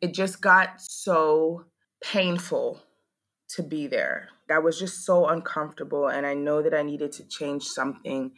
it 0.00 0.14
just 0.14 0.40
got 0.40 0.80
so 0.80 1.64
painful 2.02 2.80
to 3.48 3.62
be 3.62 3.86
there. 3.86 4.28
That 4.48 4.62
was 4.62 4.78
just 4.78 5.04
so 5.04 5.26
uncomfortable. 5.26 6.08
And 6.08 6.26
I 6.26 6.34
know 6.34 6.62
that 6.62 6.74
I 6.74 6.82
needed 6.82 7.12
to 7.12 7.28
change 7.28 7.64
something 7.64 8.32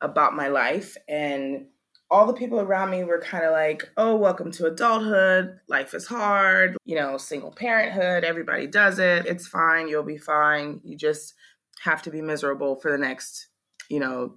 about 0.00 0.34
my 0.34 0.48
life. 0.48 0.96
And 1.08 1.66
all 2.10 2.26
the 2.26 2.32
people 2.32 2.60
around 2.60 2.90
me 2.90 3.04
were 3.04 3.20
kind 3.20 3.44
of 3.44 3.52
like, 3.52 3.90
oh, 3.96 4.14
welcome 4.16 4.50
to 4.52 4.66
adulthood. 4.66 5.58
Life 5.68 5.94
is 5.94 6.06
hard. 6.06 6.76
You 6.84 6.96
know, 6.96 7.16
single 7.16 7.50
parenthood. 7.50 8.24
Everybody 8.24 8.66
does 8.66 8.98
it. 8.98 9.26
It's 9.26 9.46
fine. 9.46 9.88
You'll 9.88 10.02
be 10.02 10.18
fine. 10.18 10.80
You 10.84 10.96
just 10.96 11.34
have 11.82 12.02
to 12.02 12.10
be 12.10 12.22
miserable 12.22 12.76
for 12.76 12.90
the 12.90 12.98
next, 12.98 13.48
you 13.88 14.00
know, 14.00 14.36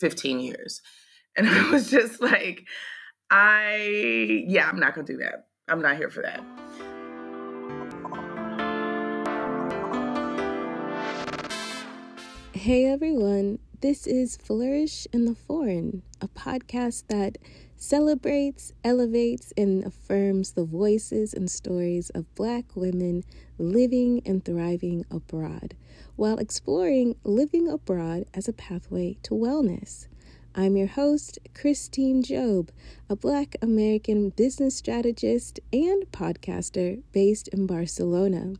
15 0.00 0.40
years. 0.40 0.80
And 1.36 1.48
I 1.48 1.68
was 1.68 1.90
just 1.90 2.22
like, 2.22 2.62
I, 3.28 4.44
yeah, 4.46 4.68
I'm 4.68 4.78
not 4.78 4.94
going 4.94 5.04
to 5.04 5.12
do 5.14 5.18
that. 5.18 5.46
I'm 5.66 5.80
not 5.80 5.96
here 5.96 6.10
for 6.10 6.20
that. 6.20 6.44
Hey 12.52 12.84
everyone, 12.86 13.58
this 13.80 14.06
is 14.06 14.36
Flourish 14.36 15.06
in 15.10 15.24
the 15.24 15.34
Foreign, 15.34 16.02
a 16.20 16.28
podcast 16.28 17.04
that 17.08 17.38
celebrates, 17.76 18.72
elevates, 18.84 19.54
and 19.56 19.84
affirms 19.84 20.52
the 20.52 20.64
voices 20.64 21.32
and 21.32 21.50
stories 21.50 22.10
of 22.10 22.34
Black 22.34 22.76
women 22.76 23.24
living 23.58 24.20
and 24.26 24.44
thriving 24.44 25.06
abroad 25.10 25.74
while 26.16 26.38
exploring 26.38 27.16
living 27.24 27.68
abroad 27.68 28.26
as 28.34 28.48
a 28.48 28.52
pathway 28.52 29.16
to 29.22 29.32
wellness. 29.32 30.08
I'm 30.56 30.76
your 30.76 30.86
host, 30.86 31.40
Christine 31.52 32.22
Job, 32.22 32.70
a 33.08 33.16
Black 33.16 33.56
American 33.60 34.28
business 34.30 34.76
strategist 34.76 35.58
and 35.72 36.04
podcaster 36.12 37.02
based 37.10 37.48
in 37.48 37.66
Barcelona. 37.66 38.54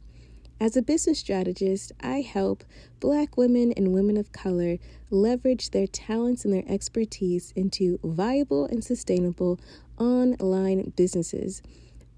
As 0.59 0.77
a 0.77 0.83
business 0.83 1.21
strategist, 1.21 1.93
I 2.01 2.23
help 2.23 2.65
Black 2.99 3.37
women 3.37 3.73
and 3.77 3.93
women 3.93 4.17
of 4.17 4.33
color 4.33 4.79
leverage 5.09 5.71
their 5.71 5.87
talents 5.87 6.45
and 6.45 6.53
their 6.53 6.65
expertise 6.67 7.53
into 7.55 8.01
viable 8.03 8.65
and 8.65 8.83
sustainable 8.83 9.61
online 9.97 10.93
businesses. 10.97 11.63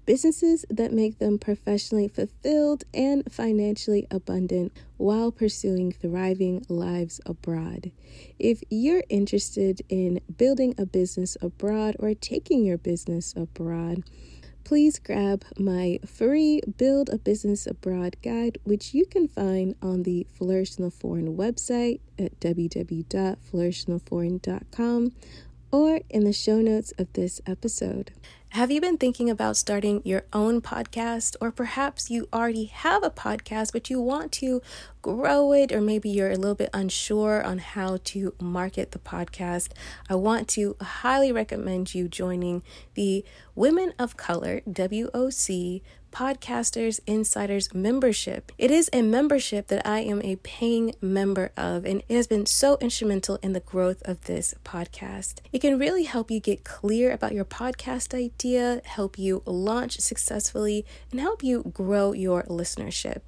Businesses 0.07 0.65
that 0.69 0.93
make 0.93 1.19
them 1.19 1.37
professionally 1.37 2.07
fulfilled 2.07 2.85
and 2.93 3.29
financially 3.29 4.07
abundant 4.09 4.71
while 4.95 5.33
pursuing 5.33 5.91
thriving 5.91 6.65
lives 6.69 7.19
abroad. 7.25 7.91
If 8.39 8.63
you're 8.69 9.03
interested 9.09 9.81
in 9.89 10.21
building 10.37 10.73
a 10.77 10.85
business 10.85 11.35
abroad 11.41 11.97
or 11.99 12.13
taking 12.13 12.63
your 12.63 12.77
business 12.77 13.33
abroad, 13.35 14.03
please 14.63 14.97
grab 14.97 15.43
my 15.59 15.99
free 16.05 16.61
Build 16.77 17.09
a 17.09 17.17
Business 17.17 17.67
Abroad 17.67 18.15
guide, 18.23 18.59
which 18.63 18.93
you 18.93 19.05
can 19.05 19.27
find 19.27 19.75
on 19.81 20.03
the 20.03 20.25
Flourish 20.31 20.77
in 20.77 20.85
the 20.85 20.91
Foreign 20.91 21.35
website 21.35 21.99
at 22.17 22.39
www.flourishintheforeign.com 22.39 25.11
or 25.69 25.99
in 26.09 26.23
the 26.23 26.31
show 26.31 26.61
notes 26.61 26.93
of 26.97 27.11
this 27.11 27.41
episode. 27.45 28.13
Have 28.51 28.71
you 28.71 28.79
been 28.79 28.97
thinking 28.97 29.29
about 29.29 29.57
starting 29.57 30.01
your 30.05 30.23
own 30.31 30.61
podcast? 30.61 31.35
Or 31.41 31.51
perhaps 31.51 32.09
you 32.09 32.29
already 32.33 32.65
have 32.65 33.03
a 33.03 33.09
podcast, 33.09 33.73
but 33.73 33.89
you 33.89 34.01
want 34.01 34.31
to 34.33 34.61
grow 35.01 35.51
it, 35.51 35.71
or 35.71 35.81
maybe 35.81 36.09
you're 36.09 36.31
a 36.31 36.37
little 36.37 36.55
bit 36.55 36.69
unsure 36.73 37.43
on 37.43 37.57
how 37.59 37.97
to 38.05 38.33
market 38.39 38.93
the 38.93 38.99
podcast? 38.99 39.73
I 40.09 40.15
want 40.15 40.47
to 40.49 40.77
highly 40.81 41.31
recommend 41.31 41.93
you 41.93 42.07
joining 42.07 42.63
the 42.95 43.25
Women 43.53 43.93
of 43.99 44.15
Color, 44.15 44.61
WOC 44.67 45.81
Podcasters 46.11 46.99
Insiders 47.05 47.73
membership. 47.73 48.51
It 48.57 48.71
is 48.71 48.89
a 48.91 49.01
membership 49.01 49.67
that 49.67 49.85
I 49.85 49.99
am 49.99 50.21
a 50.23 50.37
paying 50.37 50.95
member 51.01 51.51
of, 51.55 51.85
and 51.85 52.01
it 52.09 52.15
has 52.15 52.27
been 52.27 52.45
so 52.45 52.77
instrumental 52.81 53.37
in 53.43 53.53
the 53.53 53.59
growth 53.59 54.01
of 54.03 54.21
this 54.25 54.55
podcast. 54.65 55.35
It 55.51 55.59
can 55.59 55.77
really 55.77 56.03
help 56.03 56.31
you 56.31 56.39
get 56.39 56.63
clear 56.63 57.11
about 57.11 57.33
your 57.33 57.45
podcast 57.45 58.13
idea, 58.13 58.81
help 58.85 59.19
you 59.19 59.43
launch 59.45 59.99
successfully, 59.99 60.85
and 61.11 61.19
help 61.19 61.43
you 61.43 61.71
grow 61.73 62.13
your 62.13 62.43
listenership. 62.43 63.27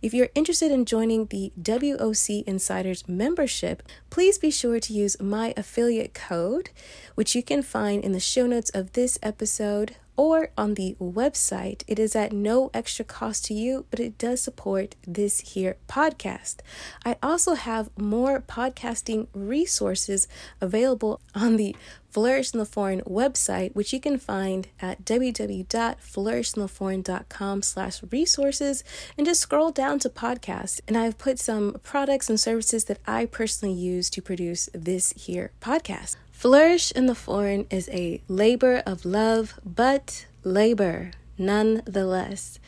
If 0.00 0.14
you're 0.14 0.30
interested 0.34 0.70
in 0.72 0.84
joining 0.84 1.26
the 1.26 1.52
WOC 1.60 2.44
Insiders 2.44 3.06
membership, 3.08 3.82
please 4.08 4.38
be 4.38 4.50
sure 4.50 4.80
to 4.80 4.92
use 4.92 5.20
my 5.20 5.52
affiliate 5.56 6.14
code, 6.14 6.70
which 7.14 7.34
you 7.34 7.42
can 7.42 7.62
find 7.62 8.02
in 8.02 8.12
the 8.12 8.20
show 8.20 8.46
notes 8.46 8.70
of 8.70 8.92
this 8.92 9.18
episode 9.22 9.96
or 10.16 10.50
on 10.56 10.74
the 10.74 10.96
website. 11.00 11.82
It 11.86 11.98
is 11.98 12.14
at 12.14 12.32
no 12.32 12.70
extra 12.74 13.04
cost 13.04 13.44
to 13.46 13.54
you, 13.54 13.86
but 13.90 14.00
it 14.00 14.18
does 14.18 14.42
support 14.42 14.94
this 15.06 15.40
here 15.40 15.76
podcast. 15.88 16.56
I 17.04 17.16
also 17.22 17.54
have 17.54 17.90
more 17.96 18.40
podcasting 18.40 19.28
resources 19.32 20.28
available 20.60 21.20
on 21.34 21.56
the 21.56 21.74
Flourish 22.10 22.52
in 22.52 22.58
the 22.58 22.66
Foreign 22.66 23.02
website, 23.02 23.72
which 23.74 23.92
you 23.92 24.00
can 24.00 24.18
find 24.18 24.66
at 24.82 25.04
www.flourishintheforeign.com 25.04 27.62
slash 27.62 28.02
resources 28.10 28.82
and 29.16 29.24
just 29.26 29.40
scroll 29.40 29.70
down 29.70 30.00
to 30.00 30.08
podcasts. 30.08 30.80
And 30.88 30.96
I've 30.96 31.18
put 31.18 31.38
some 31.38 31.76
products 31.82 32.28
and 32.28 32.40
services 32.40 32.86
that 32.86 32.98
I 33.06 33.26
personally 33.26 33.74
use 33.74 34.10
to 34.10 34.20
produce 34.20 34.68
this 34.74 35.12
here 35.12 35.52
podcast. 35.60 36.16
Flourish 36.40 36.90
in 36.92 37.04
the 37.04 37.14
Foreign 37.14 37.66
is 37.68 37.90
a 37.90 38.22
labor 38.26 38.82
of 38.86 39.04
love, 39.04 39.60
but 39.62 40.24
labor 40.42 41.10
nonetheless. 41.36 42.58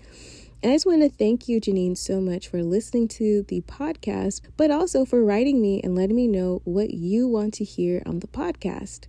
And 0.62 0.72
I 0.72 0.74
just 0.74 0.86
want 0.86 1.02
to 1.02 1.08
thank 1.10 1.48
you, 1.48 1.60
Janine, 1.60 1.96
so 1.96 2.20
much 2.20 2.48
for 2.48 2.62
listening 2.62 3.08
to 3.08 3.42
the 3.46 3.60
podcast, 3.62 4.42
but 4.56 4.70
also 4.70 5.04
for 5.04 5.24
writing 5.24 5.60
me 5.60 5.80
and 5.82 5.94
letting 5.94 6.16
me 6.16 6.26
know 6.28 6.62
what 6.64 6.90
you 6.92 7.28
want 7.28 7.54
to 7.54 7.64
hear 7.64 8.02
on 8.06 8.20
the 8.20 8.28
podcast. 8.28 9.06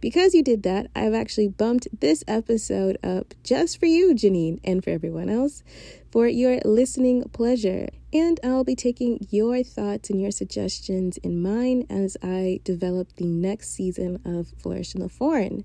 Because 0.00 0.34
you 0.34 0.42
did 0.42 0.62
that, 0.62 0.90
I've 0.96 1.14
actually 1.14 1.48
bumped 1.48 1.88
this 2.00 2.24
episode 2.26 2.96
up 3.02 3.34
just 3.44 3.78
for 3.78 3.86
you, 3.86 4.14
Janine, 4.14 4.60
and 4.64 4.82
for 4.82 4.90
everyone 4.90 5.28
else 5.28 5.62
for 6.10 6.26
your 6.26 6.60
listening 6.64 7.28
pleasure. 7.32 7.88
And 8.12 8.40
I'll 8.42 8.64
be 8.64 8.74
taking 8.74 9.26
your 9.30 9.62
thoughts 9.62 10.10
and 10.10 10.20
your 10.20 10.32
suggestions 10.32 11.18
in 11.18 11.40
mind 11.42 11.86
as 11.88 12.16
I 12.22 12.60
develop 12.64 13.14
the 13.16 13.26
next 13.26 13.70
season 13.70 14.20
of 14.24 14.48
Flourish 14.58 14.94
in 14.94 15.00
the 15.00 15.08
Foreign. 15.08 15.64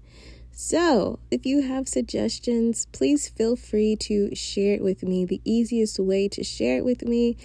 So, 0.57 1.19
if 1.29 1.45
you 1.45 1.63
have 1.63 1.89
suggestions, 1.89 2.87
please 2.93 3.27
feel 3.27 3.57
free 3.57 3.97
to 3.97 4.33
share 4.35 4.75
it 4.75 4.83
with 4.83 5.03
me. 5.03 5.25
The 5.25 5.41
easiest 5.43 5.99
way 5.99 6.29
to 6.29 6.45
share 6.45 6.77
it 6.77 6.85
with 6.85 7.03
me 7.03 7.35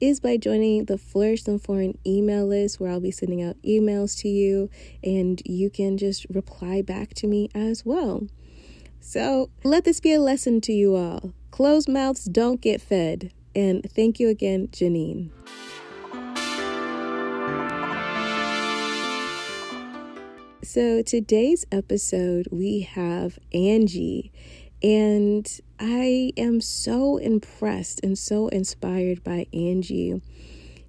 is 0.00 0.20
by 0.20 0.36
joining 0.36 0.84
the 0.86 0.98
Flourish 0.98 1.44
the 1.44 1.58
Foreign 1.58 1.98
email 2.06 2.46
list 2.46 2.80
where 2.80 2.90
I'll 2.90 3.00
be 3.00 3.10
sending 3.10 3.42
out 3.42 3.56
emails 3.62 4.18
to 4.20 4.28
you 4.28 4.70
and 5.02 5.40
you 5.44 5.70
can 5.70 5.96
just 5.98 6.26
reply 6.30 6.82
back 6.82 7.14
to 7.14 7.26
me 7.26 7.48
as 7.54 7.84
well. 7.84 8.26
So 9.00 9.50
let 9.62 9.84
this 9.84 10.00
be 10.00 10.12
a 10.12 10.20
lesson 10.20 10.60
to 10.62 10.72
you 10.72 10.96
all. 10.96 11.32
Closed 11.50 11.88
mouths 11.88 12.24
don't 12.24 12.60
get 12.60 12.80
fed. 12.80 13.32
And 13.54 13.88
thank 13.88 14.18
you 14.18 14.28
again, 14.28 14.68
Janine. 14.68 15.30
So, 20.64 21.02
today's 21.02 21.64
episode, 21.70 22.48
we 22.50 22.80
have 22.80 23.38
Angie, 23.52 24.32
and 24.84 25.60
I 25.80 26.32
am 26.36 26.60
so 26.60 27.16
impressed 27.16 28.00
and 28.04 28.18
so 28.18 28.48
inspired 28.48 29.24
by 29.24 29.46
Angie. 29.54 30.20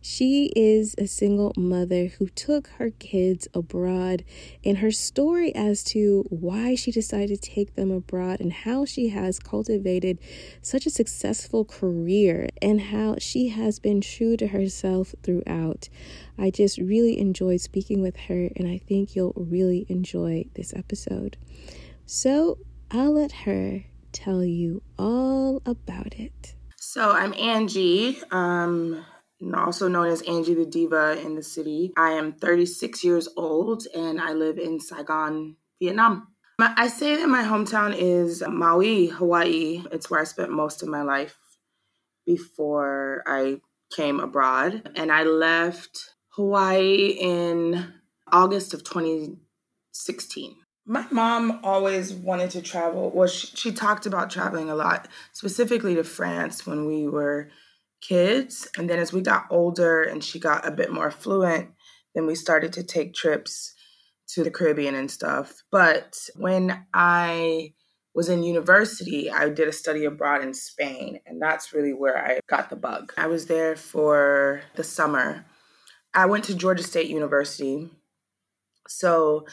She 0.01 0.51
is 0.53 0.95
a 0.97 1.07
single 1.07 1.53
mother 1.56 2.07
who 2.07 2.27
took 2.27 2.68
her 2.77 2.89
kids 2.89 3.47
abroad, 3.53 4.25
and 4.65 4.80
her 4.80 4.92
story 4.92 5.56
as 5.56 5.81
to 5.86 6.25
why 6.30 6.75
she 6.75 6.92
decided 6.92 7.42
to 7.42 7.50
take 7.50 7.75
them 7.75 7.89
abroad 7.89 8.42
and 8.42 8.51
how 8.51 8.83
she 8.83 9.09
has 9.09 9.39
cultivated 9.39 10.19
such 10.62 10.86
a 10.86 10.91
successful 10.91 11.63
career 11.63 12.50
and 12.62 12.81
how 12.81 13.15
she 13.18 13.48
has 13.48 13.80
been 13.80 14.01
true 14.01 14.36
to 14.38 14.48
herself 14.48 15.15
throughout. 15.24 15.88
I 16.38 16.51
just 16.51 16.77
really 16.80 17.18
enjoyed 17.18 17.62
speaking 17.62 18.01
with 18.01 18.18
her, 18.27 18.50
and 18.57 18.68
I 18.68 18.77
think 18.77 19.15
you'll 19.15 19.33
really 19.38 19.86
enjoy 19.88 20.45
this 20.53 20.74
episode. 20.75 21.38
So 22.06 22.57
I'll 22.91 23.13
let 23.13 23.31
her 23.31 23.83
tell 24.11 24.43
you 24.43 24.81
all 24.97 25.61
about 25.65 26.13
it. 26.15 26.55
So 26.77 27.11
I'm 27.11 27.33
Angie. 27.33 28.17
Um, 28.31 29.05
also 29.53 29.87
known 29.87 30.07
as 30.07 30.21
Angie 30.21 30.53
the 30.53 30.65
Diva 30.65 31.19
in 31.21 31.35
the 31.35 31.43
city. 31.43 31.91
I 31.97 32.11
am 32.11 32.33
36 32.33 33.03
years 33.03 33.27
old 33.35 33.85
and 33.93 34.21
I 34.21 34.33
live 34.33 34.57
in 34.57 34.79
Saigon, 34.79 35.57
Vietnam. 35.81 36.27
I 36.59 36.87
say 36.87 37.17
that 37.17 37.27
my 37.27 37.43
hometown 37.43 37.93
is 37.97 38.41
Maui, 38.47 39.07
Hawaii. 39.07 39.83
It's 39.91 40.09
where 40.09 40.21
I 40.21 40.23
spent 40.23 40.51
most 40.51 40.81
of 40.81 40.88
my 40.88 41.01
life 41.01 41.38
before 42.25 43.23
I 43.25 43.59
came 43.93 44.19
abroad. 44.21 44.89
And 44.95 45.11
I 45.11 45.23
left 45.23 46.15
Hawaii 46.29 47.17
in 47.19 47.93
August 48.31 48.73
of 48.73 48.83
2016. 48.85 50.55
My 50.85 51.05
mom 51.09 51.59
always 51.63 52.13
wanted 52.13 52.51
to 52.51 52.61
travel. 52.61 53.11
Well, 53.13 53.27
she, 53.27 53.47
she 53.47 53.71
talked 53.71 54.05
about 54.05 54.29
traveling 54.29 54.69
a 54.69 54.75
lot, 54.75 55.07
specifically 55.33 55.95
to 55.95 56.03
France 56.03 56.67
when 56.67 56.85
we 56.85 57.07
were 57.07 57.49
kids. 58.01 58.67
And 58.77 58.89
then 58.89 58.99
as 58.99 59.11
we 59.11 59.21
got 59.21 59.47
older 59.49 60.03
and 60.03 60.23
she 60.23 60.39
got 60.39 60.67
a 60.67 60.71
bit 60.71 60.91
more 60.91 61.09
fluent, 61.09 61.69
then 62.13 62.27
we 62.27 62.35
started 62.35 62.71
to 62.73 62.83
take 62.83 63.13
trips 63.13 63.73
to 64.29 64.43
the 64.43 64.51
Caribbean 64.51 64.95
and 64.95 65.09
stuff. 65.09 65.63
But 65.71 66.17
when 66.35 66.85
I 66.93 67.73
was 68.13 68.29
in 68.29 68.43
university, 68.43 69.29
I 69.29 69.49
did 69.49 69.67
a 69.67 69.73
study 69.73 70.05
abroad 70.05 70.41
in 70.41 70.53
Spain, 70.53 71.19
and 71.25 71.41
that's 71.41 71.73
really 71.73 71.93
where 71.93 72.17
I 72.17 72.39
got 72.47 72.69
the 72.69 72.75
bug. 72.77 73.13
I 73.17 73.27
was 73.27 73.47
there 73.47 73.75
for 73.75 74.61
the 74.75 74.83
summer. 74.83 75.45
I 76.13 76.25
went 76.27 76.45
to 76.45 76.55
Georgia 76.55 76.83
State 76.83 77.09
University. 77.09 77.89
So 78.88 79.45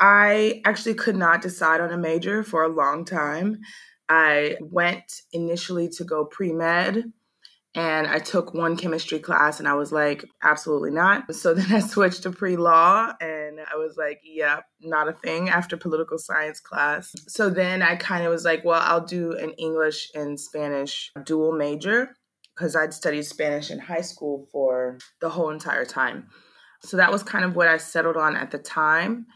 I 0.00 0.60
actually 0.64 0.94
could 0.94 1.16
not 1.16 1.42
decide 1.42 1.80
on 1.80 1.92
a 1.92 1.96
major 1.96 2.42
for 2.42 2.62
a 2.62 2.68
long 2.68 3.04
time. 3.04 3.60
I 4.08 4.56
went 4.60 5.22
initially 5.32 5.88
to 5.90 6.04
go 6.04 6.24
pre 6.24 6.52
med 6.52 7.12
and 7.74 8.06
I 8.06 8.18
took 8.18 8.54
one 8.54 8.76
chemistry 8.76 9.18
class 9.18 9.58
and 9.58 9.68
I 9.68 9.74
was 9.74 9.92
like, 9.92 10.24
absolutely 10.42 10.90
not. 10.90 11.24
So 11.34 11.52
then 11.52 11.70
I 11.72 11.80
switched 11.80 12.22
to 12.22 12.30
pre 12.30 12.56
law 12.56 13.12
and 13.20 13.60
I 13.60 13.76
was 13.76 13.96
like, 13.98 14.20
yeah, 14.24 14.60
not 14.80 15.08
a 15.08 15.12
thing 15.12 15.50
after 15.50 15.76
political 15.76 16.18
science 16.18 16.58
class. 16.58 17.14
So 17.28 17.50
then 17.50 17.82
I 17.82 17.96
kind 17.96 18.24
of 18.24 18.32
was 18.32 18.44
like, 18.44 18.64
well, 18.64 18.80
I'll 18.82 19.04
do 19.04 19.32
an 19.32 19.50
English 19.58 20.10
and 20.14 20.40
Spanish 20.40 21.12
dual 21.24 21.52
major 21.52 22.16
because 22.54 22.74
I'd 22.74 22.94
studied 22.94 23.24
Spanish 23.24 23.70
in 23.70 23.78
high 23.78 24.00
school 24.00 24.46
for 24.50 24.98
the 25.20 25.28
whole 25.28 25.50
entire 25.50 25.84
time. 25.84 26.28
So 26.82 26.96
that 26.96 27.12
was 27.12 27.22
kind 27.22 27.44
of 27.44 27.56
what 27.56 27.68
I 27.68 27.76
settled 27.76 28.16
on 28.16 28.36
at 28.36 28.50
the 28.50 28.58
time. 28.58 29.26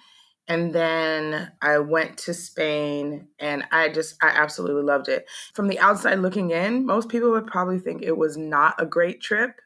And 0.50 0.74
then 0.74 1.52
I 1.62 1.78
went 1.78 2.18
to 2.18 2.34
Spain 2.34 3.28
and 3.38 3.62
I 3.70 3.88
just, 3.88 4.16
I 4.20 4.30
absolutely 4.30 4.82
loved 4.82 5.08
it. 5.08 5.30
From 5.54 5.68
the 5.68 5.78
outside 5.78 6.18
looking 6.18 6.50
in, 6.50 6.84
most 6.84 7.08
people 7.08 7.30
would 7.30 7.46
probably 7.46 7.78
think 7.78 8.02
it 8.02 8.16
was 8.16 8.36
not 8.36 8.74
a 8.76 8.84
great 8.84 9.20
trip. 9.20 9.60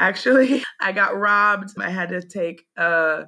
Actually, 0.00 0.64
I 0.80 0.92
got 0.92 1.14
robbed. 1.14 1.78
I 1.78 1.90
had 1.90 2.08
to 2.08 2.22
take 2.22 2.64
a 2.78 3.26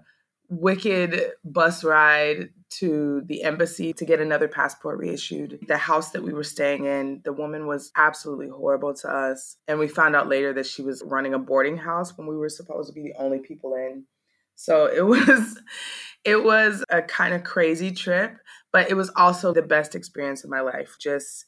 wicked 0.48 1.32
bus 1.44 1.84
ride 1.84 2.48
to 2.78 3.20
the 3.26 3.42
embassy 3.42 3.92
to 3.92 4.06
get 4.06 4.22
another 4.22 4.48
passport 4.48 4.98
reissued. 4.98 5.58
The 5.68 5.76
house 5.76 6.12
that 6.12 6.22
we 6.22 6.32
were 6.32 6.44
staying 6.44 6.86
in, 6.86 7.20
the 7.26 7.32
woman 7.34 7.66
was 7.66 7.92
absolutely 7.94 8.48
horrible 8.48 8.94
to 8.94 9.08
us. 9.10 9.58
And 9.68 9.78
we 9.78 9.86
found 9.86 10.16
out 10.16 10.30
later 10.30 10.54
that 10.54 10.64
she 10.64 10.80
was 10.80 11.02
running 11.04 11.34
a 11.34 11.38
boarding 11.38 11.76
house 11.76 12.16
when 12.16 12.26
we 12.26 12.38
were 12.38 12.48
supposed 12.48 12.88
to 12.88 12.94
be 12.94 13.02
the 13.02 13.22
only 13.22 13.40
people 13.40 13.74
in. 13.74 14.06
So 14.56 14.86
it 14.86 15.06
was 15.06 15.60
it 16.24 16.42
was 16.42 16.84
a 16.90 17.02
kind 17.02 17.34
of 17.34 17.44
crazy 17.44 17.92
trip, 17.92 18.36
but 18.72 18.90
it 18.90 18.94
was 18.94 19.10
also 19.14 19.52
the 19.52 19.62
best 19.62 19.94
experience 19.94 20.42
of 20.42 20.50
my 20.50 20.60
life. 20.60 20.96
Just 21.00 21.44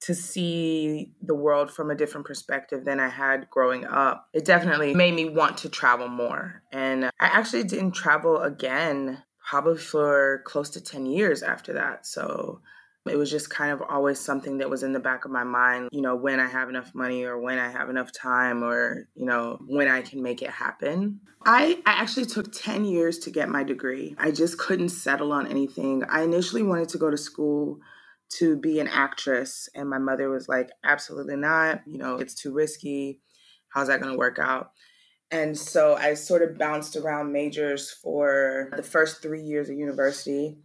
to 0.00 0.14
see 0.14 1.12
the 1.22 1.34
world 1.34 1.70
from 1.70 1.90
a 1.90 1.94
different 1.94 2.26
perspective 2.26 2.84
than 2.84 2.98
I 2.98 3.08
had 3.08 3.50
growing 3.50 3.84
up. 3.84 4.28
It 4.32 4.46
definitely 4.46 4.94
made 4.94 5.14
me 5.14 5.28
want 5.28 5.58
to 5.58 5.68
travel 5.68 6.08
more. 6.08 6.62
And 6.72 7.04
uh, 7.04 7.10
I 7.20 7.26
actually 7.26 7.64
didn't 7.64 7.92
travel 7.92 8.38
again 8.38 9.22
probably 9.46 9.76
for 9.76 10.42
close 10.46 10.70
to 10.70 10.80
10 10.80 11.06
years 11.06 11.42
after 11.42 11.74
that. 11.74 12.06
So 12.06 12.62
it 13.08 13.16
was 13.16 13.30
just 13.30 13.48
kind 13.48 13.72
of 13.72 13.82
always 13.88 14.20
something 14.20 14.58
that 14.58 14.68
was 14.68 14.82
in 14.82 14.92
the 14.92 15.00
back 15.00 15.24
of 15.24 15.30
my 15.30 15.44
mind, 15.44 15.88
you 15.90 16.02
know, 16.02 16.16
when 16.16 16.38
I 16.38 16.46
have 16.46 16.68
enough 16.68 16.94
money 16.94 17.24
or 17.24 17.40
when 17.40 17.58
I 17.58 17.70
have 17.70 17.88
enough 17.88 18.12
time 18.12 18.62
or, 18.62 19.08
you 19.14 19.24
know, 19.24 19.58
when 19.66 19.88
I 19.88 20.02
can 20.02 20.22
make 20.22 20.42
it 20.42 20.50
happen. 20.50 21.20
I, 21.46 21.80
I 21.86 21.92
actually 21.92 22.26
took 22.26 22.52
10 22.52 22.84
years 22.84 23.18
to 23.20 23.30
get 23.30 23.48
my 23.48 23.64
degree. 23.64 24.14
I 24.18 24.30
just 24.30 24.58
couldn't 24.58 24.90
settle 24.90 25.32
on 25.32 25.46
anything. 25.46 26.04
I 26.10 26.22
initially 26.22 26.62
wanted 26.62 26.90
to 26.90 26.98
go 26.98 27.10
to 27.10 27.16
school 27.16 27.78
to 28.34 28.56
be 28.56 28.78
an 28.78 28.86
actress, 28.86 29.68
and 29.74 29.90
my 29.90 29.98
mother 29.98 30.28
was 30.28 30.48
like, 30.48 30.70
absolutely 30.84 31.36
not. 31.36 31.80
You 31.86 31.98
know, 31.98 32.16
it's 32.16 32.34
too 32.34 32.52
risky. 32.52 33.20
How's 33.70 33.88
that 33.88 34.00
going 34.00 34.12
to 34.12 34.18
work 34.18 34.38
out? 34.38 34.72
And 35.32 35.56
so 35.56 35.94
I 35.94 36.14
sort 36.14 36.42
of 36.42 36.58
bounced 36.58 36.96
around 36.96 37.32
majors 37.32 37.90
for 37.90 38.70
the 38.76 38.82
first 38.82 39.22
three 39.22 39.42
years 39.42 39.68
of 39.68 39.76
university. 39.76 40.58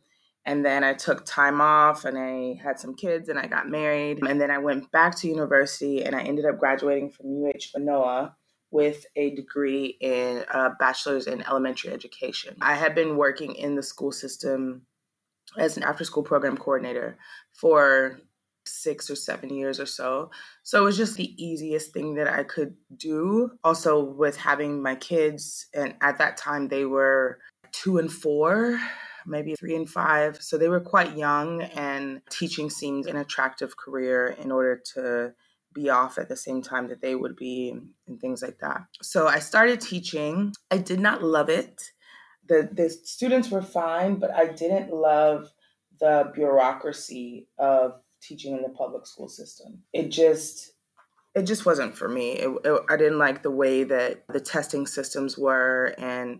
And 0.45 0.63
then 0.63 0.83
I 0.83 0.93
took 0.93 1.25
time 1.25 1.59
off 1.59 2.05
and 2.05 2.17
I 2.17 2.61
had 2.63 2.79
some 2.79 2.95
kids 2.95 3.29
and 3.29 3.39
I 3.39 3.47
got 3.47 3.67
married. 3.67 4.19
And 4.23 4.39
then 4.39 4.51
I 4.51 4.59
went 4.59 4.91
back 4.91 5.17
to 5.17 5.27
university 5.27 6.03
and 6.03 6.15
I 6.15 6.21
ended 6.21 6.45
up 6.45 6.59
graduating 6.59 7.09
from 7.11 7.43
UH 7.43 7.77
Manoa 7.77 8.35
with 8.71 9.05
a 9.15 9.33
degree 9.33 9.97
in 9.99 10.43
a 10.51 10.69
bachelor's 10.77 11.27
in 11.27 11.41
elementary 11.41 11.91
education. 11.91 12.55
I 12.61 12.75
had 12.75 12.93
been 12.93 13.17
working 13.17 13.55
in 13.55 13.75
the 13.75 13.83
school 13.83 14.11
system 14.11 14.83
as 15.57 15.77
an 15.77 15.83
after 15.83 16.03
school 16.03 16.23
program 16.23 16.57
coordinator 16.57 17.17
for 17.53 18.19
six 18.67 19.09
or 19.09 19.15
seven 19.15 19.49
years 19.49 19.79
or 19.79 19.85
so. 19.85 20.31
So 20.63 20.81
it 20.81 20.85
was 20.85 20.97
just 20.97 21.17
the 21.17 21.43
easiest 21.43 21.93
thing 21.93 22.15
that 22.15 22.27
I 22.27 22.43
could 22.43 22.75
do. 22.95 23.51
Also, 23.63 24.03
with 24.03 24.37
having 24.37 24.81
my 24.81 24.95
kids, 24.95 25.67
and 25.73 25.95
at 26.01 26.17
that 26.17 26.37
time 26.37 26.67
they 26.67 26.85
were 26.85 27.39
two 27.71 27.97
and 27.97 28.11
four 28.11 28.79
maybe 29.25 29.55
three 29.55 29.75
and 29.75 29.89
five. 29.89 30.41
So 30.41 30.57
they 30.57 30.69
were 30.69 30.79
quite 30.79 31.17
young, 31.17 31.61
and 31.61 32.21
teaching 32.29 32.69
seemed 32.69 33.07
an 33.07 33.17
attractive 33.17 33.77
career 33.77 34.35
in 34.41 34.51
order 34.51 34.81
to 34.93 35.33
be 35.73 35.89
off 35.89 36.17
at 36.17 36.29
the 36.29 36.37
same 36.37 36.61
time 36.61 36.87
that 36.87 37.01
they 37.01 37.15
would 37.15 37.35
be 37.35 37.77
and 38.07 38.19
things 38.19 38.41
like 38.41 38.59
that. 38.59 38.83
So 39.01 39.27
I 39.27 39.39
started 39.39 39.81
teaching. 39.81 40.53
I 40.71 40.77
did 40.77 40.99
not 40.99 41.21
love 41.21 41.49
it. 41.49 41.91
The 42.47 42.69
the 42.71 42.89
students 42.89 43.49
were 43.49 43.61
fine, 43.61 44.15
but 44.15 44.31
I 44.31 44.47
didn't 44.47 44.93
love 44.93 45.49
the 45.99 46.31
bureaucracy 46.33 47.47
of 47.57 48.01
teaching 48.21 48.55
in 48.55 48.61
the 48.61 48.69
public 48.69 49.05
school 49.05 49.27
system. 49.27 49.83
It 49.93 50.09
just 50.09 50.71
it 51.35 51.43
just 51.43 51.65
wasn't 51.65 51.97
for 51.97 52.07
me. 52.07 52.31
It, 52.31 52.49
it, 52.63 52.81
I 52.89 52.95
didn't 52.95 53.19
like 53.19 53.43
the 53.43 53.51
way 53.51 53.83
that 53.83 54.23
the 54.29 54.39
testing 54.39 54.87
systems 54.87 55.37
were 55.37 55.93
and 55.97 56.39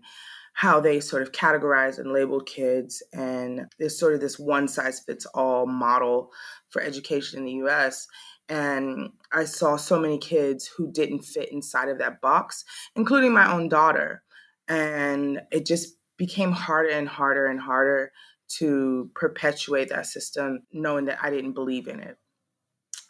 how 0.55 0.79
they 0.79 1.01
sort 1.01 1.21
of 1.21 1.33
categorized 1.33 1.99
and 1.99 2.13
labeled 2.13 2.47
kids. 2.47 3.03
And 3.11 3.67
there's 3.77 3.99
sort 3.99 4.13
of 4.13 4.21
this 4.21 4.39
one 4.39 4.69
size 4.69 5.01
fits 5.01 5.25
all 5.27 5.67
model 5.67 6.31
for 6.69 6.81
education 6.81 7.39
in 7.39 7.45
the 7.45 7.67
US. 7.67 8.07
And 8.47 9.09
I 9.33 9.43
saw 9.43 9.75
so 9.75 9.99
many 9.99 10.17
kids 10.17 10.65
who 10.65 10.89
didn't 10.89 11.23
fit 11.23 11.51
inside 11.51 11.89
of 11.89 11.97
that 11.97 12.21
box, 12.21 12.63
including 12.95 13.33
my 13.33 13.51
own 13.51 13.67
daughter. 13.67 14.23
And 14.69 15.41
it 15.51 15.65
just 15.65 15.97
became 16.17 16.53
harder 16.53 16.89
and 16.89 17.09
harder 17.09 17.47
and 17.47 17.59
harder 17.59 18.13
to 18.59 19.11
perpetuate 19.13 19.89
that 19.89 20.05
system, 20.05 20.59
knowing 20.71 21.05
that 21.05 21.19
I 21.21 21.31
didn't 21.31 21.53
believe 21.53 21.89
in 21.89 21.99
it. 21.99 22.17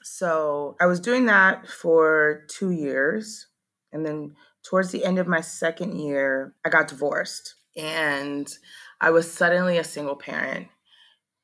So 0.02 0.76
I 0.82 0.88
was 0.88 1.00
doing 1.00 1.28
that 1.28 1.68
for 1.68 2.46
two 2.50 2.72
years. 2.72 3.48
And 3.92 4.04
then 4.04 4.34
towards 4.68 4.92
the 4.92 5.06
end 5.06 5.20
of 5.20 5.28
my 5.28 5.42
second 5.42 6.00
year, 6.00 6.56
I 6.66 6.70
got 6.70 6.88
divorced 6.88 7.56
and 7.78 8.52
I 9.00 9.12
was 9.12 9.32
suddenly 9.32 9.78
a 9.78 9.84
single 9.84 10.16
parent. 10.16 10.68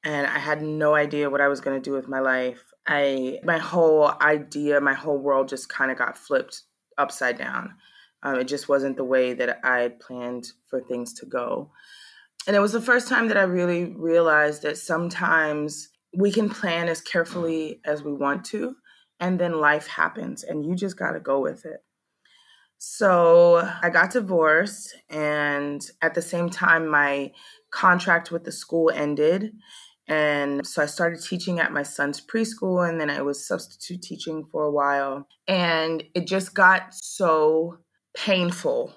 and 0.03 0.25
I 0.27 0.39
had 0.39 0.61
no 0.61 0.95
idea 0.95 1.29
what 1.29 1.41
I 1.41 1.47
was 1.47 1.61
going 1.61 1.79
to 1.79 1.89
do 1.89 1.95
with 1.95 2.07
my 2.07 2.19
life. 2.19 2.61
I 2.87 3.39
my 3.43 3.59
whole 3.59 4.11
idea, 4.21 4.81
my 4.81 4.93
whole 4.95 5.17
world 5.19 5.47
just 5.47 5.69
kind 5.69 5.91
of 5.91 5.97
got 5.97 6.17
flipped 6.17 6.63
upside 6.97 7.37
down. 7.37 7.75
Um, 8.23 8.39
it 8.39 8.47
just 8.47 8.69
wasn't 8.69 8.97
the 8.97 9.03
way 9.03 9.33
that 9.33 9.59
I 9.63 9.79
had 9.79 9.99
planned 9.99 10.51
for 10.67 10.81
things 10.81 11.13
to 11.15 11.25
go. 11.25 11.71
And 12.47 12.55
it 12.55 12.59
was 12.59 12.71
the 12.71 12.81
first 12.81 13.07
time 13.07 13.27
that 13.27 13.37
I 13.37 13.43
really 13.43 13.85
realized 13.85 14.63
that 14.63 14.77
sometimes 14.77 15.89
we 16.15 16.31
can 16.31 16.49
plan 16.49 16.89
as 16.89 17.01
carefully 17.01 17.81
as 17.85 18.03
we 18.03 18.13
want 18.13 18.45
to, 18.45 18.75
and 19.19 19.39
then 19.39 19.61
life 19.61 19.87
happens, 19.87 20.43
and 20.43 20.65
you 20.65 20.75
just 20.75 20.97
got 20.97 21.11
to 21.11 21.19
go 21.19 21.39
with 21.39 21.65
it. 21.65 21.83
So 22.83 23.69
I 23.83 23.91
got 23.91 24.09
divorced, 24.09 24.95
and 25.07 25.87
at 26.01 26.15
the 26.15 26.21
same 26.23 26.49
time, 26.49 26.87
my 26.87 27.31
contract 27.69 28.31
with 28.31 28.43
the 28.43 28.51
school 28.51 28.89
ended. 28.89 29.53
And 30.07 30.65
so 30.65 30.81
I 30.81 30.87
started 30.87 31.21
teaching 31.21 31.59
at 31.59 31.71
my 31.71 31.83
son's 31.83 32.19
preschool, 32.19 32.89
and 32.89 32.99
then 32.99 33.11
I 33.11 33.21
was 33.21 33.47
substitute 33.47 34.01
teaching 34.01 34.47
for 34.51 34.63
a 34.63 34.71
while. 34.71 35.27
And 35.47 36.03
it 36.15 36.25
just 36.25 36.55
got 36.55 36.95
so 36.95 37.77
painful 38.17 38.95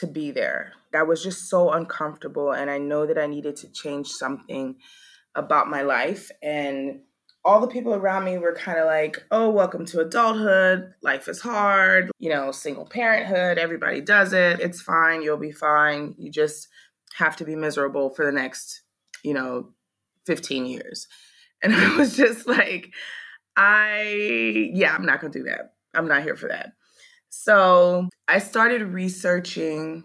to 0.00 0.06
be 0.06 0.30
there. 0.30 0.72
That 0.94 1.06
was 1.06 1.22
just 1.22 1.50
so 1.50 1.70
uncomfortable. 1.70 2.52
And 2.52 2.70
I 2.70 2.78
know 2.78 3.04
that 3.04 3.18
I 3.18 3.26
needed 3.26 3.56
to 3.56 3.70
change 3.70 4.08
something 4.08 4.76
about 5.34 5.68
my 5.68 5.82
life. 5.82 6.30
And 6.42 7.02
all 7.44 7.60
the 7.60 7.66
people 7.66 7.94
around 7.94 8.24
me 8.24 8.38
were 8.38 8.54
kind 8.54 8.78
of 8.78 8.86
like, 8.86 9.24
oh, 9.30 9.50
welcome 9.50 9.84
to 9.86 10.00
adulthood. 10.00 10.94
Life 11.02 11.26
is 11.28 11.40
hard. 11.40 12.10
You 12.18 12.30
know, 12.30 12.52
single 12.52 12.86
parenthood. 12.86 13.58
Everybody 13.58 14.00
does 14.00 14.32
it. 14.32 14.60
It's 14.60 14.80
fine. 14.80 15.22
You'll 15.22 15.36
be 15.38 15.50
fine. 15.50 16.14
You 16.18 16.30
just 16.30 16.68
have 17.16 17.36
to 17.36 17.44
be 17.44 17.56
miserable 17.56 18.10
for 18.10 18.24
the 18.24 18.32
next, 18.32 18.82
you 19.24 19.34
know, 19.34 19.70
15 20.26 20.66
years. 20.66 21.08
And 21.64 21.72
I 21.72 21.96
was 21.96 22.16
just 22.16 22.48
like, 22.48 22.92
I, 23.56 24.72
yeah, 24.74 24.92
I'm 24.92 25.06
not 25.06 25.20
going 25.20 25.32
to 25.32 25.38
do 25.38 25.44
that. 25.44 25.74
I'm 25.94 26.08
not 26.08 26.24
here 26.24 26.34
for 26.34 26.48
that. 26.48 26.72
So 27.28 28.08
I 28.26 28.40
started 28.40 28.82
researching, 28.82 30.02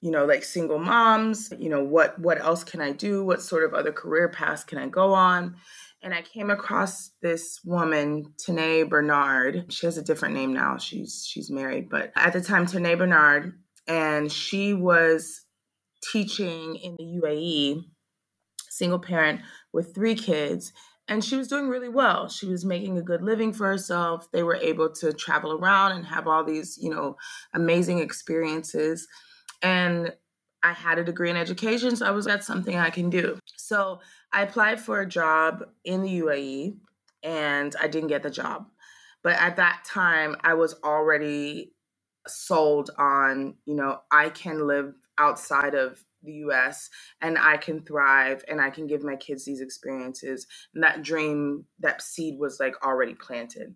you 0.00 0.10
know, 0.10 0.24
like 0.24 0.42
single 0.42 0.80
moms, 0.80 1.52
you 1.56 1.68
know, 1.68 1.84
what 1.84 2.18
what 2.18 2.40
else 2.40 2.64
can 2.64 2.80
I 2.80 2.90
do? 2.90 3.24
What 3.24 3.40
sort 3.40 3.62
of 3.62 3.72
other 3.72 3.92
career 3.92 4.28
paths 4.28 4.64
can 4.64 4.78
I 4.78 4.88
go 4.88 5.14
on? 5.14 5.54
And 6.02 6.14
I 6.14 6.22
came 6.22 6.48
across 6.50 7.10
this 7.22 7.60
woman, 7.64 8.32
Tanae 8.36 8.88
Bernard. 8.88 9.72
She 9.72 9.86
has 9.86 9.98
a 9.98 10.02
different 10.02 10.34
name 10.34 10.52
now. 10.52 10.78
She's 10.78 11.26
she's 11.26 11.50
married, 11.50 11.88
but 11.88 12.12
at 12.14 12.32
the 12.32 12.40
time, 12.40 12.66
Tanae 12.66 12.96
Bernard, 12.96 13.58
and 13.88 14.30
she 14.30 14.74
was 14.74 15.44
teaching 16.12 16.76
in 16.76 16.94
the 16.96 17.20
UAE, 17.20 17.82
single 18.70 19.00
parent 19.00 19.40
with 19.72 19.92
three 19.92 20.14
kids, 20.14 20.72
and 21.08 21.24
she 21.24 21.36
was 21.36 21.48
doing 21.48 21.68
really 21.68 21.88
well. 21.88 22.28
She 22.28 22.46
was 22.46 22.64
making 22.64 22.98
a 22.98 23.02
good 23.02 23.22
living 23.22 23.52
for 23.52 23.66
herself. 23.66 24.30
They 24.30 24.42
were 24.42 24.56
able 24.56 24.92
to 24.96 25.12
travel 25.12 25.52
around 25.52 25.92
and 25.92 26.06
have 26.06 26.28
all 26.28 26.44
these, 26.44 26.78
you 26.80 26.90
know, 26.90 27.16
amazing 27.54 27.98
experiences. 27.98 29.08
And 29.62 30.12
I 30.62 30.72
had 30.72 30.98
a 30.98 31.04
degree 31.04 31.30
in 31.30 31.36
education, 31.36 31.96
so 31.96 32.06
I 32.06 32.10
was 32.10 32.26
that's 32.26 32.46
something 32.46 32.76
I 32.76 32.90
can 32.90 33.10
do. 33.10 33.38
So 33.56 34.00
I 34.32 34.42
applied 34.42 34.80
for 34.80 35.00
a 35.00 35.08
job 35.08 35.64
in 35.84 36.02
the 36.02 36.20
UAE 36.20 36.76
and 37.22 37.74
I 37.80 37.88
didn't 37.88 38.08
get 38.08 38.22
the 38.22 38.30
job. 38.30 38.66
But 39.22 39.34
at 39.34 39.56
that 39.56 39.84
time, 39.84 40.36
I 40.42 40.54
was 40.54 40.74
already 40.84 41.72
sold 42.26 42.90
on, 42.98 43.54
you 43.64 43.74
know, 43.74 44.00
I 44.10 44.30
can 44.30 44.66
live 44.66 44.94
outside 45.18 45.74
of 45.74 46.04
the 46.22 46.32
US 46.32 46.90
and 47.20 47.38
I 47.38 47.56
can 47.56 47.82
thrive 47.82 48.44
and 48.48 48.60
I 48.60 48.70
can 48.70 48.86
give 48.86 49.02
my 49.02 49.16
kids 49.16 49.44
these 49.44 49.60
experiences. 49.60 50.46
And 50.74 50.82
that 50.82 51.02
dream, 51.02 51.64
that 51.80 52.02
seed 52.02 52.38
was 52.38 52.58
like 52.60 52.74
already 52.84 53.14
planted. 53.14 53.74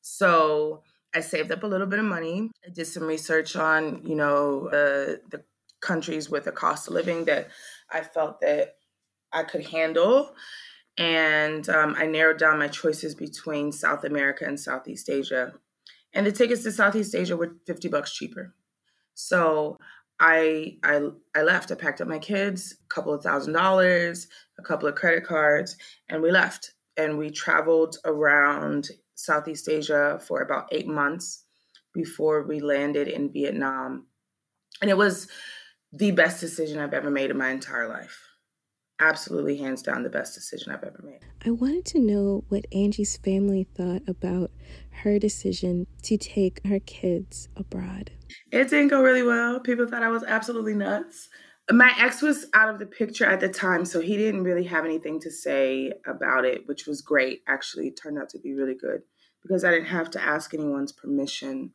So 0.00 0.82
I 1.14 1.20
saved 1.20 1.52
up 1.52 1.62
a 1.62 1.66
little 1.66 1.86
bit 1.86 2.00
of 2.00 2.04
money. 2.04 2.50
I 2.66 2.70
did 2.70 2.86
some 2.86 3.04
research 3.04 3.56
on, 3.56 4.04
you 4.04 4.16
know, 4.16 4.68
uh, 4.68 5.16
the 5.30 5.44
the 5.44 5.44
countries 5.84 6.30
with 6.30 6.46
a 6.46 6.52
cost 6.52 6.88
of 6.88 6.94
living 6.94 7.24
that 7.26 7.48
I 7.90 8.00
felt 8.00 8.40
that 8.40 8.76
I 9.32 9.42
could 9.44 9.66
handle. 9.66 10.34
And 10.96 11.68
um, 11.68 11.94
I 11.98 12.06
narrowed 12.06 12.38
down 12.38 12.58
my 12.58 12.68
choices 12.68 13.14
between 13.14 13.72
South 13.72 14.04
America 14.04 14.44
and 14.44 14.58
Southeast 14.58 15.10
Asia. 15.10 15.52
And 16.12 16.26
the 16.26 16.32
tickets 16.32 16.62
to 16.62 16.72
Southeast 16.72 17.14
Asia 17.14 17.36
were 17.36 17.56
50 17.66 17.88
bucks 17.88 18.14
cheaper. 18.14 18.54
So 19.14 19.78
I 20.20 20.78
I 20.82 21.00
I 21.34 21.42
left. 21.42 21.72
I 21.72 21.74
packed 21.74 22.00
up 22.00 22.08
my 22.08 22.18
kids, 22.18 22.76
a 22.84 22.94
couple 22.94 23.12
of 23.12 23.22
thousand 23.22 23.52
dollars, 23.52 24.28
a 24.58 24.62
couple 24.62 24.88
of 24.88 24.94
credit 24.94 25.24
cards, 25.24 25.76
and 26.08 26.22
we 26.22 26.30
left. 26.30 26.72
And 26.96 27.18
we 27.18 27.30
traveled 27.30 27.96
around 28.04 28.90
Southeast 29.16 29.68
Asia 29.68 30.20
for 30.24 30.42
about 30.42 30.68
eight 30.70 30.86
months 30.86 31.44
before 31.92 32.46
we 32.46 32.60
landed 32.60 33.08
in 33.08 33.32
Vietnam. 33.32 34.06
And 34.80 34.90
it 34.90 34.96
was 34.96 35.28
the 35.96 36.10
best 36.10 36.40
decision 36.40 36.78
I've 36.78 36.94
ever 36.94 37.10
made 37.10 37.30
in 37.30 37.38
my 37.38 37.50
entire 37.50 37.88
life. 37.88 38.20
Absolutely, 39.00 39.56
hands 39.56 39.82
down, 39.82 40.02
the 40.02 40.08
best 40.08 40.34
decision 40.34 40.72
I've 40.72 40.84
ever 40.84 41.00
made. 41.02 41.20
I 41.44 41.50
wanted 41.50 41.84
to 41.86 41.98
know 41.98 42.44
what 42.48 42.66
Angie's 42.72 43.16
family 43.16 43.66
thought 43.76 44.02
about 44.06 44.50
her 45.02 45.18
decision 45.18 45.86
to 46.02 46.16
take 46.16 46.64
her 46.66 46.78
kids 46.80 47.48
abroad. 47.56 48.12
It 48.52 48.70
didn't 48.70 48.88
go 48.88 49.02
really 49.02 49.22
well. 49.22 49.60
People 49.60 49.86
thought 49.86 50.02
I 50.02 50.08
was 50.08 50.22
absolutely 50.24 50.74
nuts. 50.74 51.28
My 51.70 51.92
ex 51.98 52.22
was 52.22 52.46
out 52.54 52.68
of 52.68 52.78
the 52.78 52.86
picture 52.86 53.24
at 53.24 53.40
the 53.40 53.48
time, 53.48 53.84
so 53.84 54.00
he 54.00 54.16
didn't 54.16 54.44
really 54.44 54.64
have 54.64 54.84
anything 54.84 55.18
to 55.20 55.30
say 55.30 55.92
about 56.06 56.44
it, 56.44 56.66
which 56.66 56.86
was 56.86 57.00
great. 57.02 57.42
Actually, 57.48 57.88
it 57.88 57.98
turned 58.00 58.18
out 58.18 58.28
to 58.30 58.38
be 58.38 58.54
really 58.54 58.74
good 58.74 59.02
because 59.42 59.64
I 59.64 59.70
didn't 59.70 59.86
have 59.86 60.10
to 60.12 60.22
ask 60.22 60.54
anyone's 60.54 60.92
permission 60.92 61.72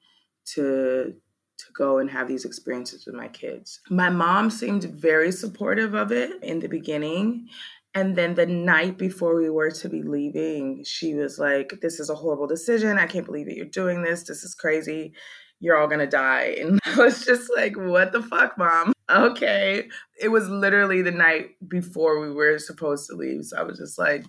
to 0.54 1.16
to 1.60 1.66
go 1.74 2.00
and 2.00 2.10
have 2.10 2.28
these 2.28 2.46
experiences 2.46 3.06
with 3.06 3.16
my 3.16 3.28
kids. 3.28 3.80
My 3.90 4.10
mom 4.10 4.50
seemed 4.50 4.84
very 4.84 5.32
supportive 5.32 5.94
of 5.94 6.12
it 6.12 6.44
in 6.44 6.60
the 6.60 6.68
beginning. 6.68 7.48
And 7.96 8.16
then 8.16 8.36
the 8.36 8.46
night 8.46 8.98
before 8.98 9.36
we 9.36 9.50
were 9.50 9.72
to 9.72 9.90
be 9.90 10.04
leaving, 10.04 10.84
she 10.86 11.16
was 11.16 11.40
like, 11.40 11.80
This 11.82 12.00
is 12.00 12.10
a 12.10 12.16
horrible 12.16 12.48
decision. 12.48 13.00
I 13.00 13.08
can't 13.08 13.26
believe 13.26 13.48
that 13.48 13.56
you're 13.56 13.66
doing 13.66 14.04
this. 14.04 14.24
This 14.24 14.44
is 14.44 14.56
crazy 14.56 15.14
you're 15.60 15.78
all 15.78 15.88
gonna 15.88 16.08
die. 16.08 16.56
And 16.60 16.80
I 16.86 16.96
was 16.98 17.26
just 17.26 17.50
like, 17.56 17.76
what 17.78 18.12
the 18.12 18.22
fuck, 18.22 18.58
mom? 18.58 18.94
Okay. 19.10 19.90
It 20.22 20.30
was 20.30 20.50
literally 20.50 21.02
the 21.02 21.12
night 21.12 21.52
before 21.68 22.20
we 22.20 22.32
were 22.32 22.58
supposed 22.60 23.10
to 23.10 23.16
leave. 23.16 23.46
So 23.46 23.58
I 23.58 23.64
was 23.64 23.78
just 23.78 23.98
like, 23.98 24.26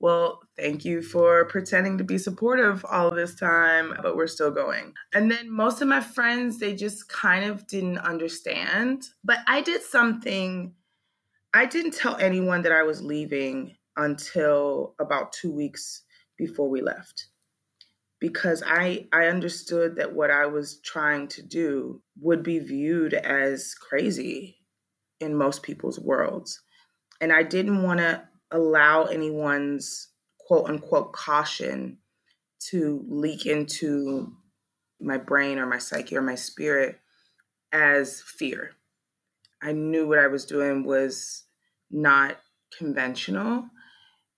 well, 0.00 0.40
thank 0.56 0.84
you 0.84 1.02
for 1.02 1.44
pretending 1.46 1.98
to 1.98 2.04
be 2.04 2.18
supportive 2.18 2.84
all 2.84 3.10
this 3.10 3.34
time, 3.34 3.94
but 4.02 4.16
we're 4.16 4.26
still 4.26 4.50
going. 4.50 4.92
And 5.12 5.30
then 5.30 5.50
most 5.50 5.80
of 5.80 5.88
my 5.88 6.00
friends, 6.00 6.58
they 6.58 6.74
just 6.74 7.08
kind 7.08 7.44
of 7.44 7.66
didn't 7.66 7.98
understand. 7.98 9.04
But 9.22 9.38
I 9.46 9.62
did 9.62 9.82
something, 9.82 10.74
I 11.54 11.66
didn't 11.66 11.94
tell 11.94 12.16
anyone 12.16 12.62
that 12.62 12.72
I 12.72 12.82
was 12.82 13.02
leaving 13.02 13.76
until 13.96 14.94
about 14.98 15.32
two 15.32 15.52
weeks 15.52 16.02
before 16.36 16.68
we 16.68 16.82
left 16.82 17.28
because 18.24 18.62
I 18.66 19.06
I 19.12 19.26
understood 19.26 19.96
that 19.96 20.14
what 20.14 20.30
I 20.30 20.46
was 20.46 20.80
trying 20.80 21.28
to 21.28 21.42
do 21.42 22.00
would 22.20 22.42
be 22.42 22.58
viewed 22.58 23.12
as 23.12 23.74
crazy 23.74 24.56
in 25.20 25.36
most 25.36 25.62
people's 25.62 26.00
worlds. 26.00 26.62
And 27.20 27.32
I 27.32 27.42
didn't 27.42 27.82
want 27.82 28.00
to 28.00 28.26
allow 28.54 29.04
anyone's 29.04 30.10
quote 30.40 30.70
unquote 30.70 31.12
caution 31.14 31.98
to 32.70 33.04
leak 33.08 33.46
into 33.46 34.32
my 35.00 35.18
brain 35.18 35.58
or 35.58 35.66
my 35.66 35.78
psyche 35.78 36.16
or 36.16 36.22
my 36.22 36.36
spirit 36.36 37.00
as 37.72 38.22
fear. 38.22 38.72
I 39.62 39.72
knew 39.72 40.08
what 40.08 40.18
I 40.20 40.28
was 40.28 40.46
doing 40.46 40.84
was 40.84 41.44
not 41.90 42.38
conventional 42.78 43.66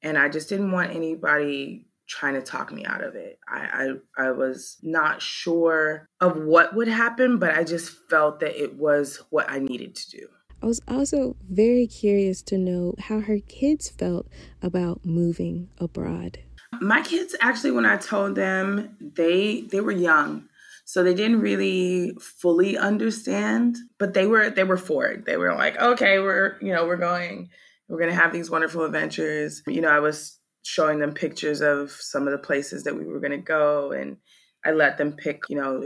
and 0.03 0.17
I 0.19 0.29
just 0.29 0.49
didn't 0.49 0.73
want 0.73 0.95
anybody 0.95 1.87
trying 2.09 2.35
to 2.35 2.43
talk 2.43 2.73
me 2.73 2.85
out 2.85 3.03
of 3.03 3.15
it. 3.15 3.39
I, 3.49 3.95
I 4.19 4.27
I 4.29 4.31
was 4.31 4.79
not 4.83 5.21
sure 5.21 6.09
of 6.21 6.37
what 6.37 6.75
would 6.75 6.89
happen, 6.89 7.39
but 7.39 7.55
I 7.55 7.65
just 7.65 7.93
felt 8.09 8.41
that 8.41 8.61
it 8.61 8.77
was 8.77 9.23
what 9.31 9.51
I 9.51 9.59
needed 9.59 9.95
to 9.97 10.11
do. 10.11 10.29
I 10.67 10.69
was 10.69 10.81
also 10.89 11.37
very 11.49 11.87
curious 11.87 12.43
to 12.43 12.59
know 12.59 12.97
how 12.99 13.21
her 13.21 13.39
kids 13.39 13.89
felt 13.89 14.27
about 14.61 15.07
moving 15.07 15.69
abroad. 15.79 16.39
My 16.81 17.03
kids 17.03 17.37
actually 17.41 17.71
when 17.71 17.87
I 17.87 17.97
told 17.99 18.35
them, 18.35 18.97
they 19.01 19.61
they 19.61 19.81
were 19.81 19.93
young. 19.93 20.49
So 20.85 21.05
they 21.05 21.15
didn't 21.15 21.41
really 21.41 22.17
fully 22.21 22.77
understand, 22.77 23.77
but 24.01 24.15
they 24.15 24.27
were 24.27 24.51
they 24.51 24.65
were 24.65 24.77
for 24.77 25.07
it. 25.07 25.25
They 25.25 25.37
were 25.37 25.55
like, 25.55 25.81
"Okay, 25.81 26.19
we're, 26.19 26.57
you 26.61 26.73
know, 26.73 26.85
we're 26.85 26.97
going 26.97 27.49
we're 27.89 28.01
going 28.01 28.11
to 28.11 28.21
have 28.21 28.33
these 28.33 28.51
wonderful 28.51 28.85
adventures." 28.85 29.63
You 29.69 29.83
know, 29.83 29.91
I 29.91 30.01
was 30.01 30.41
showing 30.65 30.99
them 30.99 31.15
pictures 31.15 31.61
of 31.61 31.93
some 31.93 32.27
of 32.27 32.33
the 32.33 32.45
places 32.45 32.83
that 32.83 32.97
we 32.97 33.05
were 33.05 33.21
going 33.21 33.31
to 33.31 33.37
go 33.37 33.93
and 33.93 34.17
i 34.65 34.73
let 34.73 34.99
them 34.99 35.13
pick 35.13 35.43
you 35.49 35.55
know 35.55 35.81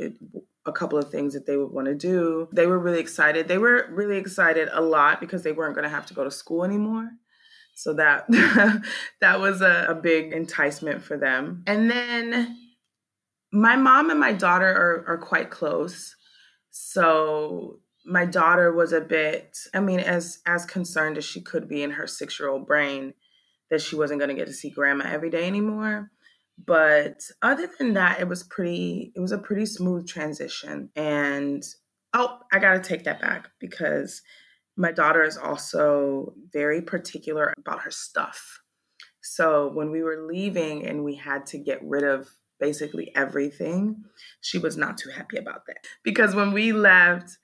a 0.67 0.73
couple 0.73 0.99
of 0.99 1.11
things 1.11 1.33
that 1.35 1.47
they 1.47 1.57
would 1.57 1.73
want 1.73 1.87
to 1.87 1.95
do 1.95 2.49
they 2.52 2.67
were 2.67 2.79
really 2.79 3.00
excited 3.00 3.49
they 3.49 3.59
were 3.59 3.88
really 3.90 4.19
excited 4.19 4.69
a 4.73 4.81
lot 4.81 5.21
because 5.21 5.43
they 5.43 5.52
weren't 5.52 5.75
going 5.75 5.85
to 5.85 5.95
have 5.95 6.07
to 6.07 6.14
go 6.14 6.25
to 6.25 6.31
school 6.31 6.64
anymore 6.64 7.11
So 7.81 7.95
that 7.95 8.26
that 9.21 9.40
was 9.40 9.62
a, 9.62 9.87
a 9.88 9.95
big 9.95 10.33
enticement 10.33 11.02
for 11.02 11.17
them. 11.17 11.62
And 11.67 11.90
then 11.90 12.57
my 13.52 13.76
mom 13.76 14.11
and 14.11 14.21
my 14.21 14.33
daughter 14.33 14.69
are, 14.69 15.05
are 15.09 15.19
quite 15.19 15.50
close. 15.50 16.14
So 16.71 17.81
my 18.05 18.26
daughter 18.26 18.73
was 18.73 18.93
a 18.93 19.00
bit, 19.00 19.57
I 19.73 19.81
mean, 19.81 20.00
as 20.00 20.40
as 20.47 20.67
concerned 20.67 21.17
as 21.17 21.25
she 21.25 21.40
could 21.40 21.69
be 21.69 21.83
in 21.83 21.93
her 21.93 22.07
six 22.07 22.38
year 22.38 22.50
old 22.50 22.67
brain 22.67 23.14
that 23.71 23.81
she 23.81 23.97
wasn't 23.97 24.21
going 24.21 24.29
to 24.29 24.37
get 24.37 24.49
to 24.49 24.52
see 24.52 24.69
grandma 24.69 25.07
every 25.07 25.31
day 25.31 25.47
anymore. 25.47 26.11
But 26.67 27.23
other 27.43 27.69
than 27.79 27.95
that, 27.95 28.21
it 28.21 28.29
was 28.29 28.43
pretty, 28.43 29.12
it 29.14 29.21
was 29.21 29.33
a 29.33 29.38
pretty 29.38 29.67
smooth 29.67 30.07
transition. 30.07 30.90
And 30.97 31.62
oh, 32.12 32.38
I 32.52 32.59
got 32.59 32.75
to 32.75 32.81
take 32.81 33.05
that 33.05 33.21
back 33.21 33.50
because 33.61 34.23
my 34.76 34.93
daughter 34.93 35.23
is 35.23 35.37
also 35.37 36.35
very 36.52 36.83
particular 36.83 37.55
about 37.59 37.83
her 37.83 37.90
stuff. 37.90 38.61
So 39.23 39.71
when 39.73 39.90
we 39.90 40.02
were 40.02 40.26
leaving 40.26 40.87
and 40.87 41.05
we 41.05 41.14
had 41.14 41.47
to 41.47 41.59
get 41.59 41.83
rid 41.83 42.05
of 42.05 42.29
basically 42.59 43.14
everything, 43.14 44.05
she 44.40 44.59
was 44.59 44.76
not 44.76 44.99
too 44.99 45.11
happy 45.11 45.38
about 45.38 45.67
that. 45.67 45.87
Because 46.02 46.35
when 46.35 46.52
we 46.52 46.73
left, 46.73 47.38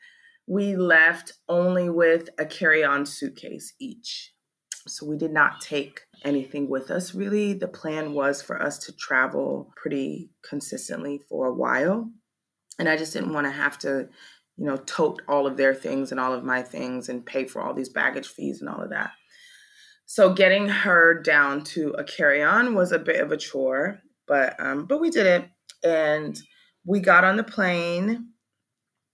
we 0.46 0.76
left 0.76 1.32
only 1.48 1.88
with 1.88 2.28
a 2.38 2.46
carry 2.46 2.84
on 2.84 3.06
suitcase 3.06 3.74
each. 3.78 4.32
So 4.88 5.06
we 5.06 5.16
did 5.16 5.32
not 5.32 5.60
take 5.60 6.02
anything 6.24 6.68
with 6.68 6.90
us 6.90 7.14
really. 7.14 7.52
The 7.52 7.68
plan 7.68 8.12
was 8.12 8.42
for 8.42 8.60
us 8.60 8.78
to 8.80 8.92
travel 8.92 9.72
pretty 9.76 10.30
consistently 10.48 11.20
for 11.28 11.46
a 11.46 11.54
while. 11.54 12.10
And 12.78 12.88
I 12.88 12.96
just 12.96 13.12
didn't 13.12 13.32
want 13.32 13.46
to 13.46 13.50
have 13.50 13.78
to, 13.80 14.08
you 14.56 14.66
know, 14.66 14.76
tote 14.76 15.22
all 15.28 15.46
of 15.46 15.56
their 15.56 15.74
things 15.74 16.10
and 16.10 16.20
all 16.20 16.32
of 16.32 16.44
my 16.44 16.62
things 16.62 17.08
and 17.08 17.24
pay 17.24 17.44
for 17.46 17.62
all 17.62 17.74
these 17.74 17.88
baggage 17.88 18.28
fees 18.28 18.60
and 18.60 18.68
all 18.68 18.82
of 18.82 18.90
that. 18.90 19.12
So 20.06 20.32
getting 20.32 20.68
her 20.68 21.20
down 21.20 21.64
to 21.64 21.90
a 21.90 22.04
carry-on 22.04 22.74
was 22.74 22.92
a 22.92 22.98
bit 22.98 23.20
of 23.20 23.32
a 23.32 23.36
chore, 23.36 24.00
but 24.28 24.54
um, 24.60 24.86
but 24.86 25.00
we 25.00 25.10
did 25.10 25.26
it. 25.26 25.48
And 25.82 26.38
we 26.84 27.00
got 27.00 27.24
on 27.24 27.36
the 27.36 27.44
plane 27.44 28.28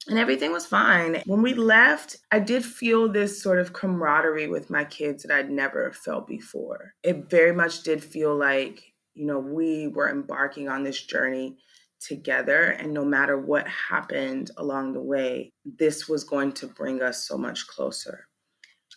and 0.08 0.18
everything 0.18 0.52
was 0.52 0.66
fine. 0.66 1.22
When 1.26 1.42
we 1.42 1.54
left, 1.54 2.16
I 2.30 2.40
did 2.40 2.64
feel 2.64 3.10
this 3.10 3.42
sort 3.42 3.58
of 3.58 3.72
camaraderie 3.72 4.48
with 4.48 4.70
my 4.70 4.84
kids 4.84 5.22
that 5.22 5.34
I'd 5.34 5.50
never 5.50 5.92
felt 5.92 6.26
before. 6.26 6.94
It 7.02 7.30
very 7.30 7.52
much 7.52 7.82
did 7.82 8.02
feel 8.02 8.36
like, 8.36 8.82
you 9.14 9.26
know, 9.26 9.38
we 9.38 9.88
were 9.88 10.10
embarking 10.10 10.68
on 10.68 10.82
this 10.82 11.00
journey 11.00 11.56
together. 12.00 12.62
And 12.62 12.92
no 12.92 13.04
matter 13.04 13.38
what 13.38 13.66
happened 13.68 14.50
along 14.56 14.92
the 14.92 15.02
way, 15.02 15.52
this 15.64 16.08
was 16.08 16.24
going 16.24 16.52
to 16.54 16.66
bring 16.66 17.00
us 17.02 17.26
so 17.26 17.38
much 17.38 17.66
closer. 17.68 18.26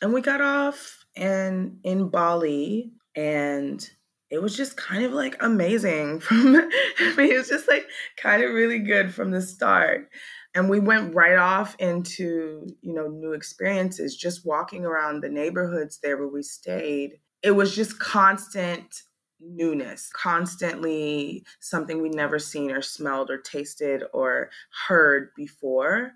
And 0.01 0.13
we 0.13 0.21
got 0.21 0.41
off 0.41 1.05
and 1.15 1.77
in 1.83 2.09
Bali 2.09 2.91
and 3.15 3.87
it 4.29 4.41
was 4.41 4.57
just 4.57 4.75
kind 4.75 5.05
of 5.05 5.13
like 5.13 5.37
amazing 5.39 6.19
from 6.21 6.55
I 6.55 7.13
mean 7.15 7.31
it's 7.31 7.49
just 7.49 7.67
like 7.67 7.85
kind 8.17 8.43
of 8.43 8.53
really 8.53 8.79
good 8.79 9.13
from 9.13 9.31
the 9.31 9.41
start 9.41 10.09
and 10.55 10.69
we 10.69 10.79
went 10.79 11.13
right 11.13 11.37
off 11.37 11.75
into 11.79 12.65
you 12.81 12.93
know 12.93 13.07
new 13.07 13.33
experiences 13.33 14.15
just 14.15 14.45
walking 14.45 14.85
around 14.85 15.21
the 15.21 15.29
neighborhoods 15.29 15.99
there 16.01 16.17
where 16.17 16.29
we 16.29 16.41
stayed. 16.41 17.19
It 17.43 17.51
was 17.51 17.75
just 17.75 17.99
constant 17.99 19.03
newness 19.41 20.09
constantly 20.15 21.45
something 21.59 22.01
we'd 22.01 22.15
never 22.15 22.39
seen 22.39 22.71
or 22.71 22.81
smelled 22.81 23.29
or 23.29 23.37
tasted 23.37 24.01
or 24.13 24.49
heard 24.87 25.29
before 25.35 26.13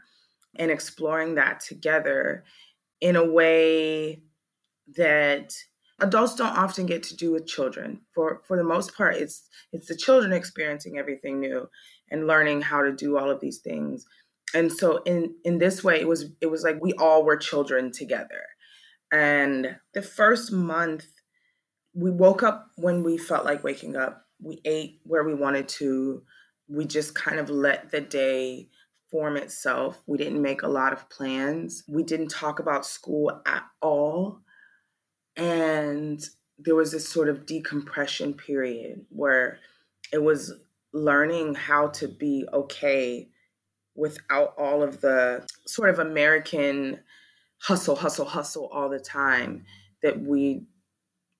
and 0.55 0.71
exploring 0.71 1.35
that 1.35 1.59
together 1.59 2.43
in 3.01 3.17
a 3.17 3.31
way 3.31 4.21
that 4.95 5.53
adults 5.99 6.35
don't 6.35 6.57
often 6.57 6.85
get 6.85 7.03
to 7.03 7.15
do 7.15 7.31
with 7.31 7.45
children. 7.45 7.99
For 8.15 8.41
for 8.47 8.55
the 8.55 8.63
most 8.63 8.95
part 8.95 9.15
it's 9.15 9.49
it's 9.73 9.87
the 9.87 9.97
children 9.97 10.31
experiencing 10.31 10.97
everything 10.97 11.41
new 11.41 11.69
and 12.09 12.25
learning 12.25 12.61
how 12.61 12.83
to 12.83 12.91
do 12.93 13.17
all 13.17 13.29
of 13.29 13.41
these 13.41 13.59
things 13.59 14.05
and 14.53 14.71
so 14.71 14.97
in 15.03 15.35
in 15.43 15.59
this 15.59 15.83
way 15.83 15.99
it 15.99 16.07
was 16.07 16.31
it 16.41 16.47
was 16.47 16.63
like 16.63 16.81
we 16.81 16.93
all 16.93 17.23
were 17.23 17.37
children 17.37 17.91
together. 17.91 18.43
And 19.11 19.77
the 19.93 20.01
first 20.01 20.51
month 20.51 21.07
we 21.93 22.11
woke 22.11 22.43
up 22.43 22.69
when 22.75 23.03
we 23.03 23.17
felt 23.17 23.45
like 23.45 23.63
waking 23.63 23.95
up. 23.95 24.25
We 24.41 24.61
ate 24.63 24.99
where 25.03 25.23
we 25.23 25.33
wanted 25.33 25.67
to. 25.69 26.23
We 26.67 26.85
just 26.85 27.15
kind 27.15 27.39
of 27.39 27.49
let 27.49 27.91
the 27.91 28.01
day 28.01 28.69
form 29.11 29.37
itself. 29.37 30.01
We 30.05 30.17
didn't 30.17 30.41
make 30.41 30.61
a 30.61 30.67
lot 30.67 30.93
of 30.93 31.09
plans. 31.09 31.83
We 31.87 32.03
didn't 32.03 32.29
talk 32.29 32.59
about 32.59 32.85
school 32.85 33.41
at 33.45 33.63
all. 33.81 34.41
And 35.35 36.23
there 36.57 36.75
was 36.75 36.91
this 36.91 37.07
sort 37.07 37.29
of 37.29 37.45
decompression 37.45 38.33
period 38.33 39.05
where 39.09 39.59
it 40.13 40.21
was 40.21 40.53
learning 40.93 41.55
how 41.55 41.87
to 41.87 42.07
be 42.07 42.45
okay 42.53 43.29
without 43.99 44.53
all 44.57 44.81
of 44.81 45.01
the 45.01 45.45
sort 45.67 45.89
of 45.89 45.99
American 45.99 46.99
hustle, 47.61 47.95
hustle, 47.95 48.25
hustle 48.25 48.69
all 48.71 48.89
the 48.89 48.99
time 48.99 49.65
that 50.01 50.19
we 50.21 50.63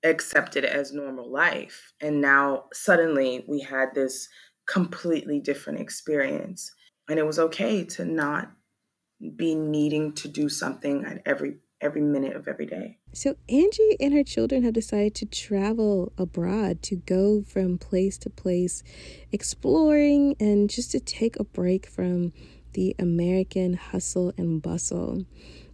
accepted 0.04 0.64
as 0.64 0.92
normal 0.92 1.30
life. 1.30 1.92
And 2.00 2.20
now 2.20 2.64
suddenly 2.72 3.44
we 3.48 3.60
had 3.60 3.94
this 3.94 4.28
completely 4.66 5.40
different 5.40 5.80
experience. 5.80 6.72
And 7.08 7.18
it 7.18 7.26
was 7.26 7.38
okay 7.38 7.84
to 7.84 8.04
not 8.04 8.52
be 9.36 9.54
needing 9.54 10.12
to 10.14 10.28
do 10.28 10.48
something 10.48 11.04
at 11.04 11.22
every 11.26 11.56
every 11.80 12.00
minute 12.00 12.36
of 12.36 12.46
every 12.46 12.66
day. 12.66 12.98
So 13.12 13.36
Angie 13.48 13.96
and 14.00 14.12
her 14.14 14.24
children 14.24 14.62
have 14.62 14.74
decided 14.74 15.14
to 15.16 15.26
travel 15.26 16.12
abroad 16.18 16.82
to 16.84 16.96
go 16.96 17.42
from 17.42 17.78
place 17.78 18.18
to 18.18 18.30
place 18.30 18.82
exploring 19.32 20.36
and 20.38 20.70
just 20.70 20.90
to 20.92 21.00
take 21.00 21.38
a 21.38 21.44
break 21.44 21.86
from 21.86 22.32
the 22.72 22.94
American 22.98 23.74
hustle 23.74 24.32
and 24.36 24.62
bustle. 24.62 25.24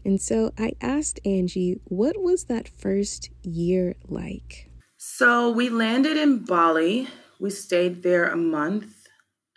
And 0.04 0.20
so 0.20 0.52
I 0.56 0.72
asked 0.80 1.20
Angie, 1.24 1.80
what 1.84 2.20
was 2.20 2.44
that 2.44 2.68
first 2.68 3.30
year 3.42 3.96
like? 4.08 4.70
So 4.96 5.50
we 5.50 5.68
landed 5.68 6.16
in 6.16 6.44
Bali. 6.44 7.08
We 7.40 7.50
stayed 7.50 8.02
there 8.02 8.30
a 8.30 8.36
month 8.36 9.06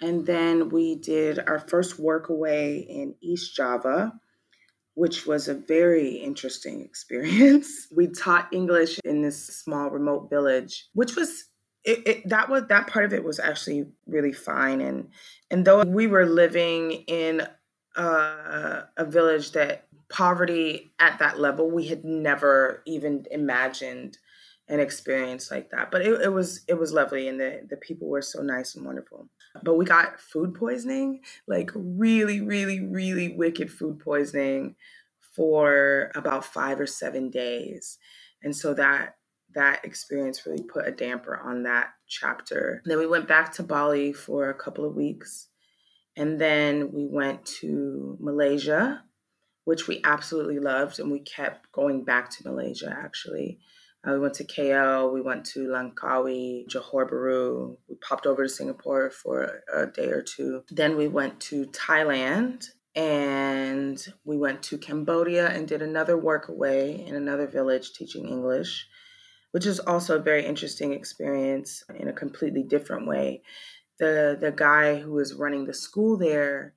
and 0.01 0.25
then 0.25 0.69
we 0.69 0.95
did 0.95 1.39
our 1.39 1.59
first 1.59 1.99
work 1.99 2.29
away 2.29 2.85
in 2.89 3.15
East 3.21 3.55
Java 3.55 4.13
which 4.99 5.25
was 5.25 5.47
a 5.47 5.53
very 5.53 6.09
interesting 6.09 6.81
experience. 6.89 7.87
we 7.95 8.07
taught 8.07 8.53
English 8.53 8.99
in 9.05 9.21
this 9.21 9.47
small 9.47 9.89
remote 9.89 10.29
village, 10.29 10.87
which 10.93 11.15
was 11.15 11.45
it, 11.85 12.05
it, 12.05 12.29
that 12.29 12.49
was 12.49 12.63
that 12.67 12.87
part 12.87 13.05
of 13.05 13.13
it 13.13 13.23
was 13.23 13.39
actually 13.39 13.87
really 14.05 14.33
fine 14.33 14.81
and 14.81 15.07
and 15.49 15.63
though 15.63 15.81
we 15.83 16.07
were 16.07 16.25
living 16.25 16.91
in 17.07 17.47
a, 17.95 18.83
a 18.97 19.05
village 19.05 19.53
that 19.53 19.85
poverty 20.09 20.91
at 20.99 21.17
that 21.19 21.39
level 21.39 21.71
we 21.71 21.85
had 21.85 22.03
never 22.03 22.83
even 22.85 23.25
imagined 23.31 24.17
an 24.69 24.79
experience 24.79 25.51
like 25.51 25.69
that 25.71 25.91
but 25.91 26.01
it, 26.01 26.21
it 26.21 26.33
was 26.33 26.61
it 26.67 26.79
was 26.79 26.93
lovely 26.93 27.27
and 27.27 27.39
the 27.39 27.61
the 27.69 27.77
people 27.77 28.07
were 28.07 28.21
so 28.21 28.41
nice 28.41 28.75
and 28.75 28.85
wonderful 28.85 29.27
but 29.63 29.75
we 29.75 29.85
got 29.85 30.19
food 30.19 30.53
poisoning, 30.53 31.21
like 31.47 31.71
really, 31.73 32.41
really, 32.41 32.79
really 32.79 33.29
wicked 33.35 33.71
food 33.71 33.99
poisoning 33.99 34.75
for 35.35 36.11
about 36.15 36.45
five 36.45 36.79
or 36.79 36.87
seven 36.87 37.29
days. 37.29 37.97
And 38.43 38.55
so 38.55 38.73
that 38.75 39.15
that 39.55 39.83
experience 39.83 40.45
really 40.45 40.61
put 40.61 40.87
a 40.87 40.91
damper 40.91 41.35
on 41.43 41.63
that 41.63 41.87
chapter. 42.07 42.83
then 42.85 42.99
we 42.99 43.07
went 43.07 43.27
back 43.27 43.51
to 43.51 43.63
Bali 43.63 44.13
for 44.13 44.49
a 44.49 44.53
couple 44.53 44.85
of 44.85 44.95
weeks. 44.95 45.47
And 46.15 46.39
then 46.39 46.91
we 46.91 47.07
went 47.07 47.45
to 47.61 48.15
Malaysia, 48.19 49.03
which 49.63 49.87
we 49.87 50.01
absolutely 50.03 50.59
loved. 50.59 50.99
And 50.99 51.11
we 51.11 51.21
kept 51.21 51.71
going 51.71 52.03
back 52.03 52.29
to 52.29 52.47
Malaysia 52.47 52.95
actually. 52.95 53.59
Uh, 54.07 54.13
we 54.13 54.19
went 54.19 54.33
to 54.35 54.45
KL, 54.45 55.13
we 55.13 55.21
went 55.21 55.45
to 55.45 55.67
Langkawi, 55.67 56.65
Johor 56.67 57.09
Bahru. 57.09 57.75
We 57.89 57.95
popped 57.95 58.25
over 58.25 58.43
to 58.43 58.49
Singapore 58.49 59.09
for 59.09 59.61
a 59.73 59.87
day 59.87 60.07
or 60.07 60.21
two. 60.21 60.63
Then 60.69 60.95
we 60.95 61.07
went 61.07 61.39
to 61.41 61.65
Thailand 61.67 62.65
and 62.95 64.05
we 64.23 64.37
went 64.37 64.63
to 64.63 64.77
Cambodia 64.77 65.49
and 65.49 65.67
did 65.67 65.81
another 65.81 66.17
work 66.17 66.47
away 66.47 67.05
in 67.05 67.15
another 67.15 67.45
village 67.45 67.91
teaching 67.93 68.27
English, 68.27 68.87
which 69.51 69.65
is 69.65 69.79
also 69.81 70.17
a 70.17 70.21
very 70.21 70.45
interesting 70.45 70.93
experience 70.93 71.83
in 71.93 72.07
a 72.07 72.13
completely 72.13 72.63
different 72.63 73.05
way. 73.05 73.41
The 73.99 74.37
the 74.39 74.51
guy 74.51 74.95
who 74.95 75.11
was 75.11 75.33
running 75.33 75.65
the 75.65 75.73
school 75.73 76.17
there 76.17 76.73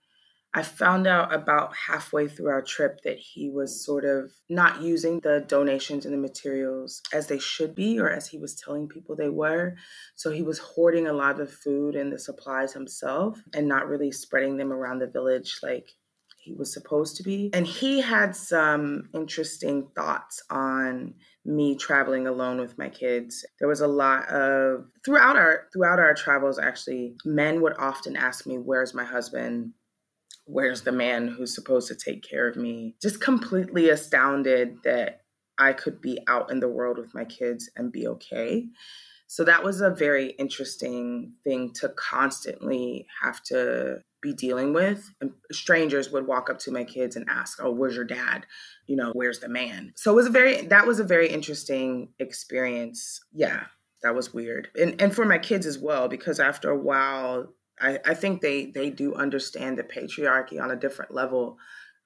I 0.54 0.62
found 0.62 1.06
out 1.06 1.32
about 1.32 1.74
halfway 1.74 2.28
through 2.28 2.50
our 2.50 2.60
trip 2.60 3.00
that 3.04 3.18
he 3.18 3.48
was 3.48 3.84
sort 3.84 4.04
of 4.04 4.32
not 4.50 4.82
using 4.82 5.20
the 5.20 5.44
donations 5.46 6.04
and 6.04 6.12
the 6.12 6.18
materials 6.18 7.00
as 7.12 7.26
they 7.26 7.38
should 7.38 7.74
be 7.74 7.98
or 7.98 8.10
as 8.10 8.28
he 8.28 8.36
was 8.36 8.54
telling 8.54 8.86
people 8.86 9.16
they 9.16 9.30
were. 9.30 9.76
So 10.14 10.30
he 10.30 10.42
was 10.42 10.58
hoarding 10.58 11.06
a 11.06 11.12
lot 11.14 11.40
of 11.40 11.50
food 11.50 11.96
and 11.96 12.12
the 12.12 12.18
supplies 12.18 12.74
himself 12.74 13.40
and 13.54 13.66
not 13.66 13.88
really 13.88 14.12
spreading 14.12 14.58
them 14.58 14.72
around 14.72 14.98
the 14.98 15.06
village 15.06 15.58
like 15.62 15.88
he 16.42 16.52
was 16.52 16.72
supposed 16.72 17.16
to 17.16 17.22
be. 17.22 17.50
And 17.54 17.66
he 17.66 18.00
had 18.00 18.34
some 18.34 19.08
interesting 19.14 19.88
thoughts 19.94 20.42
on 20.50 21.14
me 21.44 21.76
traveling 21.76 22.26
alone 22.26 22.58
with 22.58 22.76
my 22.76 22.88
kids. 22.88 23.46
There 23.58 23.68
was 23.68 23.80
a 23.80 23.86
lot 23.86 24.28
of 24.28 24.86
throughout 25.04 25.36
our 25.36 25.68
throughout 25.72 25.98
our 25.98 26.14
travels 26.14 26.58
actually 26.58 27.14
men 27.24 27.62
would 27.62 27.74
often 27.78 28.16
ask 28.16 28.46
me 28.46 28.56
where's 28.56 28.92
my 28.92 29.04
husband? 29.04 29.72
Where's 30.52 30.82
the 30.82 30.92
man 30.92 31.28
who's 31.28 31.54
supposed 31.54 31.88
to 31.88 31.94
take 31.94 32.22
care 32.22 32.46
of 32.46 32.56
me? 32.56 32.94
Just 33.00 33.20
completely 33.20 33.88
astounded 33.88 34.82
that 34.84 35.22
I 35.58 35.72
could 35.72 36.00
be 36.00 36.18
out 36.28 36.50
in 36.50 36.60
the 36.60 36.68
world 36.68 36.98
with 36.98 37.14
my 37.14 37.24
kids 37.24 37.70
and 37.74 37.90
be 37.90 38.06
okay. 38.06 38.66
So 39.28 39.44
that 39.44 39.64
was 39.64 39.80
a 39.80 39.88
very 39.88 40.32
interesting 40.32 41.32
thing 41.42 41.72
to 41.76 41.88
constantly 41.88 43.06
have 43.22 43.42
to 43.44 44.02
be 44.20 44.34
dealing 44.34 44.74
with. 44.74 45.10
And 45.22 45.32
strangers 45.50 46.10
would 46.10 46.26
walk 46.26 46.50
up 46.50 46.58
to 46.60 46.70
my 46.70 46.84
kids 46.84 47.16
and 47.16 47.24
ask, 47.30 47.58
"Oh, 47.62 47.70
where's 47.70 47.96
your 47.96 48.04
dad? 48.04 48.46
You 48.86 48.96
know, 48.96 49.12
where's 49.14 49.40
the 49.40 49.48
man?" 49.48 49.94
So 49.96 50.12
it 50.12 50.16
was 50.16 50.26
a 50.26 50.30
very 50.30 50.66
that 50.66 50.86
was 50.86 51.00
a 51.00 51.04
very 51.04 51.28
interesting 51.28 52.12
experience. 52.18 53.20
Yeah, 53.32 53.64
that 54.02 54.14
was 54.14 54.34
weird, 54.34 54.68
and 54.78 55.00
and 55.00 55.14
for 55.14 55.24
my 55.24 55.38
kids 55.38 55.64
as 55.64 55.78
well 55.78 56.08
because 56.08 56.38
after 56.38 56.68
a 56.68 56.78
while, 56.78 57.54
I 57.80 57.98
I 58.04 58.14
think 58.14 58.40
they 58.40 58.66
they 58.66 58.90
do 58.90 59.14
understand 59.14 59.78
the 59.78 59.84
patriarchy 59.84 60.60
on 60.60 60.70
a 60.70 60.76
different 60.76 61.14
level. 61.14 61.58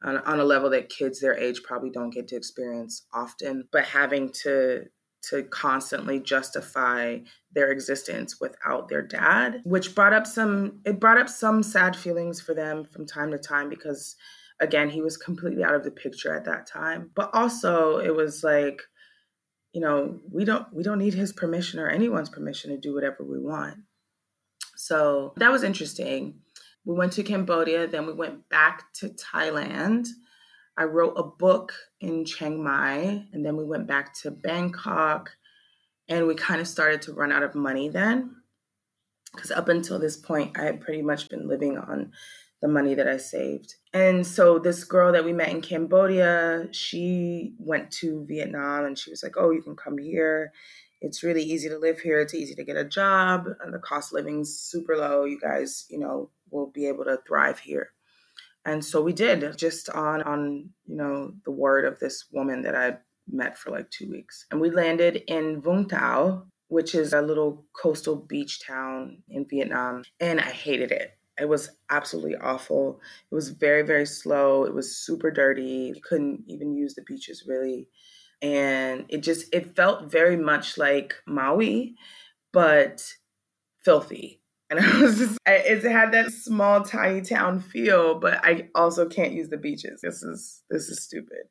On, 0.04 0.18
on 0.18 0.38
a 0.38 0.44
level 0.44 0.68
that 0.70 0.90
kids 0.90 1.20
their 1.20 1.34
age 1.34 1.62
probably 1.62 1.88
don't 1.88 2.10
get 2.10 2.28
to 2.28 2.36
experience 2.36 3.06
often, 3.14 3.66
but 3.72 3.86
having 3.86 4.30
to 4.42 4.84
to 5.22 5.42
constantly 5.44 6.20
justify 6.20 7.18
their 7.52 7.70
existence 7.70 8.40
without 8.40 8.88
their 8.88 9.02
dad 9.02 9.60
which 9.64 9.94
brought 9.94 10.12
up 10.12 10.26
some 10.26 10.80
it 10.84 11.00
brought 11.00 11.18
up 11.18 11.28
some 11.28 11.62
sad 11.62 11.96
feelings 11.96 12.40
for 12.40 12.54
them 12.54 12.84
from 12.84 13.06
time 13.06 13.30
to 13.30 13.38
time 13.38 13.68
because 13.68 14.14
again 14.60 14.88
he 14.88 15.00
was 15.00 15.16
completely 15.16 15.64
out 15.64 15.74
of 15.74 15.84
the 15.84 15.90
picture 15.90 16.34
at 16.34 16.44
that 16.44 16.66
time 16.66 17.10
but 17.14 17.30
also 17.32 17.98
it 17.98 18.14
was 18.14 18.44
like 18.44 18.82
you 19.72 19.80
know 19.80 20.18
we 20.30 20.44
don't 20.44 20.66
we 20.72 20.82
don't 20.82 20.98
need 20.98 21.14
his 21.14 21.32
permission 21.32 21.80
or 21.80 21.88
anyone's 21.88 22.30
permission 22.30 22.70
to 22.70 22.78
do 22.78 22.94
whatever 22.94 23.24
we 23.24 23.38
want 23.38 23.76
so 24.86 25.32
that 25.36 25.52
was 25.52 25.62
interesting 25.62 26.34
we 26.84 26.94
went 26.94 27.12
to 27.12 27.22
cambodia 27.22 27.86
then 27.86 28.06
we 28.06 28.12
went 28.12 28.48
back 28.48 28.92
to 28.92 29.08
thailand 29.08 30.06
I 30.76 30.84
wrote 30.84 31.14
a 31.16 31.22
book 31.22 31.72
in 32.00 32.24
Chiang 32.26 32.62
Mai, 32.62 33.24
and 33.32 33.44
then 33.44 33.56
we 33.56 33.64
went 33.64 33.86
back 33.86 34.14
to 34.20 34.30
Bangkok, 34.30 35.36
and 36.08 36.26
we 36.26 36.34
kind 36.34 36.60
of 36.60 36.68
started 36.68 37.02
to 37.02 37.14
run 37.14 37.32
out 37.32 37.42
of 37.42 37.54
money 37.54 37.88
then. 37.88 38.36
Because 39.34 39.50
up 39.50 39.68
until 39.68 39.98
this 39.98 40.16
point, 40.16 40.58
I 40.58 40.64
had 40.64 40.80
pretty 40.80 41.02
much 41.02 41.28
been 41.28 41.48
living 41.48 41.78
on 41.78 42.12
the 42.60 42.68
money 42.68 42.94
that 42.94 43.08
I 43.08 43.16
saved. 43.16 43.74
And 43.92 44.26
so 44.26 44.58
this 44.58 44.84
girl 44.84 45.12
that 45.12 45.24
we 45.24 45.32
met 45.32 45.50
in 45.50 45.60
Cambodia, 45.60 46.68
she 46.72 47.54
went 47.58 47.90
to 47.92 48.24
Vietnam 48.26 48.86
and 48.86 48.98
she 48.98 49.10
was 49.10 49.22
like, 49.22 49.36
Oh, 49.36 49.50
you 49.50 49.60
can 49.60 49.76
come 49.76 49.98
here. 49.98 50.52
It's 51.00 51.22
really 51.22 51.42
easy 51.42 51.68
to 51.68 51.78
live 51.78 52.00
here. 52.00 52.20
It's 52.20 52.34
easy 52.34 52.54
to 52.54 52.64
get 52.64 52.76
a 52.76 52.84
job. 52.84 53.46
And 53.62 53.72
the 53.72 53.78
cost 53.78 54.12
of 54.12 54.14
living's 54.14 54.56
super 54.58 54.96
low. 54.96 55.24
You 55.24 55.38
guys, 55.40 55.86
you 55.90 55.98
know, 55.98 56.30
will 56.50 56.66
be 56.68 56.86
able 56.86 57.04
to 57.04 57.18
thrive 57.26 57.58
here 57.58 57.90
and 58.66 58.84
so 58.84 59.00
we 59.00 59.12
did 59.12 59.56
just 59.56 59.88
on 59.90 60.22
on 60.22 60.68
you 60.86 60.96
know 60.96 61.32
the 61.44 61.50
word 61.50 61.86
of 61.86 61.98
this 61.98 62.26
woman 62.32 62.60
that 62.62 62.74
i 62.74 62.94
met 63.30 63.56
for 63.56 63.70
like 63.70 63.90
two 63.90 64.10
weeks 64.10 64.44
and 64.50 64.60
we 64.60 64.70
landed 64.70 65.22
in 65.28 65.62
vung 65.62 65.88
tau 65.88 66.42
which 66.68 66.94
is 66.94 67.12
a 67.12 67.22
little 67.22 67.64
coastal 67.80 68.16
beach 68.16 68.60
town 68.66 69.22
in 69.30 69.46
vietnam 69.48 70.02
and 70.20 70.40
i 70.40 70.50
hated 70.50 70.90
it 70.92 71.12
it 71.40 71.48
was 71.48 71.70
absolutely 71.90 72.36
awful 72.36 73.00
it 73.30 73.34
was 73.34 73.50
very 73.50 73.82
very 73.82 74.06
slow 74.06 74.64
it 74.64 74.74
was 74.74 74.96
super 74.96 75.30
dirty 75.30 75.92
you 75.94 76.00
couldn't 76.02 76.42
even 76.46 76.74
use 76.74 76.94
the 76.94 77.02
beaches 77.02 77.44
really 77.46 77.88
and 78.42 79.06
it 79.08 79.22
just 79.22 79.52
it 79.52 79.74
felt 79.74 80.10
very 80.10 80.36
much 80.36 80.78
like 80.78 81.14
maui 81.26 81.94
but 82.52 83.02
filthy 83.84 84.40
and 84.70 84.80
I 84.80 85.00
was 85.00 85.18
just, 85.18 85.38
it 85.46 85.84
had 85.84 86.10
that 86.10 86.32
small, 86.32 86.82
tiny 86.82 87.20
town 87.20 87.60
feel, 87.60 88.18
but 88.18 88.44
I 88.44 88.68
also 88.74 89.08
can't 89.08 89.32
use 89.32 89.48
the 89.48 89.56
beaches. 89.56 90.00
This 90.00 90.24
is 90.24 90.64
this 90.68 90.88
is 90.88 91.04
stupid. 91.04 91.44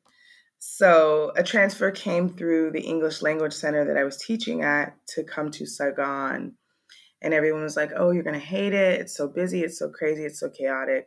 So 0.58 1.32
a 1.34 1.42
transfer 1.42 1.90
came 1.90 2.28
through 2.28 2.72
the 2.72 2.82
English 2.82 3.22
language 3.22 3.54
center 3.54 3.86
that 3.86 3.96
I 3.96 4.04
was 4.04 4.18
teaching 4.18 4.62
at 4.62 4.96
to 5.14 5.24
come 5.24 5.50
to 5.52 5.64
Saigon, 5.64 6.56
and 7.22 7.32
everyone 7.32 7.62
was 7.62 7.76
like, 7.76 7.92
"Oh, 7.96 8.10
you're 8.10 8.22
gonna 8.22 8.38
hate 8.38 8.74
it. 8.74 9.00
It's 9.00 9.16
so 9.16 9.28
busy. 9.28 9.62
It's 9.62 9.78
so 9.78 9.88
crazy. 9.88 10.26
It's 10.26 10.40
so 10.40 10.50
chaotic." 10.50 11.06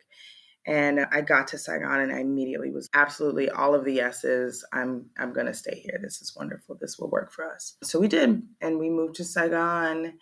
And 0.67 1.00
I 1.12 1.22
got 1.22 1.48
to 1.50 1.58
Saigon, 1.58 2.02
and 2.02 2.12
I 2.12 2.19
immediately 2.19 2.69
was 2.69 2.89
absolutely 2.93 3.50
all 3.50 3.74
of 3.74 3.86
the 3.86 3.93
yeses. 3.93 4.65
I'm 4.74 5.06
I'm 5.17 5.34
gonna 5.34 5.54
stay 5.54 5.80
here. 5.80 6.00
This 6.02 6.22
is 6.22 6.36
wonderful. 6.36 6.78
This 6.80 7.00
will 7.00 7.10
work 7.10 7.32
for 7.32 7.45
us. 7.45 7.78
So 7.84 8.00
we 8.00 8.08
did, 8.08 8.43
and 8.62 8.78
we 8.78 8.89
moved 8.89 9.15
to 9.15 9.24
Saigon 9.24 10.13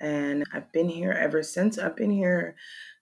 and 0.00 0.44
I've 0.52 0.70
been 0.72 0.88
here 0.88 1.12
ever 1.12 1.42
since. 1.42 1.78
I've 1.78 1.96
been 1.96 2.10
here 2.10 2.56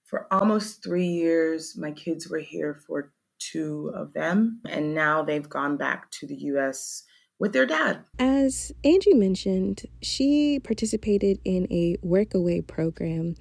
for 0.05 0.33
almost 0.33 0.83
three 0.83 1.07
years. 1.07 1.77
My 1.77 1.93
kids 1.93 2.29
were 2.29 2.39
here 2.39 2.75
for 2.87 3.13
two 3.39 3.93
of 3.95 4.13
them, 4.15 4.61
and 4.69 4.95
now 4.95 5.23
they've 5.23 5.49
gone 5.49 5.77
back 5.77 6.11
to 6.13 6.27
the 6.27 6.37
US 6.37 7.03
with 7.39 7.53
their 7.53 7.67
dad. 7.67 8.05
As 8.19 8.73
Angie 8.85 9.15
mentioned, 9.15 9.85
she 10.03 10.59
participated 10.63 11.39
in 11.45 11.67
a 11.71 11.97
workaway 12.05 12.67
program. 12.67 13.35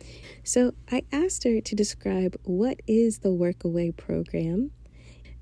So 0.43 0.73
I 0.91 1.03
asked 1.11 1.43
her 1.45 1.61
to 1.61 1.75
describe 1.75 2.35
what 2.43 2.81
is 2.87 3.19
the 3.19 3.29
workaway 3.29 3.95
program 3.95 4.71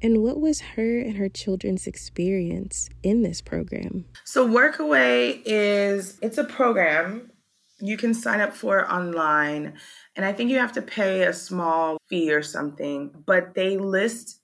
and 0.01 0.21
what 0.21 0.39
was 0.39 0.59
her 0.61 0.99
and 0.99 1.17
her 1.17 1.29
children's 1.29 1.87
experience 1.87 2.89
in 3.01 3.23
this 3.23 3.41
program. 3.41 4.05
So 4.25 4.47
workaway 4.47 5.41
is 5.45 6.19
it's 6.21 6.37
a 6.37 6.43
program 6.43 7.31
you 7.79 7.97
can 7.97 8.13
sign 8.13 8.39
up 8.39 8.55
for 8.55 8.89
online 8.91 9.73
and 10.15 10.25
i 10.25 10.31
think 10.31 10.49
you 10.49 10.57
have 10.57 10.71
to 10.71 10.81
pay 10.81 11.23
a 11.23 11.33
small 11.33 11.97
fee 12.07 12.31
or 12.31 12.41
something 12.41 13.11
but 13.25 13.55
they 13.55 13.77
list 13.77 14.39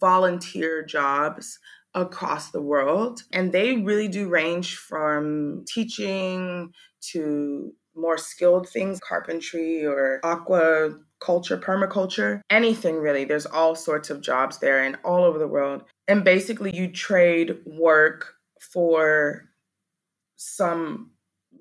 volunteer 0.00 0.82
jobs 0.82 1.58
across 1.94 2.50
the 2.50 2.62
world 2.62 3.22
and 3.32 3.52
they 3.52 3.76
really 3.76 4.08
do 4.08 4.28
range 4.28 4.76
from 4.76 5.64
teaching 5.68 6.72
to 7.00 7.72
more 7.94 8.16
skilled 8.16 8.68
things 8.68 8.98
carpentry 9.00 9.84
or 9.84 10.20
aqua 10.24 10.96
culture 11.20 11.58
permaculture 11.58 12.40
anything 12.50 12.96
really. 12.96 13.24
There's 13.24 13.46
all 13.46 13.74
sorts 13.74 14.10
of 14.10 14.22
jobs 14.22 14.58
there 14.58 14.82
and 14.82 14.96
all 15.04 15.24
over 15.24 15.38
the 15.38 15.46
world. 15.46 15.84
And 16.08 16.24
basically 16.24 16.74
you 16.74 16.90
trade 16.90 17.58
work 17.66 18.34
for 18.72 19.48
some 20.36 21.11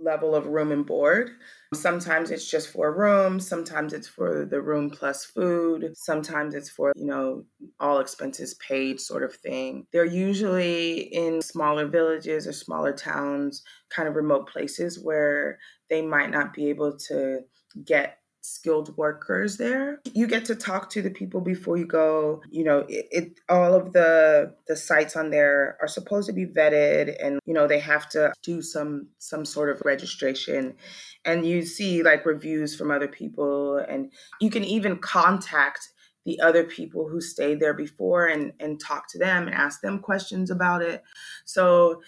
level 0.01 0.35
of 0.35 0.47
room 0.47 0.71
and 0.71 0.85
board. 0.85 1.31
Sometimes 1.73 2.31
it's 2.31 2.49
just 2.49 2.69
for 2.69 2.87
a 2.87 2.91
room, 2.91 3.39
sometimes 3.39 3.93
it's 3.93 4.07
for 4.07 4.45
the 4.45 4.61
room 4.61 4.89
plus 4.89 5.23
food, 5.23 5.91
sometimes 5.95 6.53
it's 6.53 6.69
for, 6.69 6.91
you 6.95 7.05
know, 7.05 7.45
all 7.79 7.99
expenses 7.99 8.55
paid 8.55 8.99
sort 8.99 9.23
of 9.23 9.33
thing. 9.33 9.85
They're 9.93 10.03
usually 10.03 10.99
in 11.13 11.41
smaller 11.41 11.87
villages 11.87 12.45
or 12.45 12.51
smaller 12.51 12.91
towns, 12.91 13.63
kind 13.89 14.09
of 14.09 14.15
remote 14.15 14.49
places 14.49 15.01
where 15.01 15.59
they 15.89 16.01
might 16.01 16.29
not 16.29 16.53
be 16.53 16.69
able 16.69 16.97
to 17.07 17.39
get 17.85 18.17
skilled 18.41 18.95
workers 18.97 19.57
there. 19.57 20.01
You 20.13 20.27
get 20.27 20.45
to 20.45 20.55
talk 20.55 20.89
to 20.91 21.01
the 21.01 21.09
people 21.09 21.41
before 21.41 21.77
you 21.77 21.85
go. 21.85 22.41
You 22.49 22.63
know, 22.63 22.79
it, 22.89 23.07
it, 23.11 23.39
all 23.47 23.73
of 23.73 23.93
the 23.93 24.55
the 24.67 24.75
sites 24.75 25.15
on 25.15 25.29
there 25.29 25.77
are 25.81 25.87
supposed 25.87 26.27
to 26.27 26.33
be 26.33 26.45
vetted 26.45 27.15
and 27.23 27.39
you 27.45 27.53
know, 27.53 27.67
they 27.67 27.79
have 27.79 28.09
to 28.09 28.33
do 28.43 28.61
some 28.61 29.07
some 29.19 29.45
sort 29.45 29.69
of 29.69 29.81
registration 29.85 30.75
and 31.23 31.45
you 31.45 31.63
see 31.63 32.03
like 32.03 32.25
reviews 32.25 32.75
from 32.75 32.91
other 32.91 33.07
people 33.07 33.77
and 33.77 34.11
you 34.39 34.49
can 34.49 34.63
even 34.63 34.97
contact 34.97 35.89
the 36.25 36.39
other 36.39 36.63
people 36.63 37.07
who 37.07 37.19
stayed 37.19 37.59
there 37.59 37.73
before 37.73 38.25
and 38.25 38.53
and 38.59 38.79
talk 38.79 39.07
to 39.09 39.19
them 39.19 39.47
and 39.47 39.55
ask 39.55 39.81
them 39.81 39.99
questions 39.99 40.49
about 40.49 40.81
it. 40.81 41.03
So 41.45 42.01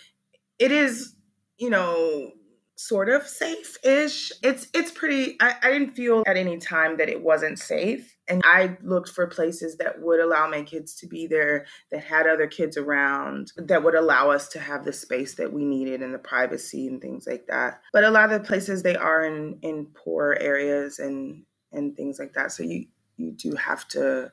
it 0.60 0.72
is, 0.72 1.16
you 1.58 1.70
know, 1.70 2.32
sort 2.76 3.10
of 3.10 3.28
safe-ish. 3.28 4.32
It's 4.42 4.68
it's 4.74 4.92
pretty 4.92 5.38
I, 5.40 5.56
I 5.62 5.72
didn't 5.72 5.96
feel 5.96 6.24
at 6.26 6.38
any 6.38 6.58
time 6.58 6.98
that 6.98 7.10
it 7.10 7.22
wasn't 7.22 7.60
safe. 7.60 8.16
And 8.28 8.42
I 8.46 8.78
looked 8.82 9.10
for 9.10 9.28
places 9.28 9.78
that 9.78 10.02
would 10.02 10.20
allow 10.20 10.48
my 10.50 10.64
kids 10.64 10.96
to 10.96 11.08
be 11.08 11.28
there, 11.28 11.66
that 11.92 12.04
had 12.04 12.26
other 12.26 12.48
kids 12.48 12.78
around, 12.78 13.52
that 13.58 13.84
would 13.84 13.96
allow 13.96 14.32
us 14.32 14.48
to 14.50 14.60
have 14.60 14.86
the 14.86 14.94
space 14.94 15.36
that 15.36 15.52
we 15.52 15.66
needed 15.66 16.02
and 16.02 16.14
the 16.14 16.20
privacy 16.20 16.88
and 16.88 17.02
things 17.02 17.28
like 17.28 17.48
that. 17.48 17.82
But 17.92 18.06
a 18.06 18.12
lot 18.12 18.32
of 18.32 18.42
the 18.42 18.48
places 18.48 18.82
they 18.82 18.96
are 18.96 19.24
in 19.24 19.60
in 19.62 19.88
poor 19.94 20.38
areas 20.40 21.00
and 21.00 21.44
and 21.72 21.96
things 21.96 22.18
like 22.20 22.34
that. 22.34 22.52
So 22.52 22.64
you 22.64 22.86
you 23.18 23.32
do 23.32 23.56
have 23.56 23.88
to 23.90 24.32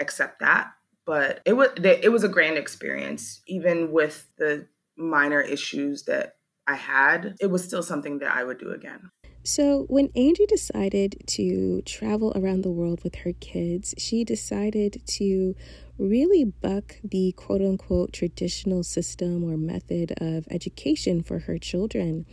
accept 0.00 0.40
that. 0.40 0.72
But 1.04 1.40
it 1.44 1.52
was 1.52 1.70
it 1.82 2.10
was 2.10 2.24
a 2.24 2.28
grand 2.28 2.58
experience, 2.58 3.42
even 3.46 3.92
with 3.92 4.28
the 4.38 4.66
minor 4.96 5.40
issues 5.40 6.04
that 6.04 6.35
I 6.66 6.74
had, 6.74 7.36
it 7.40 7.50
was 7.50 7.64
still 7.64 7.82
something 7.82 8.18
that 8.18 8.34
I 8.34 8.44
would 8.44 8.58
do 8.58 8.70
again. 8.70 9.10
So, 9.44 9.84
when 9.88 10.10
Angie 10.16 10.46
decided 10.46 11.22
to 11.28 11.80
travel 11.82 12.32
around 12.34 12.62
the 12.62 12.70
world 12.72 13.04
with 13.04 13.14
her 13.16 13.32
kids, 13.32 13.94
she 13.96 14.24
decided 14.24 15.02
to 15.06 15.54
really 15.98 16.44
buck 16.44 16.96
the 17.04 17.30
quote 17.36 17.62
unquote 17.62 18.12
traditional 18.12 18.82
system 18.82 19.44
or 19.44 19.56
method 19.56 20.14
of 20.20 20.48
education 20.50 21.22
for 21.22 21.38
her 21.40 21.58
children. 21.58 22.26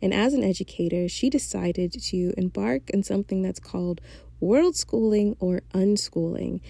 And 0.00 0.14
as 0.14 0.32
an 0.32 0.44
educator, 0.44 1.08
she 1.08 1.28
decided 1.28 1.92
to 1.92 2.32
embark 2.36 2.90
on 2.94 3.02
something 3.02 3.42
that's 3.42 3.58
called 3.58 4.00
world 4.38 4.76
schooling 4.76 5.36
or 5.40 5.62
unschooling. 5.74 6.60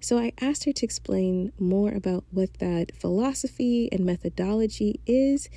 So 0.00 0.18
I 0.18 0.32
asked 0.40 0.64
her 0.64 0.72
to 0.72 0.84
explain 0.86 1.52
more 1.58 1.92
about 1.92 2.24
what 2.30 2.54
that 2.54 2.96
philosophy 2.96 3.88
and 3.92 4.04
methodology 4.04 5.00
is 5.06 5.48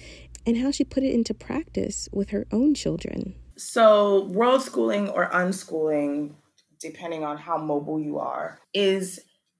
and 0.46 0.58
how 0.58 0.72
she 0.72 0.84
put 0.84 1.04
it 1.04 1.14
into 1.14 1.34
practice 1.34 2.10
with 2.12 2.30
her 2.30 2.46
own 2.52 2.74
children. 2.74 3.36
So, 3.56 4.26
world 4.26 4.62
schooling 4.62 5.10
or 5.10 5.30
unschooling, 5.30 6.34
depending 6.80 7.24
on 7.24 7.38
how 7.38 7.58
mobile 7.58 8.00
you 8.00 8.20
are, 8.20 8.60
is 8.74 9.20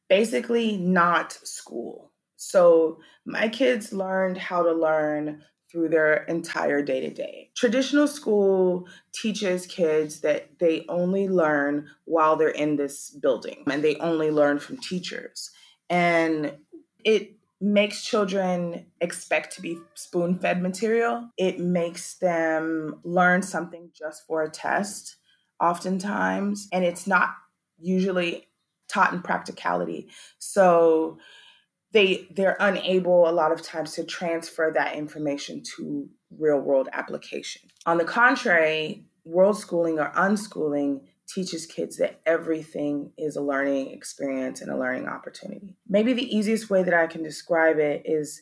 basically 0.10 0.78
not 0.78 1.34
school. 1.34 2.12
So, 2.36 3.00
my 3.26 3.48
kids 3.50 3.94
learned 3.94 4.38
how 4.38 4.64
to 4.64 4.74
learn 4.74 5.44
through 5.74 5.90
their 5.90 6.24
entire 6.26 6.84
day 6.84 7.02
to 7.02 7.10
day. 7.10 7.50
Traditional 7.56 8.08
school 8.08 8.88
teaches 9.14 9.66
kids 9.66 10.22
that 10.22 10.60
they 10.60 10.86
only 10.88 11.28
learn 11.28 11.90
while 12.06 12.36
they're 12.36 12.50
in 12.50 12.76
this 12.76 13.10
building 13.10 13.64
and 13.66 13.84
they 13.84 13.96
only 13.96 14.30
learn 14.30 14.60
from 14.60 14.78
teachers. 14.78 15.50
And 15.90 16.58
it 17.04 17.38
makes 17.64 18.04
children 18.04 18.86
expect 19.00 19.56
to 19.56 19.62
be 19.62 19.80
spoon 19.94 20.38
fed 20.38 20.62
material. 20.62 21.30
It 21.38 21.60
makes 21.60 22.16
them 22.16 23.00
learn 23.04 23.42
something 23.42 23.90
just 23.98 24.28
for 24.28 24.44
a 24.44 24.50
test, 24.50 25.16
oftentimes, 25.62 26.68
and 26.74 26.84
it's 26.84 27.08
not 27.08 27.30
usually 27.80 28.48
taught 28.90 29.14
in 29.14 29.22
practicality. 29.22 30.10
So 30.40 31.20
they 31.94 32.28
they're 32.36 32.58
unable 32.60 33.30
a 33.30 33.32
lot 33.32 33.54
of 33.54 33.62
times 33.62 33.94
to 33.94 34.04
transfer 34.04 34.72
that 34.74 34.96
information 34.96 35.64
to 35.78 36.10
real 36.38 36.60
world 36.60 36.90
application. 36.92 37.62
On 37.86 37.98
the 37.98 38.04
contrary, 38.04 39.06
world 39.24 39.58
schooling 39.58 40.00
or 40.00 40.12
unschooling 40.12 41.02
teaches 41.28 41.66
kids 41.66 41.98
that 41.98 42.22
everything 42.26 43.12
is 43.18 43.36
a 43.36 43.42
learning 43.42 43.92
experience 43.92 44.62
and 44.62 44.72
a 44.72 44.78
learning 44.78 45.08
opportunity. 45.08 45.78
Maybe 45.88 46.14
the 46.14 46.36
easiest 46.36 46.70
way 46.70 46.84
that 46.84 46.94
I 46.94 47.08
can 47.08 47.24
describe 47.24 47.80
it 47.80 48.04
is 48.06 48.42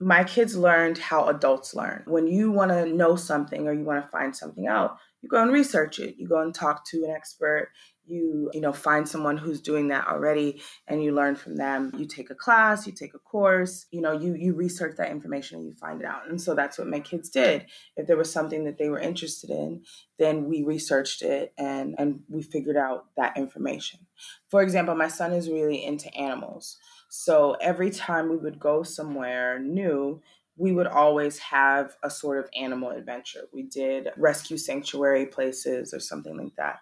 my 0.00 0.24
kids 0.24 0.56
learned 0.56 0.98
how 0.98 1.28
adults 1.28 1.74
learn. 1.74 2.02
When 2.06 2.26
you 2.26 2.50
want 2.50 2.70
to 2.70 2.86
know 2.86 3.16
something 3.16 3.66
or 3.66 3.72
you 3.72 3.84
want 3.84 4.04
to 4.04 4.10
find 4.10 4.34
something 4.34 4.66
out, 4.66 4.96
you 5.22 5.28
go 5.28 5.42
and 5.42 5.52
research 5.52 5.98
it. 5.98 6.16
You 6.18 6.28
go 6.28 6.40
and 6.40 6.54
talk 6.54 6.84
to 6.90 7.04
an 7.04 7.10
expert 7.10 7.70
you 8.06 8.50
you 8.52 8.60
know 8.60 8.72
find 8.72 9.08
someone 9.08 9.36
who's 9.36 9.60
doing 9.60 9.88
that 9.88 10.06
already 10.06 10.60
and 10.86 11.02
you 11.02 11.14
learn 11.14 11.36
from 11.36 11.56
them. 11.56 11.92
You 11.96 12.06
take 12.06 12.30
a 12.30 12.34
class 12.34 12.86
you 12.86 12.92
take 12.92 13.14
a 13.14 13.18
course 13.18 13.86
you 13.90 14.00
know 14.00 14.12
you 14.12 14.34
you 14.34 14.54
research 14.54 14.96
that 14.96 15.10
information 15.10 15.58
and 15.58 15.66
you 15.66 15.74
find 15.74 16.00
it 16.00 16.06
out. 16.06 16.28
And 16.28 16.40
so 16.40 16.54
that's 16.54 16.78
what 16.78 16.88
my 16.88 17.00
kids 17.00 17.28
did. 17.28 17.66
If 17.96 18.06
there 18.06 18.16
was 18.16 18.32
something 18.32 18.64
that 18.64 18.78
they 18.78 18.88
were 18.88 18.98
interested 18.98 19.50
in 19.50 19.82
then 20.18 20.46
we 20.46 20.62
researched 20.62 21.22
it 21.22 21.52
and 21.58 21.94
and 21.98 22.20
we 22.28 22.42
figured 22.42 22.76
out 22.76 23.06
that 23.16 23.36
information. 23.36 24.00
For 24.48 24.62
example 24.62 24.94
my 24.94 25.08
son 25.08 25.32
is 25.32 25.48
really 25.48 25.84
into 25.84 26.14
animals. 26.14 26.76
So 27.08 27.56
every 27.60 27.90
time 27.90 28.28
we 28.28 28.36
would 28.36 28.58
go 28.58 28.82
somewhere 28.82 29.58
new 29.58 30.22
we 30.56 30.72
would 30.72 30.86
always 30.86 31.38
have 31.38 31.96
a 32.04 32.08
sort 32.10 32.38
of 32.38 32.48
animal 32.56 32.90
adventure. 32.90 33.48
We 33.52 33.64
did 33.64 34.10
rescue 34.16 34.56
sanctuary 34.56 35.26
places 35.26 35.92
or 35.92 35.98
something 35.98 36.36
like 36.36 36.54
that 36.56 36.78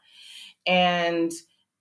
and 0.66 1.32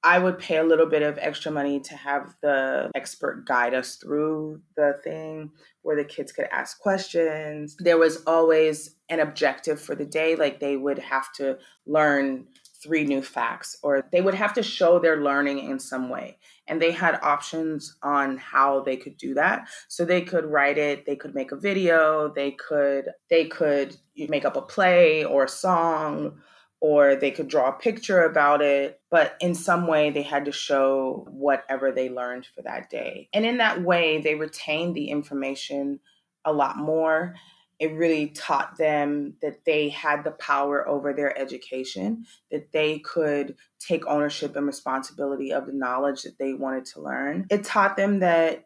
I 0.03 0.17
would 0.17 0.39
pay 0.39 0.57
a 0.57 0.63
little 0.63 0.87
bit 0.87 1.03
of 1.03 1.19
extra 1.19 1.51
money 1.51 1.79
to 1.81 1.95
have 1.95 2.35
the 2.41 2.89
expert 2.95 3.45
guide 3.45 3.75
us 3.75 3.97
through 3.97 4.61
the 4.75 4.99
thing 5.03 5.51
where 5.83 5.95
the 5.95 6.03
kids 6.03 6.31
could 6.31 6.47
ask 6.51 6.79
questions. 6.79 7.75
There 7.77 7.99
was 7.99 8.23
always 8.25 8.95
an 9.09 9.19
objective 9.19 9.79
for 9.79 9.93
the 9.93 10.05
day, 10.05 10.35
like 10.35 10.59
they 10.59 10.75
would 10.75 10.97
have 10.97 11.31
to 11.33 11.59
learn 11.85 12.47
three 12.81 13.05
new 13.05 13.21
facts 13.21 13.77
or 13.83 14.03
they 14.11 14.21
would 14.21 14.33
have 14.33 14.53
to 14.53 14.63
show 14.63 14.97
their 14.97 15.21
learning 15.21 15.59
in 15.69 15.79
some 15.79 16.09
way. 16.09 16.37
And 16.67 16.81
they 16.81 16.91
had 16.91 17.19
options 17.21 17.95
on 18.01 18.37
how 18.37 18.81
they 18.81 18.97
could 18.97 19.17
do 19.17 19.35
that. 19.35 19.67
So 19.87 20.03
they 20.03 20.21
could 20.21 20.45
write 20.45 20.79
it, 20.79 21.05
they 21.05 21.15
could 21.15 21.35
make 21.35 21.51
a 21.51 21.57
video, 21.57 22.33
they 22.33 22.51
could 22.51 23.09
they 23.29 23.45
could 23.45 23.97
make 24.17 24.45
up 24.45 24.57
a 24.57 24.63
play 24.63 25.23
or 25.23 25.43
a 25.43 25.49
song 25.49 26.39
or 26.81 27.15
they 27.15 27.29
could 27.29 27.47
draw 27.47 27.69
a 27.69 27.73
picture 27.73 28.23
about 28.23 28.61
it, 28.61 28.99
but 29.11 29.37
in 29.39 29.53
some 29.53 29.85
way 29.85 30.09
they 30.09 30.23
had 30.23 30.45
to 30.45 30.51
show 30.51 31.25
whatever 31.29 31.91
they 31.91 32.09
learned 32.09 32.47
for 32.55 32.63
that 32.63 32.89
day. 32.89 33.29
And 33.33 33.45
in 33.45 33.57
that 33.57 33.83
way, 33.83 34.19
they 34.19 34.33
retained 34.33 34.95
the 34.95 35.09
information 35.09 35.99
a 36.43 36.51
lot 36.51 36.77
more. 36.77 37.35
It 37.79 37.93
really 37.93 38.29
taught 38.29 38.77
them 38.77 39.35
that 39.43 39.63
they 39.63 39.89
had 39.89 40.23
the 40.23 40.31
power 40.31 40.87
over 40.87 41.13
their 41.13 41.37
education, 41.37 42.25
that 42.49 42.71
they 42.71 42.97
could 42.99 43.55
take 43.79 44.05
ownership 44.07 44.55
and 44.55 44.65
responsibility 44.65 45.53
of 45.53 45.67
the 45.67 45.73
knowledge 45.73 46.23
that 46.23 46.39
they 46.39 46.53
wanted 46.53 46.85
to 46.85 47.01
learn. 47.01 47.45
It 47.51 47.63
taught 47.63 47.95
them 47.95 48.19
that 48.19 48.65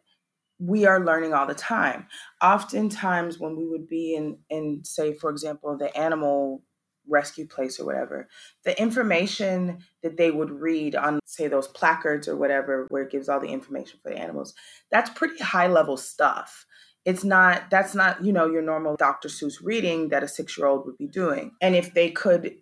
we 0.58 0.86
are 0.86 1.04
learning 1.04 1.34
all 1.34 1.46
the 1.46 1.54
time. 1.54 2.06
Oftentimes, 2.42 3.38
when 3.38 3.56
we 3.56 3.66
would 3.66 3.86
be 3.86 4.14
in, 4.14 4.38
in 4.48 4.80
say, 4.84 5.12
for 5.12 5.28
example, 5.28 5.76
the 5.76 5.94
animal 5.94 6.62
rescue 7.08 7.46
place 7.46 7.78
or 7.78 7.86
whatever, 7.86 8.28
the 8.64 8.80
information 8.80 9.78
that 10.02 10.16
they 10.16 10.30
would 10.30 10.50
read 10.50 10.94
on, 10.94 11.20
say, 11.26 11.48
those 11.48 11.68
placards 11.68 12.28
or 12.28 12.36
whatever, 12.36 12.86
where 12.88 13.02
it 13.02 13.10
gives 13.10 13.28
all 13.28 13.40
the 13.40 13.48
information 13.48 13.98
for 14.02 14.10
the 14.10 14.18
animals, 14.18 14.54
that's 14.90 15.10
pretty 15.10 15.42
high 15.42 15.66
level 15.66 15.96
stuff. 15.96 16.66
It's 17.04 17.24
not, 17.24 17.70
that's 17.70 17.94
not, 17.94 18.24
you 18.24 18.32
know, 18.32 18.46
your 18.46 18.62
normal 18.62 18.96
Dr. 18.96 19.28
Seuss 19.28 19.54
reading 19.62 20.08
that 20.08 20.24
a 20.24 20.28
six 20.28 20.58
year 20.58 20.66
old 20.66 20.86
would 20.86 20.98
be 20.98 21.06
doing. 21.06 21.52
And 21.60 21.76
if 21.76 21.94
they 21.94 22.10
could 22.10 22.56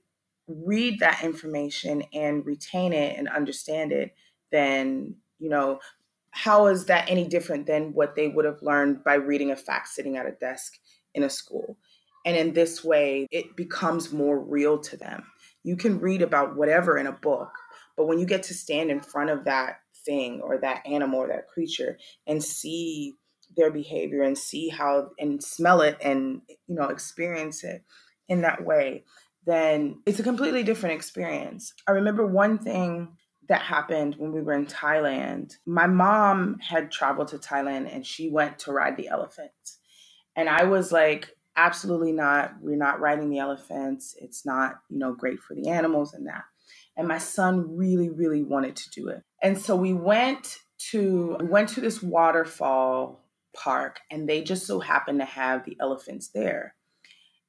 read 0.47 1.01
that 1.01 1.25
information 1.25 2.03
and 2.13 2.45
retain 2.45 2.93
it 2.93 3.19
and 3.19 3.29
understand 3.29 3.93
it, 3.93 4.15
then, 4.53 5.17
you 5.39 5.49
know, 5.49 5.81
how 6.31 6.67
is 6.67 6.87
that 6.87 7.09
any 7.09 7.27
different 7.27 7.67
than 7.67 7.93
what 7.93 8.17
they 8.17 8.29
would 8.29 8.45
have 8.45 8.61
learned 8.61 9.05
by 9.05 9.15
reading 9.15 9.53
a 9.53 9.57
fact 9.57 9.89
sitting 9.89 10.17
at 10.17 10.27
a 10.27 10.33
desk 10.33 10.75
in 11.15 11.23
a 11.23 11.31
school? 11.31 11.79
And 12.25 12.37
in 12.37 12.53
this 12.53 12.83
way, 12.83 13.27
it 13.31 13.57
becomes 13.57 14.13
more 14.13 14.39
real 14.39 14.79
to 14.79 14.97
them. 14.97 15.25
You 15.63 15.77
can 15.77 16.01
read 16.01 16.23
about 16.23 16.57
whatever 16.57 16.99
in 16.99 17.07
a 17.07 17.13
book, 17.13 17.51
but 17.97 18.07
when 18.07 18.19
you 18.19 18.27
get 18.27 18.45
to 18.45 18.55
stand 18.55 18.91
in 18.91 19.01
front 19.01 19.31
of 19.31 19.45
that 19.45 19.79
thing 20.05 20.41
or 20.43 20.59
that 20.59 20.87
animal 20.87 21.21
or 21.21 21.29
that 21.29 21.49
creature 21.49 21.99
and 22.27 22.43
see 22.43 23.15
their 23.57 23.71
behavior 23.71 24.23
and 24.23 24.37
see 24.37 24.69
how 24.69 25.11
and 25.19 25.43
smell 25.43 25.81
it 25.81 25.97
and 26.03 26.43
you 26.49 26.75
know 26.75 26.89
experience 26.89 27.63
it 27.63 27.85
in 28.29 28.41
that 28.43 28.65
way 28.65 29.05
then 29.47 30.01
it's 30.07 30.19
a 30.19 30.23
completely 30.23 30.63
different 30.63 30.95
experience. 30.95 31.75
I 31.87 31.93
remember 31.93 32.27
one 32.27 32.59
thing 32.59 33.17
that 33.49 33.61
happened 33.61 34.15
when 34.17 34.33
we 34.33 34.41
were 34.41 34.55
in 34.55 34.67
thailand. 34.67 35.57
My 35.67 35.87
mom 35.87 36.59
had 36.61 36.91
traveled 36.91 37.29
to 37.29 37.39
thailand 37.39 37.95
and 37.95 38.07
she 38.07 38.31
went 38.31 38.59
to 38.61 38.73
ride 38.73 38.97
the 38.97 39.09
elephant. 39.09 39.51
And 40.37 40.49
i 40.49 40.65
was 40.65 40.91
like 40.91 41.31
absolutely 41.57 42.13
not. 42.13 42.55
We're 42.61 42.77
not 42.77 43.01
riding 43.01 43.31
the 43.31 43.39
elephants. 43.39 44.15
It's 44.21 44.45
not, 44.45 44.81
you 44.89 44.99
know, 44.99 45.15
great 45.15 45.41
for 45.41 45.55
the 45.55 45.69
animals 45.69 46.15
and 46.15 46.27
that. 46.27 46.45
And 46.97 47.09
my 47.09 47.19
son 47.19 47.77
really, 47.77 48.09
really 48.09 48.43
wanted 48.43 48.77
to 48.77 48.91
do 48.91 49.09
it. 49.09 49.23
And 49.43 49.59
so 49.59 49.77
we 49.77 49.93
went 49.93 50.59
to 50.91 51.37
we 51.41 51.47
went 51.47 51.69
to 51.71 51.81
this 51.81 52.03
waterfall 52.03 53.25
park 53.57 54.01
and 54.11 54.29
they 54.29 54.43
just 54.43 54.67
so 54.67 54.81
happened 54.81 55.21
to 55.21 55.27
have 55.27 55.65
the 55.65 55.77
elephants 55.81 56.29
there. 56.35 56.75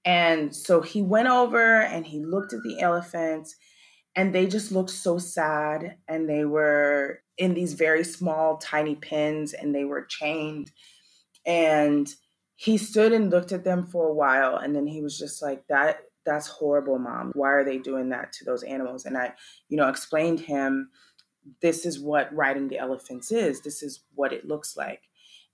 And 0.04 0.56
so 0.56 0.82
he 0.82 1.02
went 1.02 1.28
over 1.28 1.82
and 1.82 2.06
he 2.06 2.24
looked 2.24 2.54
at 2.54 2.62
the 2.64 2.80
elephants 2.80 3.56
and 4.16 4.34
they 4.34 4.46
just 4.46 4.72
looked 4.72 4.92
so 4.92 5.18
sad 5.18 5.98
and 6.08 6.30
they 6.30 6.46
were 6.46 7.22
in 7.38 7.54
these 7.54 7.74
very 7.74 8.04
small 8.04 8.58
tiny 8.58 8.96
pens 8.96 9.54
and 9.54 9.74
they 9.74 9.84
were 9.84 10.06
chained 10.06 10.72
and 11.46 12.14
he 12.56 12.78
stood 12.78 13.12
and 13.12 13.30
looked 13.30 13.52
at 13.52 13.64
them 13.64 13.86
for 13.86 14.08
a 14.08 14.14
while 14.14 14.58
and 14.58 14.76
then 14.76 14.88
he 14.88 15.02
was 15.02 15.18
just 15.18 15.42
like 15.42 15.66
that 15.68 16.02
that's 16.26 16.48
horrible 16.48 16.98
mom. 16.98 17.32
Why 17.36 17.52
are 17.52 17.64
they 17.64 17.78
doing 17.78 18.10
that 18.10 18.34
to 18.34 18.46
those 18.46 18.64
animals? 18.64 19.06
And 19.06 19.18
i 19.18 19.34
you 19.70 19.78
know 19.78 19.88
explained 19.88 20.40
him 20.40 20.90
this 21.62 21.86
is 21.86 22.00
what 22.00 22.34
riding 22.34 22.68
the 22.68 22.80
elephants 22.80 23.32
is. 23.32 23.62
This 23.62 23.84
is 23.84 24.04
what 24.16 24.34
it 24.34 24.48
looks 24.48 24.76
like 24.76 25.02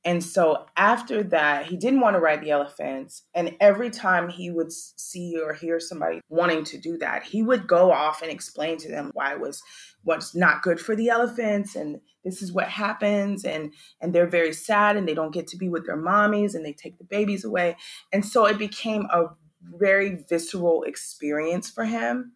and 0.04 0.24
so 0.24 0.66
after 0.76 1.22
that, 1.26 1.68
he 1.68 1.78
didn't 1.78 2.00
want 2.00 2.16
to 2.16 2.20
ride 2.20 2.42
the 2.42 2.50
elephants. 2.50 3.24
And 3.36 3.56
every 3.60 3.92
time 3.92 4.30
he 4.30 4.50
would 4.50 4.72
see 4.72 5.40
or 5.40 5.54
hear 5.54 5.80
somebody 5.80 6.22
wanting 6.28 6.64
to 6.66 6.80
do 6.80 6.98
that, 6.98 7.24
he 7.24 7.44
would 7.44 7.68
go 7.68 7.92
off 7.92 8.24
and 8.24 8.32
explain 8.32 8.78
to 8.78 8.90
them 8.90 9.12
why 9.14 9.34
it 9.34 9.40
was 9.40 9.62
what's 10.04 10.34
not 10.34 10.64
good 10.64 10.80
for 10.80 10.96
the 10.96 11.10
elephants 11.10 11.76
and 11.76 12.02
this 12.26 12.42
is 12.42 12.52
what 12.52 12.68
happens 12.68 13.46
and 13.46 13.72
and 14.02 14.14
they're 14.14 14.28
very 14.28 14.54
sad 14.54 14.98
and 14.98 15.08
they 15.08 15.14
don't 15.14 15.34
get 15.34 15.46
to 15.48 15.58
be 15.58 15.70
with 15.70 15.86
their 15.86 15.98
mommies 15.98 16.56
and 16.56 16.66
they 16.66 16.74
take 16.74 16.98
the 16.98 17.04
babies 17.04 17.46
away. 17.46 17.78
And 18.12 18.26
so 18.26 18.46
it 18.48 18.58
became 18.58 19.06
a 19.12 19.26
very 19.78 20.24
visceral 20.28 20.82
experience 20.84 21.70
for 21.70 21.86
him. 21.86 22.34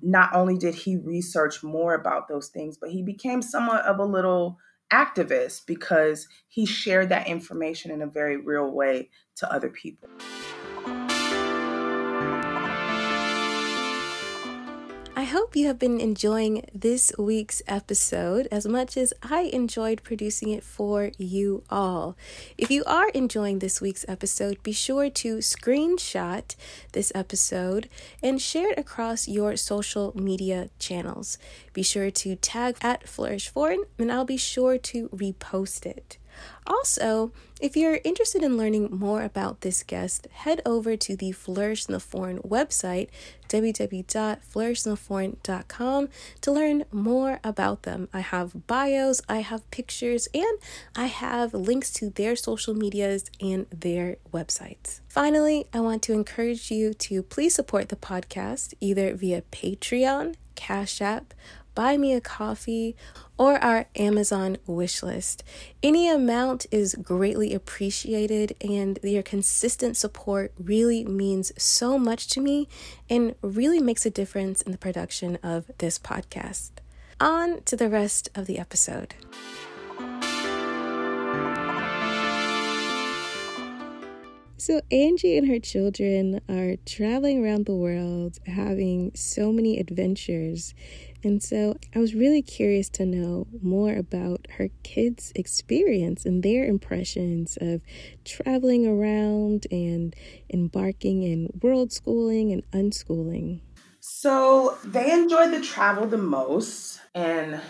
Not 0.00 0.32
only 0.32 0.56
did 0.56 0.76
he 0.76 0.96
research 0.96 1.64
more 1.64 1.94
about 1.94 2.28
those 2.28 2.48
things, 2.48 2.78
but 2.80 2.90
he 2.90 3.02
became 3.02 3.42
somewhat 3.42 3.84
of 3.84 3.98
a 3.98 4.04
little 4.04 4.58
activist 4.92 5.66
because 5.66 6.28
he 6.48 6.66
shared 6.66 7.08
that 7.10 7.26
information 7.26 7.90
in 7.90 8.02
a 8.02 8.06
very 8.06 8.36
real 8.36 8.70
way 8.70 9.10
to 9.36 9.52
other 9.52 9.68
people. 9.68 10.08
Hope 15.28 15.54
you 15.54 15.66
have 15.66 15.78
been 15.78 16.00
enjoying 16.00 16.68
this 16.74 17.12
week's 17.18 17.62
episode 17.68 18.48
as 18.50 18.66
much 18.66 18.96
as 18.96 19.12
I 19.22 19.42
enjoyed 19.42 20.02
producing 20.02 20.50
it 20.50 20.64
for 20.64 21.12
you 21.18 21.64
all. 21.70 22.16
If 22.56 22.70
you 22.70 22.82
are 22.84 23.10
enjoying 23.10 23.58
this 23.58 23.80
week's 23.80 24.04
episode, 24.08 24.62
be 24.62 24.72
sure 24.72 25.10
to 25.10 25.38
screenshot 25.38 26.54
this 26.92 27.12
episode 27.14 27.88
and 28.22 28.40
share 28.40 28.72
it 28.72 28.78
across 28.78 29.28
your 29.28 29.56
social 29.56 30.12
media 30.14 30.70
channels. 30.78 31.38
Be 31.72 31.82
sure 31.82 32.10
to 32.10 32.36
tag 32.36 32.76
at 32.80 33.08
Flourish 33.08 33.48
Foreign 33.48 33.84
and 33.98 34.10
I'll 34.10 34.24
be 34.24 34.36
sure 34.36 34.78
to 34.78 35.08
repost 35.08 35.84
it. 35.84 36.18
Also, 36.66 37.32
if 37.60 37.76
you're 37.76 38.00
interested 38.04 38.42
in 38.42 38.56
learning 38.56 38.88
more 38.92 39.22
about 39.22 39.60
this 39.62 39.82
guest, 39.82 40.28
head 40.30 40.62
over 40.64 40.96
to 40.96 41.16
the 41.16 41.32
Flourish 41.32 41.88
in 41.88 41.92
the 41.92 42.00
Foreign 42.00 42.38
website, 42.40 43.08
www.flourishintheforeign.com, 43.48 46.08
to 46.40 46.52
learn 46.52 46.84
more 46.92 47.40
about 47.42 47.82
them. 47.82 48.08
I 48.12 48.20
have 48.20 48.66
bios, 48.66 49.20
I 49.28 49.40
have 49.40 49.68
pictures, 49.70 50.28
and 50.32 50.58
I 50.94 51.06
have 51.06 51.54
links 51.54 51.90
to 51.94 52.10
their 52.10 52.36
social 52.36 52.74
medias 52.74 53.24
and 53.40 53.66
their 53.70 54.18
websites. 54.32 55.00
Finally, 55.08 55.66
I 55.72 55.80
want 55.80 56.02
to 56.04 56.12
encourage 56.12 56.70
you 56.70 56.94
to 56.94 57.22
please 57.22 57.54
support 57.54 57.88
the 57.88 57.96
podcast 57.96 58.74
either 58.80 59.14
via 59.14 59.42
Patreon, 59.50 60.36
Cash 60.54 61.00
App, 61.00 61.34
Buy 61.78 61.96
Me 61.96 62.12
a 62.12 62.20
Coffee, 62.20 62.96
or 63.38 63.56
our 63.62 63.86
Amazon 63.94 64.56
wish 64.66 65.00
list. 65.00 65.44
Any 65.80 66.10
amount 66.10 66.66
is 66.72 66.96
greatly 66.96 67.54
appreciated, 67.54 68.56
and 68.60 68.98
your 69.04 69.22
consistent 69.22 69.96
support 69.96 70.52
really 70.58 71.04
means 71.04 71.52
so 71.56 71.96
much 71.96 72.26
to 72.30 72.40
me 72.40 72.66
and 73.08 73.36
really 73.42 73.80
makes 73.80 74.04
a 74.04 74.10
difference 74.10 74.60
in 74.60 74.72
the 74.72 74.78
production 74.78 75.36
of 75.40 75.70
this 75.78 76.00
podcast. 76.00 76.70
On 77.20 77.62
to 77.62 77.76
the 77.76 77.88
rest 77.88 78.28
of 78.34 78.46
the 78.46 78.58
episode. 78.58 79.14
So, 84.60 84.82
Angie 84.90 85.38
and 85.38 85.48
her 85.48 85.60
children 85.60 86.40
are 86.48 86.74
traveling 86.84 87.42
around 87.42 87.64
the 87.64 87.76
world, 87.76 88.38
having 88.44 89.12
so 89.14 89.52
many 89.52 89.78
adventures. 89.78 90.74
And 91.24 91.42
so 91.42 91.76
I 91.94 91.98
was 91.98 92.14
really 92.14 92.42
curious 92.42 92.88
to 92.90 93.06
know 93.06 93.48
more 93.60 93.92
about 93.92 94.46
her 94.56 94.68
kids' 94.84 95.32
experience 95.34 96.24
and 96.24 96.42
their 96.42 96.64
impressions 96.64 97.58
of 97.60 97.80
traveling 98.24 98.86
around 98.86 99.66
and 99.70 100.14
embarking 100.52 101.24
in 101.24 101.50
world 101.60 101.92
schooling 101.92 102.52
and 102.52 102.62
unschooling. 102.70 103.60
So 104.00 104.78
they 104.84 105.12
enjoyed 105.12 105.52
the 105.52 105.60
travel 105.60 106.06
the 106.06 106.18
most. 106.18 107.00
And 107.14 107.60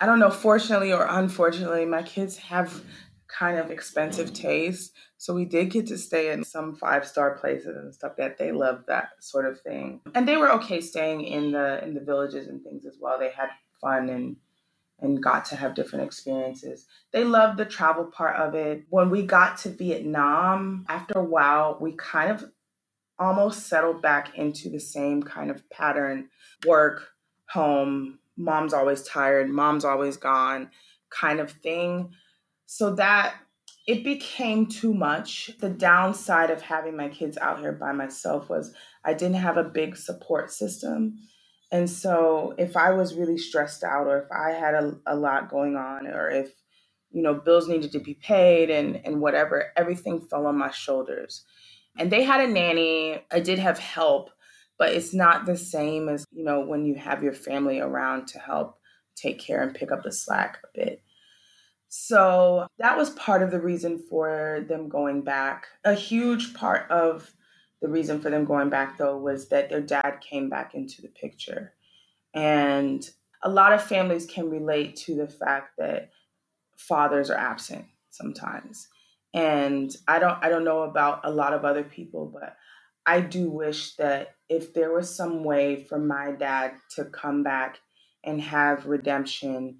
I 0.00 0.06
don't 0.06 0.18
know, 0.18 0.30
fortunately 0.30 0.92
or 0.92 1.06
unfortunately, 1.08 1.86
my 1.86 2.02
kids 2.02 2.36
have 2.38 2.82
kind 3.28 3.58
of 3.58 3.70
expensive 3.70 4.32
taste. 4.32 4.92
So 5.24 5.32
we 5.32 5.46
did 5.46 5.70
get 5.70 5.86
to 5.86 5.96
stay 5.96 6.32
in 6.32 6.44
some 6.44 6.74
five 6.74 7.06
star 7.06 7.38
places 7.38 7.78
and 7.78 7.94
stuff 7.94 8.12
that 8.18 8.36
they 8.36 8.52
loved 8.52 8.88
that 8.88 9.12
sort 9.20 9.46
of 9.46 9.58
thing. 9.58 10.02
And 10.14 10.28
they 10.28 10.36
were 10.36 10.52
okay 10.52 10.82
staying 10.82 11.22
in 11.22 11.50
the 11.50 11.82
in 11.82 11.94
the 11.94 12.02
villages 12.02 12.46
and 12.46 12.62
things 12.62 12.84
as 12.84 12.98
well. 13.00 13.18
They 13.18 13.30
had 13.30 13.48
fun 13.80 14.10
and 14.10 14.36
and 15.00 15.22
got 15.22 15.46
to 15.46 15.56
have 15.56 15.74
different 15.74 16.04
experiences. 16.04 16.86
They 17.10 17.24
loved 17.24 17.56
the 17.56 17.64
travel 17.64 18.04
part 18.04 18.36
of 18.36 18.54
it. 18.54 18.84
When 18.90 19.08
we 19.08 19.22
got 19.24 19.56
to 19.60 19.70
Vietnam, 19.70 20.84
after 20.90 21.18
a 21.18 21.24
while, 21.24 21.78
we 21.80 21.92
kind 21.92 22.30
of 22.30 22.44
almost 23.18 23.66
settled 23.66 24.02
back 24.02 24.36
into 24.36 24.68
the 24.68 24.78
same 24.78 25.22
kind 25.22 25.50
of 25.50 25.66
pattern 25.70 26.28
work, 26.66 27.14
home, 27.48 28.18
mom's 28.36 28.74
always 28.74 29.02
tired, 29.04 29.48
mom's 29.48 29.86
always 29.86 30.18
gone 30.18 30.68
kind 31.08 31.40
of 31.40 31.50
thing 31.50 32.10
so 32.66 32.94
that 32.96 33.36
it 33.86 34.02
became 34.02 34.66
too 34.66 34.94
much. 34.94 35.50
The 35.60 35.68
downside 35.68 36.50
of 36.50 36.62
having 36.62 36.96
my 36.96 37.08
kids 37.08 37.36
out 37.36 37.60
here 37.60 37.72
by 37.72 37.92
myself 37.92 38.48
was 38.48 38.72
I 39.04 39.12
didn't 39.12 39.36
have 39.36 39.58
a 39.58 39.64
big 39.64 39.96
support 39.96 40.50
system. 40.50 41.18
And 41.70 41.90
so 41.90 42.54
if 42.56 42.76
I 42.76 42.92
was 42.92 43.14
really 43.14 43.36
stressed 43.36 43.84
out 43.84 44.06
or 44.06 44.18
if 44.22 44.32
I 44.32 44.52
had 44.52 44.74
a, 44.74 44.94
a 45.06 45.16
lot 45.16 45.50
going 45.50 45.76
on 45.76 46.06
or 46.06 46.30
if, 46.30 46.52
you 47.10 47.22
know, 47.22 47.34
bills 47.34 47.68
needed 47.68 47.92
to 47.92 48.00
be 48.00 48.14
paid 48.14 48.70
and, 48.70 49.00
and 49.04 49.20
whatever, 49.20 49.72
everything 49.76 50.20
fell 50.20 50.46
on 50.46 50.56
my 50.56 50.70
shoulders. 50.70 51.44
And 51.98 52.10
they 52.10 52.22
had 52.22 52.40
a 52.40 52.52
nanny. 52.52 53.22
I 53.30 53.40
did 53.40 53.58
have 53.58 53.78
help, 53.78 54.30
but 54.78 54.92
it's 54.92 55.12
not 55.12 55.46
the 55.46 55.56
same 55.56 56.08
as, 56.08 56.24
you 56.32 56.44
know, 56.44 56.60
when 56.60 56.86
you 56.86 56.94
have 56.94 57.22
your 57.22 57.34
family 57.34 57.80
around 57.80 58.28
to 58.28 58.38
help 58.38 58.78
take 59.14 59.38
care 59.38 59.62
and 59.62 59.74
pick 59.74 59.92
up 59.92 60.02
the 60.02 60.10
slack 60.10 60.58
a 60.64 60.68
bit. 60.74 61.02
So 61.96 62.66
that 62.78 62.98
was 62.98 63.10
part 63.10 63.40
of 63.40 63.52
the 63.52 63.60
reason 63.60 64.00
for 64.10 64.66
them 64.68 64.88
going 64.88 65.22
back. 65.22 65.68
A 65.84 65.94
huge 65.94 66.52
part 66.52 66.90
of 66.90 67.32
the 67.80 67.88
reason 67.88 68.20
for 68.20 68.30
them 68.30 68.44
going 68.44 68.68
back, 68.68 68.98
though, 68.98 69.16
was 69.16 69.48
that 69.50 69.70
their 69.70 69.80
dad 69.80 70.18
came 70.20 70.50
back 70.50 70.74
into 70.74 71.02
the 71.02 71.08
picture. 71.08 71.72
And 72.34 73.08
a 73.44 73.48
lot 73.48 73.72
of 73.72 73.80
families 73.80 74.26
can 74.26 74.50
relate 74.50 74.96
to 75.06 75.14
the 75.14 75.28
fact 75.28 75.74
that 75.78 76.10
fathers 76.76 77.30
are 77.30 77.38
absent 77.38 77.84
sometimes. 78.10 78.88
And 79.32 79.96
I 80.08 80.18
don't 80.18 80.38
I 80.42 80.48
don't 80.48 80.64
know 80.64 80.82
about 80.82 81.20
a 81.22 81.30
lot 81.30 81.54
of 81.54 81.64
other 81.64 81.84
people, 81.84 82.26
but 82.26 82.56
I 83.06 83.20
do 83.20 83.48
wish 83.48 83.94
that 83.96 84.34
if 84.48 84.74
there 84.74 84.92
was 84.92 85.14
some 85.14 85.44
way 85.44 85.84
for 85.84 86.00
my 86.00 86.32
dad 86.32 86.72
to 86.96 87.04
come 87.04 87.44
back 87.44 87.78
and 88.24 88.40
have 88.40 88.86
redemption 88.86 89.78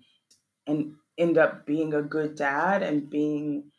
and 0.69 0.95
end 1.19 1.39
up 1.39 1.67
being 1.67 1.95
a 1.95 2.03
good 2.03 2.35
dad 2.35 2.83
and 2.83 3.11
being 3.11 3.71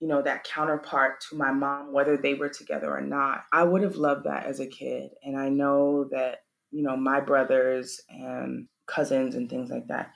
you 0.00 0.08
know 0.08 0.20
that 0.22 0.44
counterpart 0.44 1.20
to 1.20 1.36
my 1.36 1.50
mom 1.50 1.92
whether 1.92 2.16
they 2.16 2.34
were 2.34 2.48
together 2.48 2.90
or 2.90 3.00
not 3.00 3.44
i 3.52 3.62
would 3.62 3.82
have 3.82 3.96
loved 3.96 4.24
that 4.24 4.44
as 4.44 4.60
a 4.60 4.66
kid. 4.66 5.10
And 5.22 5.38
i 5.38 5.48
know 5.48 6.08
that 6.10 6.38
you 6.70 6.82
know 6.82 6.96
my 6.96 7.20
brothers 7.20 8.00
and 8.08 8.68
cousins 8.86 9.34
and 9.34 9.48
things 9.48 9.70
like 9.70 9.86
that 9.88 10.10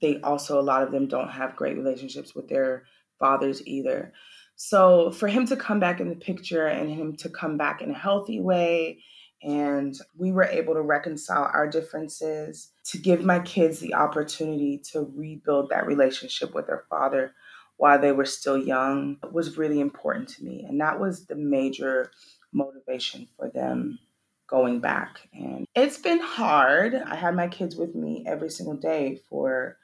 they 0.00 0.20
also 0.20 0.60
a 0.60 0.62
lot 0.62 0.82
of 0.82 0.92
them 0.92 1.08
don't 1.08 1.30
have 1.30 1.56
great 1.56 1.76
relationships 1.76 2.34
with 2.34 2.48
their 2.48 2.84
fathers 3.18 3.66
either. 3.66 4.12
So 4.56 5.10
for 5.10 5.28
him 5.28 5.46
to 5.46 5.56
come 5.56 5.80
back 5.80 6.00
in 6.00 6.08
the 6.08 6.16
picture 6.16 6.66
and 6.66 6.90
him 6.90 7.16
to 7.16 7.28
come 7.28 7.56
back 7.56 7.82
in 7.82 7.90
a 7.90 7.98
healthy 7.98 8.40
way 8.40 9.02
and 9.44 9.96
we 10.16 10.32
were 10.32 10.44
able 10.44 10.74
to 10.74 10.82
reconcile 10.82 11.50
our 11.52 11.68
differences 11.68 12.72
to 12.84 12.98
give 12.98 13.24
my 13.24 13.38
kids 13.40 13.78
the 13.78 13.94
opportunity 13.94 14.78
to 14.92 15.10
rebuild 15.14 15.68
that 15.70 15.86
relationship 15.86 16.54
with 16.54 16.66
their 16.66 16.84
father 16.88 17.34
while 17.76 18.00
they 18.00 18.12
were 18.12 18.24
still 18.24 18.56
young 18.56 19.18
was 19.32 19.58
really 19.58 19.80
important 19.80 20.28
to 20.28 20.44
me 20.44 20.64
and 20.68 20.80
that 20.80 20.98
was 20.98 21.26
the 21.26 21.34
major 21.34 22.10
motivation 22.52 23.28
for 23.36 23.50
them 23.50 23.98
going 24.46 24.80
back. 24.80 25.28
And 25.32 25.66
it's 25.74 25.98
been 25.98 26.20
hard. 26.20 26.94
I 26.94 27.16
had 27.16 27.34
my 27.34 27.48
kids 27.48 27.76
with 27.76 27.94
me 27.94 28.24
every 28.26 28.50
single 28.50 28.76
day 28.76 29.20
for 29.28 29.76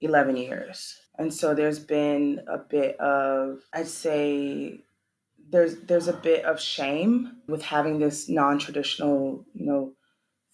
11 0.00 0.36
years. 0.36 0.96
And 1.18 1.34
so 1.34 1.54
there's 1.54 1.80
been 1.80 2.40
a 2.48 2.58
bit 2.58 2.98
of 3.00 3.60
i'd 3.74 3.88
say 3.88 4.80
there's 5.50 5.76
there's 5.80 6.08
a 6.08 6.12
bit 6.12 6.44
of 6.44 6.60
shame 6.60 7.36
with 7.48 7.62
having 7.62 7.98
this 7.98 8.28
non-traditional 8.28 9.44
you 9.54 9.66
know 9.66 9.92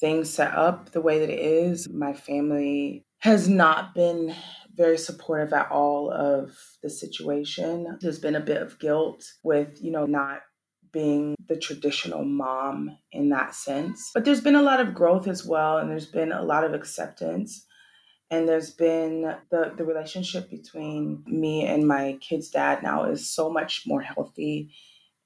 thing 0.01 0.25
set 0.25 0.55
up 0.55 0.91
the 0.91 1.01
way 1.01 1.19
that 1.19 1.31
it 1.31 1.39
is. 1.39 1.89
My 1.89 2.13
family 2.13 3.05
has 3.21 3.49
not 3.49 3.95
been 3.95 4.35
very 4.75 4.99
supportive 4.99 5.53
at 5.53 5.71
all 5.71 6.11
of 6.11 6.57
the 6.83 6.91
situation. 6.91 7.99
There's 8.01 8.19
been 8.19 8.35
a 8.35 8.41
bit 8.41 8.61
of 8.61 8.79
guilt 8.79 9.25
with 9.43 9.83
you 9.83 9.91
know 9.91 10.07
not 10.07 10.41
being 10.93 11.35
the 11.49 11.57
traditional 11.57 12.25
mom 12.25 12.97
in 13.11 13.31
that 13.31 13.55
sense. 13.55 14.11
But 14.15 14.25
there's 14.25 14.41
been 14.41 14.55
a 14.55 14.63
lot 14.63 14.81
of 14.81 14.95
growth 14.95 15.27
as 15.27 15.45
well 15.45 15.79
and 15.79 15.91
there's 15.91 16.07
been 16.07 16.31
a 16.31 16.43
lot 16.43 16.65
of 16.65 16.73
acceptance 16.73 17.67
and 18.31 18.49
there's 18.49 18.71
been 18.71 19.35
the 19.51 19.73
the 19.77 19.85
relationship 19.85 20.51
between 20.51 21.23
me 21.27 21.65
and 21.67 21.87
my 21.87 22.19
kid's 22.21 22.51
dad 22.51 22.83
now 22.83 23.05
is 23.05 23.29
so 23.29 23.51
much 23.51 23.85
more 23.87 24.01
healthy 24.01 24.71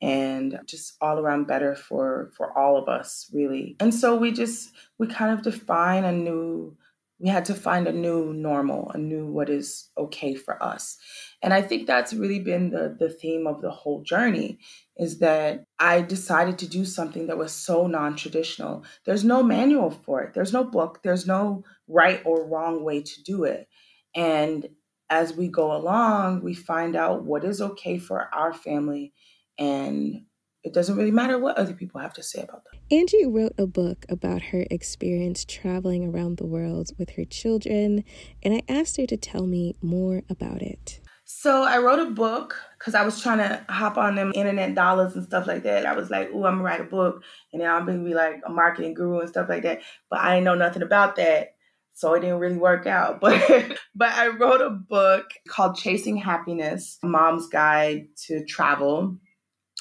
and 0.01 0.61
just 0.67 0.95
all 1.01 1.19
around 1.19 1.47
better 1.47 1.75
for 1.75 2.31
for 2.37 2.57
all 2.57 2.77
of 2.77 2.89
us 2.89 3.31
really. 3.33 3.77
And 3.81 3.95
so 3.95 4.17
we 4.17 4.33
just 4.33 4.71
we 4.99 5.07
kind 5.07 5.33
of 5.33 5.43
define 5.43 6.05
a 6.05 6.13
new 6.13 6.77
we 7.21 7.29
had 7.29 7.45
to 7.47 7.55
find 7.55 7.89
a 7.89 7.93
new 7.93 8.33
normal 8.33 8.91
a 8.91 8.99
new 8.99 9.27
what 9.27 9.51
is 9.51 9.91
okay 9.97 10.35
for 10.35 10.63
us. 10.63 10.97
And 11.43 11.53
i 11.55 11.63
think 11.63 11.87
that's 11.87 12.13
really 12.13 12.41
been 12.41 12.71
the 12.71 12.97
the 12.99 13.11
theme 13.11 13.47
of 13.47 13.61
the 13.61 13.71
whole 13.71 14.03
journey 14.03 14.59
is 14.97 15.19
that 15.19 15.65
i 15.81 16.01
decided 16.01 16.59
to 16.59 16.69
do 16.69 16.85
something 16.85 17.27
that 17.27 17.39
was 17.39 17.53
so 17.53 17.87
non-traditional 17.87 18.85
there's 19.05 19.25
no 19.25 19.43
manual 19.43 19.91
for 19.91 20.23
it 20.23 20.35
there's 20.35 20.53
no 20.53 20.65
book 20.65 21.01
there's 21.03 21.27
no 21.27 21.63
right 21.87 22.23
or 22.25 22.47
wrong 22.47 22.83
way 22.85 23.03
to 23.03 23.23
do 23.23 23.45
it 23.45 23.69
and 24.15 24.69
as 25.11 25.35
we 25.35 25.49
go 25.49 25.75
along, 25.75 26.43
we 26.43 26.55
find 26.55 26.95
out 26.95 27.25
what 27.25 27.45
is 27.45 27.61
okay 27.61 27.99
for 27.99 28.29
our 28.35 28.53
family 28.53 29.13
and 29.59 30.23
it 30.65 30.75
doesn't 30.75 30.97
really 30.97 31.13
matter 31.13 31.39
what 31.39 31.57
other 31.57 31.73
people 31.73 32.01
have 32.01 32.13
to 32.15 32.23
say 32.23 32.43
about 32.43 32.63
that. 32.65 32.95
Angie 32.95 33.27
wrote 33.27 33.55
a 33.57 33.67
book 33.67 34.05
about 34.09 34.43
her 34.43 34.67
experience 34.71 35.45
traveling 35.45 36.05
around 36.05 36.37
the 36.37 36.47
world 36.47 36.91
with 36.99 37.11
her 37.11 37.25
children, 37.25 38.05
and 38.43 38.55
I 38.55 38.63
asked 38.69 38.97
her 38.97 39.07
to 39.07 39.17
tell 39.17 39.47
me 39.47 39.77
more 39.81 40.23
about 40.29 40.61
it. 40.61 41.01
So 41.31 41.63
I 41.63 41.77
wrote 41.77 41.99
a 41.99 42.11
book 42.11 42.57
because 42.79 42.95
I 42.95 43.05
was 43.05 43.21
trying 43.21 43.37
to 43.37 43.63
hop 43.69 43.99
on 43.99 44.15
them 44.15 44.33
internet 44.35 44.75
dollars 44.75 45.15
and 45.15 45.23
stuff 45.23 45.47
like 45.47 45.63
that. 45.65 45.85
I 45.85 45.93
was 45.95 46.09
like, 46.09 46.31
"Ooh, 46.31 46.47
I'm 46.47 46.55
gonna 46.55 46.63
write 46.63 46.81
a 46.81 46.85
book, 46.85 47.23
and 47.53 47.61
then 47.61 47.71
I'm 47.71 47.85
gonna 47.85 48.03
be 48.03 48.15
like 48.15 48.41
a 48.47 48.51
marketing 48.51 48.95
guru 48.95 49.21
and 49.21 49.29
stuff 49.29 49.47
like 49.47 49.63
that." 49.65 49.83
But 50.09 50.21
I 50.21 50.35
didn't 50.35 50.45
know 50.45 50.55
nothing 50.55 50.81
about 50.81 51.17
that, 51.17 51.55
so 51.93 52.15
it 52.15 52.21
didn't 52.21 52.39
really 52.39 52.57
work 52.57 52.87
out. 52.87 53.21
But 53.21 53.79
but 53.95 54.09
I 54.09 54.29
wrote 54.29 54.63
a 54.63 54.71
book 54.71 55.27
called 55.47 55.77
Chasing 55.77 56.17
Happiness: 56.17 56.99
Mom's 57.03 57.47
Guide 57.49 58.09
to 58.27 58.43
Travel, 58.47 59.15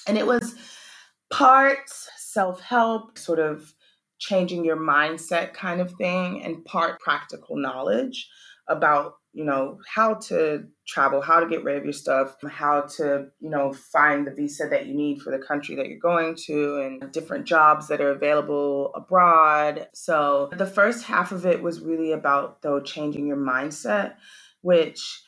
and 0.06 0.18
it 0.18 0.28
was 0.28 0.54
part 1.32 1.90
self 2.18 2.60
help, 2.60 3.18
sort 3.18 3.40
of 3.40 3.74
changing 4.20 4.66
your 4.66 4.78
mindset 4.78 5.54
kind 5.54 5.80
of 5.80 5.94
thing, 5.94 6.44
and 6.44 6.66
part 6.66 7.00
practical 7.00 7.56
knowledge 7.56 8.28
about 8.68 9.14
you 9.34 9.44
know 9.44 9.78
how 9.88 10.16
to 10.16 10.64
travel 10.88 11.22
how 11.22 11.40
to 11.40 11.48
get 11.48 11.64
rid 11.64 11.78
of 11.78 11.84
your 11.84 11.94
stuff 11.94 12.36
how 12.50 12.82
to 12.82 13.28
you 13.40 13.50
know 13.50 13.74
find 13.74 14.26
the 14.26 14.32
visa 14.32 14.68
that 14.68 14.86
you 14.88 14.94
need 14.96 15.22
for 15.22 15.32
the 15.32 15.44
country 15.44 15.76
that 15.76 15.88
you're 15.88 16.00
going 16.00 16.36
to 16.36 16.82
and 16.82 17.12
different 17.12 17.46
jobs 17.46 17.88
that 17.88 18.02
are 18.02 18.12
available 18.12 18.92
abroad 18.96 19.88
so 19.94 20.50
the 20.58 20.66
first 20.66 21.04
half 21.04 21.32
of 21.32 21.46
it 21.46 21.62
was 21.62 21.82
really 21.82 22.12
about 22.12 22.62
though 22.62 22.80
changing 22.80 23.28
your 23.28 23.38
mindset 23.38 24.16
which 24.62 25.22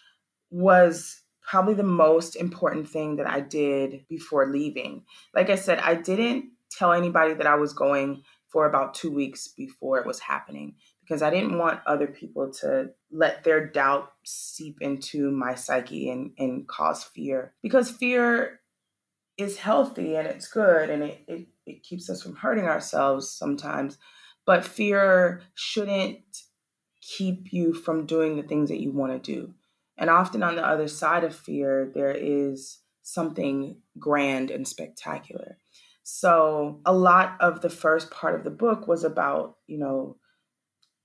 was 0.50 1.22
probably 1.50 1.74
the 1.74 1.84
most 1.84 2.36
important 2.36 2.88
thing 2.88 3.16
that 3.16 3.28
I 3.28 3.40
did 3.40 4.06
before 4.08 4.48
leaving. 4.48 5.04
Like 5.34 5.50
I 5.50 5.56
said, 5.56 5.80
I 5.80 5.96
didn't 5.96 6.52
tell 6.72 6.94
anybody 6.94 7.34
that 7.34 7.48
I 7.48 7.56
was 7.56 7.74
going 7.74 8.22
for 8.50 8.68
about 8.68 8.94
two 8.94 9.12
weeks 9.12 9.48
before 9.48 10.00
it 10.00 10.06
was 10.06 10.20
happening 10.20 10.76
because 11.10 11.24
I 11.24 11.32
didn't 11.32 11.58
want 11.58 11.82
other 11.88 12.06
people 12.06 12.54
to 12.62 12.92
let 13.12 13.44
their 13.44 13.66
doubt 13.66 14.12
seep 14.24 14.78
into 14.80 15.32
my 15.32 15.56
psyche 15.56 16.08
and, 16.12 16.34
and 16.38 16.68
cause 16.68 17.04
fear. 17.04 17.56
Because 17.64 17.90
fear 17.90 18.60
is 19.36 19.58
healthy 19.58 20.16
and 20.16 20.28
it's 20.28 20.48
good 20.48 20.92
and 20.92 21.02
it, 21.02 21.24
it, 21.28 21.48
it 21.66 21.84
keeps 21.84 22.12
us 22.12 22.22
from 22.22 22.36
hurting 22.36 22.66
ourselves 22.66 23.32
sometimes. 23.32 23.98
But 24.46 24.64
fear 24.64 25.42
shouldn't 25.56 26.20
keep 27.02 27.52
you 27.52 27.74
from 27.74 28.06
doing 28.06 28.36
the 28.36 28.44
things 28.44 28.70
that 28.70 28.82
you 28.82 28.92
want 28.92 29.12
to 29.12 29.32
do. 29.36 29.56
And 29.98 30.12
often 30.12 30.44
on 30.44 30.58
the 30.58 30.66
other 30.66 30.88
side 30.88 31.24
of 31.24 31.36
fear, 31.36 31.92
there 31.92 32.12
is 32.12 32.82
something 33.02 33.78
grand 33.98 34.52
and 34.52 34.68
spectacular. 34.68 35.58
So 36.04 36.82
a 36.86 36.94
lot 36.94 37.36
of 37.40 37.62
the 37.62 37.70
first 37.70 38.12
part 38.12 38.36
of 38.36 38.44
the 38.44 38.52
book 38.52 38.88
was 38.88 39.04
about, 39.04 39.58
you 39.66 39.80
know, 39.80 40.18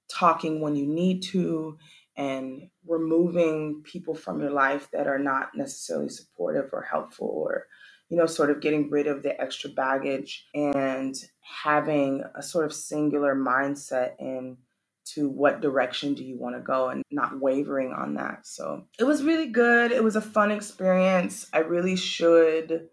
talking 0.08 0.60
when 0.60 0.76
you 0.76 0.86
need 0.86 1.22
to 1.22 1.78
and 2.16 2.68
removing 2.86 3.82
people 3.82 4.14
from 4.14 4.40
your 4.40 4.50
life 4.50 4.88
that 4.92 5.06
are 5.06 5.18
not 5.18 5.50
necessarily 5.54 6.08
supportive 6.08 6.70
or 6.72 6.82
helpful 6.82 7.28
or 7.28 7.66
you 8.08 8.16
know 8.16 8.26
sort 8.26 8.50
of 8.50 8.60
getting 8.60 8.90
rid 8.90 9.06
of 9.06 9.22
the 9.22 9.40
extra 9.40 9.70
baggage 9.70 10.46
and 10.54 11.16
having 11.40 12.22
a 12.36 12.42
sort 12.42 12.64
of 12.64 12.72
singular 12.72 13.34
mindset 13.34 14.12
in 14.20 14.56
to 15.04 15.28
what 15.28 15.60
direction 15.60 16.14
do 16.14 16.24
you 16.24 16.38
want 16.38 16.56
to 16.56 16.62
go 16.62 16.88
and 16.88 17.02
not 17.10 17.38
wavering 17.38 17.92
on 17.92 18.14
that. 18.14 18.46
So 18.46 18.84
it 18.98 19.04
was 19.04 19.22
really 19.22 19.48
good. 19.48 19.92
It 19.92 20.02
was 20.02 20.16
a 20.16 20.20
fun 20.20 20.50
experience. 20.50 21.46
I 21.52 21.58
really 21.58 21.96
should. 21.96 22.88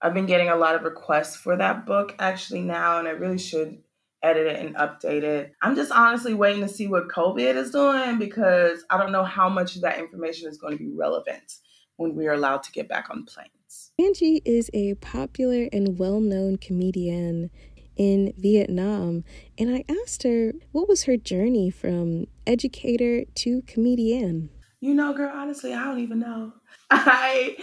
I've 0.00 0.14
been 0.14 0.26
getting 0.26 0.48
a 0.48 0.56
lot 0.56 0.76
of 0.76 0.82
requests 0.82 1.34
for 1.34 1.56
that 1.56 1.84
book 1.84 2.14
actually 2.20 2.60
now, 2.60 2.98
and 2.98 3.08
I 3.08 3.12
really 3.12 3.38
should 3.38 3.82
edit 4.22 4.46
it 4.46 4.64
and 4.64 4.76
update 4.76 5.22
it. 5.22 5.52
I'm 5.62 5.76
just 5.76 5.92
honestly 5.92 6.34
waiting 6.34 6.62
to 6.62 6.68
see 6.68 6.86
what 6.86 7.08
COVID 7.08 7.54
is 7.54 7.70
doing 7.70 8.18
because 8.18 8.84
I 8.90 8.98
don't 8.98 9.12
know 9.12 9.24
how 9.24 9.48
much 9.48 9.76
of 9.76 9.82
that 9.82 9.98
information 9.98 10.48
is 10.48 10.58
going 10.58 10.76
to 10.76 10.82
be 10.82 10.90
relevant 10.90 11.54
when 11.96 12.14
we 12.14 12.26
are 12.26 12.32
allowed 12.32 12.62
to 12.64 12.72
get 12.72 12.88
back 12.88 13.10
on 13.10 13.24
planes. 13.24 13.92
Angie 13.98 14.42
is 14.44 14.70
a 14.72 14.94
popular 14.94 15.68
and 15.72 15.98
well 15.98 16.20
known 16.20 16.56
comedian 16.56 17.50
in 17.96 18.32
Vietnam. 18.38 19.24
And 19.58 19.74
I 19.74 19.84
asked 20.02 20.22
her 20.22 20.52
what 20.72 20.88
was 20.88 21.04
her 21.04 21.16
journey 21.16 21.68
from 21.70 22.26
educator 22.46 23.24
to 23.24 23.62
comedian. 23.62 24.50
You 24.80 24.94
know, 24.94 25.12
girl, 25.12 25.32
honestly, 25.34 25.74
I 25.74 25.84
don't 25.84 25.98
even 25.98 26.20
know. 26.20 26.52
I 26.90 27.56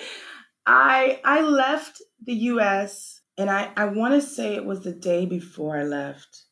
I 0.66 1.22
I 1.24 1.41
left 1.41 2.01
the 2.22 2.34
US 2.34 3.22
and 3.38 3.49
I, 3.49 3.72
I 3.76 3.86
want 3.86 4.14
to 4.14 4.22
say 4.22 4.56
it 4.56 4.66
was 4.66 4.82
the 4.82 4.91
day 4.91 5.26
before 5.26 5.78
I 5.78 5.84
left. 5.84 6.45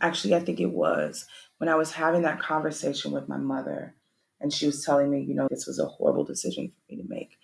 Actually, 0.00 0.34
I 0.34 0.40
think 0.40 0.60
it 0.60 0.72
was 0.72 1.26
when 1.58 1.68
I 1.68 1.74
was 1.74 1.92
having 1.92 2.22
that 2.22 2.40
conversation 2.40 3.12
with 3.12 3.28
my 3.28 3.36
mother 3.36 3.94
and 4.40 4.52
she 4.52 4.66
was 4.66 4.84
telling 4.84 5.10
me, 5.10 5.22
you 5.22 5.34
know, 5.34 5.46
this 5.50 5.66
was 5.66 5.78
a 5.78 5.86
horrible 5.86 6.24
decision 6.24 6.68
for 6.68 6.94
me 6.94 7.02
to 7.02 7.08
make. 7.08 7.36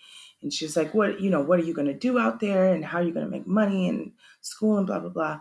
And 0.42 0.52
she 0.52 0.64
was 0.64 0.76
like, 0.76 0.94
What, 0.94 1.20
you 1.20 1.30
know, 1.30 1.40
what 1.40 1.60
are 1.60 1.64
you 1.64 1.74
going 1.74 1.88
to 1.88 1.94
do 1.94 2.18
out 2.18 2.40
there 2.40 2.72
and 2.72 2.84
how 2.84 2.98
are 2.98 3.02
you 3.02 3.12
going 3.12 3.26
to 3.26 3.30
make 3.30 3.46
money 3.46 3.88
and 3.88 4.12
school 4.40 4.78
and 4.78 4.86
blah, 4.86 5.00
blah, 5.00 5.10
blah. 5.10 5.40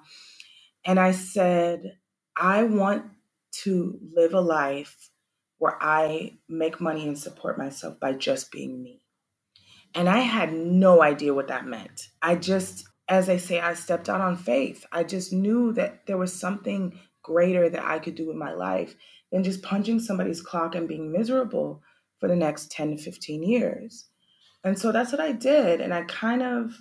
And 0.85 0.99
I 0.99 1.11
said, 1.11 1.97
I 2.37 2.63
want 2.63 3.05
to 3.63 3.99
live 4.13 4.33
a 4.33 4.41
life 4.41 5.09
where 5.57 5.77
I 5.81 6.33
make 6.49 6.81
money 6.81 7.07
and 7.07 7.17
support 7.17 7.57
myself 7.57 7.99
by 7.99 8.13
just 8.13 8.51
being 8.51 8.83
me. 8.83 9.01
And 9.93 10.09
I 10.09 10.19
had 10.19 10.51
no 10.53 11.01
idea 11.01 11.33
what 11.33 11.47
that 11.47 11.65
meant. 11.65 12.09
I 12.21 12.35
just, 12.35 12.85
as 13.07 13.29
I 13.29 13.37
say, 13.37 13.59
I 13.59 13.73
stepped 13.73 14.09
out 14.09 14.21
on 14.21 14.37
faith. 14.37 14.85
I 14.91 15.03
just 15.03 15.31
knew 15.31 15.73
that 15.73 16.05
there 16.07 16.17
was 16.17 16.33
something 16.33 16.99
greater 17.21 17.69
that 17.69 17.83
I 17.83 17.99
could 17.99 18.15
do 18.15 18.27
with 18.27 18.37
my 18.37 18.53
life 18.53 18.95
than 19.31 19.43
just 19.43 19.61
punching 19.61 19.99
somebody's 19.99 20.41
clock 20.41 20.75
and 20.75 20.87
being 20.87 21.11
miserable 21.11 21.81
for 22.19 22.27
the 22.27 22.35
next 22.35 22.71
10 22.71 22.91
to 22.91 22.97
15 22.97 23.43
years. 23.43 24.05
And 24.63 24.77
so 24.77 24.91
that's 24.91 25.11
what 25.11 25.21
I 25.21 25.31
did. 25.31 25.81
And 25.81 25.93
I 25.93 26.03
kind 26.03 26.41
of 26.41 26.73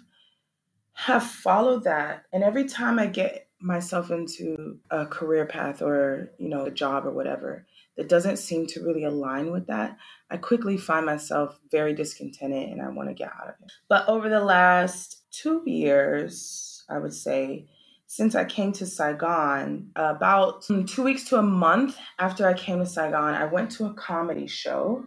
have 0.94 1.24
followed 1.24 1.84
that. 1.84 2.24
And 2.32 2.42
every 2.42 2.64
time 2.64 2.98
I 2.98 3.06
get 3.06 3.48
myself 3.60 4.10
into 4.10 4.78
a 4.90 5.06
career 5.06 5.46
path 5.46 5.82
or, 5.82 6.30
you 6.38 6.48
know, 6.48 6.66
a 6.66 6.70
job 6.70 7.06
or 7.06 7.10
whatever 7.10 7.66
that 7.96 8.08
doesn't 8.08 8.38
seem 8.38 8.66
to 8.68 8.82
really 8.82 9.04
align 9.04 9.50
with 9.50 9.66
that, 9.66 9.96
I 10.30 10.36
quickly 10.36 10.76
find 10.76 11.04
myself 11.04 11.58
very 11.70 11.94
discontented 11.94 12.70
and 12.70 12.80
I 12.80 12.88
want 12.88 13.08
to 13.08 13.14
get 13.14 13.32
out 13.32 13.48
of 13.48 13.54
it. 13.62 13.72
But 13.88 14.08
over 14.08 14.28
the 14.28 14.40
last 14.40 15.23
two 15.42 15.62
years, 15.66 16.84
I 16.88 16.98
would 16.98 17.14
say, 17.14 17.68
since 18.06 18.34
I 18.34 18.44
came 18.44 18.72
to 18.72 18.86
Saigon, 18.86 19.90
about 19.96 20.62
two 20.86 21.02
weeks 21.02 21.24
to 21.24 21.38
a 21.38 21.42
month 21.42 21.96
after 22.18 22.46
I 22.46 22.54
came 22.54 22.78
to 22.78 22.86
Saigon, 22.86 23.34
I 23.34 23.46
went 23.46 23.70
to 23.72 23.86
a 23.86 23.94
comedy 23.94 24.46
show 24.46 25.06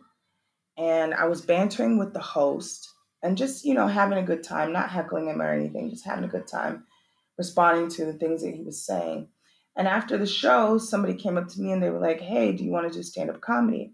and 0.77 1.13
I 1.13 1.25
was 1.27 1.41
bantering 1.41 1.97
with 1.97 2.13
the 2.13 2.19
host 2.19 2.89
and 3.23 3.37
just, 3.37 3.65
you 3.65 3.73
know, 3.73 3.87
having 3.87 4.17
a 4.17 4.23
good 4.23 4.43
time, 4.43 4.71
not 4.71 4.89
heckling 4.89 5.27
him 5.27 5.41
or 5.41 5.51
anything, 5.51 5.89
just 5.89 6.05
having 6.05 6.23
a 6.23 6.29
good 6.29 6.47
time, 6.47 6.85
responding 7.37 7.89
to 7.89 8.05
the 8.05 8.13
things 8.13 8.43
that 8.43 8.53
he 8.53 8.63
was 8.63 8.85
saying. 8.85 9.27
And 9.75 9.87
after 9.87 10.17
the 10.17 10.27
show, 10.27 10.77
somebody 10.77 11.13
came 11.13 11.37
up 11.37 11.47
to 11.49 11.61
me 11.61 11.71
and 11.71 11.81
they 11.81 11.89
were 11.89 11.99
like, 11.99 12.19
Hey, 12.19 12.51
do 12.51 12.63
you 12.63 12.71
want 12.71 12.91
to 12.91 12.97
do 12.97 13.03
stand 13.03 13.29
up 13.29 13.41
comedy? 13.41 13.93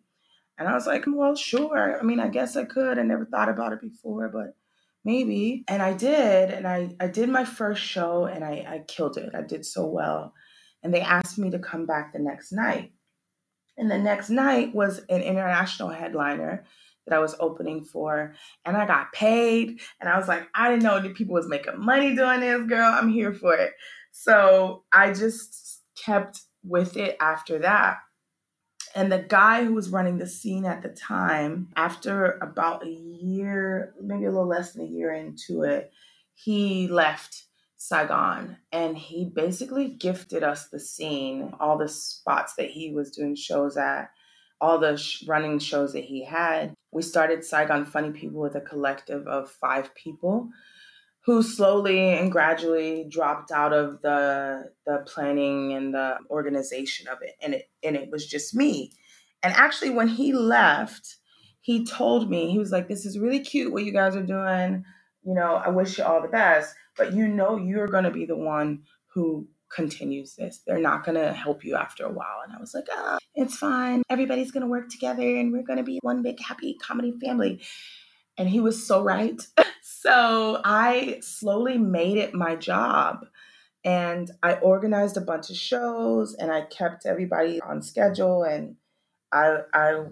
And 0.57 0.67
I 0.67 0.73
was 0.73 0.87
like, 0.87 1.03
Well, 1.07 1.35
sure. 1.35 1.99
I 1.99 2.03
mean, 2.03 2.19
I 2.19 2.27
guess 2.29 2.55
I 2.55 2.65
could. 2.65 2.97
I 2.97 3.03
never 3.03 3.25
thought 3.25 3.49
about 3.49 3.73
it 3.73 3.81
before, 3.81 4.29
but 4.29 4.55
maybe. 5.03 5.63
And 5.67 5.81
I 5.81 5.93
did. 5.93 6.51
And 6.51 6.67
I, 6.67 6.95
I 6.99 7.07
did 7.07 7.29
my 7.29 7.45
first 7.45 7.81
show 7.81 8.25
and 8.25 8.43
I, 8.43 8.65
I 8.67 8.83
killed 8.87 9.17
it. 9.17 9.33
I 9.33 9.41
did 9.41 9.65
so 9.65 9.85
well. 9.85 10.33
And 10.81 10.93
they 10.93 11.01
asked 11.01 11.37
me 11.37 11.49
to 11.51 11.59
come 11.59 11.85
back 11.85 12.13
the 12.13 12.19
next 12.19 12.51
night. 12.51 12.91
And 13.77 13.89
the 13.89 13.97
next 13.97 14.29
night 14.29 14.73
was 14.75 14.99
an 15.09 15.21
international 15.21 15.89
headliner 15.89 16.65
that 17.05 17.15
I 17.15 17.19
was 17.19 17.35
opening 17.39 17.83
for. 17.83 18.35
And 18.65 18.77
I 18.77 18.85
got 18.85 19.13
paid. 19.13 19.81
And 19.99 20.09
I 20.09 20.17
was 20.17 20.27
like, 20.27 20.47
I 20.55 20.69
didn't 20.69 20.83
know 20.83 21.01
that 21.01 21.15
people 21.15 21.33
was 21.33 21.47
making 21.47 21.79
money 21.79 22.15
doing 22.15 22.41
this, 22.41 22.61
girl. 22.67 22.91
I'm 22.93 23.09
here 23.09 23.33
for 23.33 23.55
it. 23.55 23.73
So 24.11 24.83
I 24.93 25.11
just 25.13 25.81
kept 25.95 26.41
with 26.63 26.97
it 26.97 27.17
after 27.19 27.59
that. 27.59 27.97
And 28.95 29.11
the 29.11 29.19
guy 29.19 29.63
who 29.63 29.73
was 29.73 29.89
running 29.89 30.17
the 30.17 30.27
scene 30.27 30.65
at 30.65 30.83
the 30.83 30.89
time, 30.89 31.69
after 31.75 32.37
about 32.41 32.85
a 32.85 32.89
year, 32.89 33.93
maybe 34.01 34.25
a 34.25 34.31
little 34.31 34.47
less 34.47 34.73
than 34.73 34.85
a 34.85 34.89
year 34.89 35.13
into 35.13 35.63
it, 35.63 35.91
he 36.35 36.87
left 36.87 37.45
Saigon. 37.75 38.57
And 38.71 38.97
he 38.97 39.25
basically 39.25 39.87
gifted 39.87 40.43
us 40.43 40.67
the 40.67 40.79
scene, 40.79 41.53
all 41.59 41.77
the 41.77 41.89
spots 41.89 42.53
that 42.55 42.69
he 42.69 42.93
was 42.93 43.09
doing 43.09 43.35
shows 43.35 43.77
at, 43.77 44.11
all 44.61 44.77
the 44.77 44.95
sh- 44.95 45.23
running 45.27 45.57
shows 45.57 45.93
that 45.93 46.03
he 46.03 46.23
had. 46.23 46.73
We 46.91 47.01
started 47.01 47.43
Saigon 47.43 47.85
Funny 47.85 48.11
People 48.11 48.41
with 48.41 48.55
a 48.55 48.61
collective 48.61 49.27
of 49.27 49.49
five 49.49 49.93
people 49.95 50.49
who 51.25 51.41
slowly 51.41 52.13
and 52.13 52.31
gradually 52.31 53.05
dropped 53.09 53.51
out 53.51 53.73
of 53.73 54.01
the 54.01 54.71
the 54.85 55.03
planning 55.05 55.73
and 55.73 55.93
the 55.93 56.17
organization 56.29 57.07
of 57.07 57.17
it 57.21 57.35
and 57.41 57.53
it 57.53 57.69
and 57.83 57.95
it 57.95 58.09
was 58.11 58.25
just 58.27 58.55
me 58.55 58.91
and 59.41 59.53
actually 59.53 59.89
when 59.89 60.07
he 60.07 60.33
left 60.33 61.17
he 61.63 61.85
told 61.85 62.29
me, 62.29 62.51
he 62.51 62.59
was 62.59 62.71
like, 62.71 62.89
This 62.89 63.05
is 63.05 63.17
really 63.17 63.39
cute 63.39 63.71
what 63.71 63.85
you 63.85 63.93
guys 63.93 64.15
are 64.17 64.21
doing. 64.21 64.83
You 65.23 65.33
know, 65.33 65.55
I 65.55 65.69
wish 65.69 65.97
you 65.97 66.03
all 66.03 66.21
the 66.21 66.27
best, 66.27 66.75
but 66.97 67.13
you 67.13 67.25
know, 67.25 67.55
you're 67.57 67.87
going 67.87 68.03
to 68.03 68.11
be 68.11 68.25
the 68.25 68.35
one 68.35 68.83
who 69.13 69.47
continues 69.73 70.35
this. 70.35 70.59
They're 70.67 70.77
not 70.77 71.05
going 71.05 71.15
to 71.15 71.31
help 71.31 71.63
you 71.63 71.75
after 71.75 72.05
a 72.05 72.11
while. 72.11 72.41
And 72.45 72.53
I 72.53 72.59
was 72.59 72.73
like, 72.73 72.87
oh, 72.91 73.17
it's 73.33 73.55
fine. 73.55 74.03
Everybody's 74.09 74.51
going 74.51 74.61
to 74.61 74.67
work 74.67 74.89
together 74.89 75.23
and 75.23 75.53
we're 75.53 75.63
going 75.63 75.77
to 75.77 75.83
be 75.83 75.99
one 76.01 76.21
big 76.21 76.41
happy 76.41 76.75
comedy 76.75 77.13
family. 77.23 77.61
And 78.37 78.49
he 78.49 78.59
was 78.59 78.85
so 78.85 79.01
right. 79.01 79.41
so 80.03 80.59
I 80.65 81.19
slowly 81.21 81.77
made 81.77 82.17
it 82.17 82.33
my 82.33 82.57
job. 82.57 83.25
And 83.85 84.29
I 84.41 84.55
organized 84.55 85.15
a 85.15 85.21
bunch 85.21 85.49
of 85.49 85.55
shows 85.55 86.35
and 86.35 86.51
I 86.51 86.63
kept 86.63 87.05
everybody 87.05 87.61
on 87.61 87.81
schedule. 87.81 88.43
And 88.43 88.75
I, 89.31 89.59
I 89.73 90.05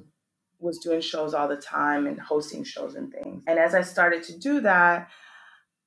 was 0.60 0.78
doing 0.80 1.02
shows 1.02 1.34
all 1.34 1.50
the 1.50 1.58
time 1.58 2.08
and 2.08 2.20
hosting 2.20 2.64
shows 2.64 2.96
and 2.96 3.12
things. 3.12 3.44
And 3.48 3.60
as 3.60 3.76
I 3.76 3.82
started 3.82 4.24
to 4.24 4.40
do 4.40 4.62
that, 4.62 5.10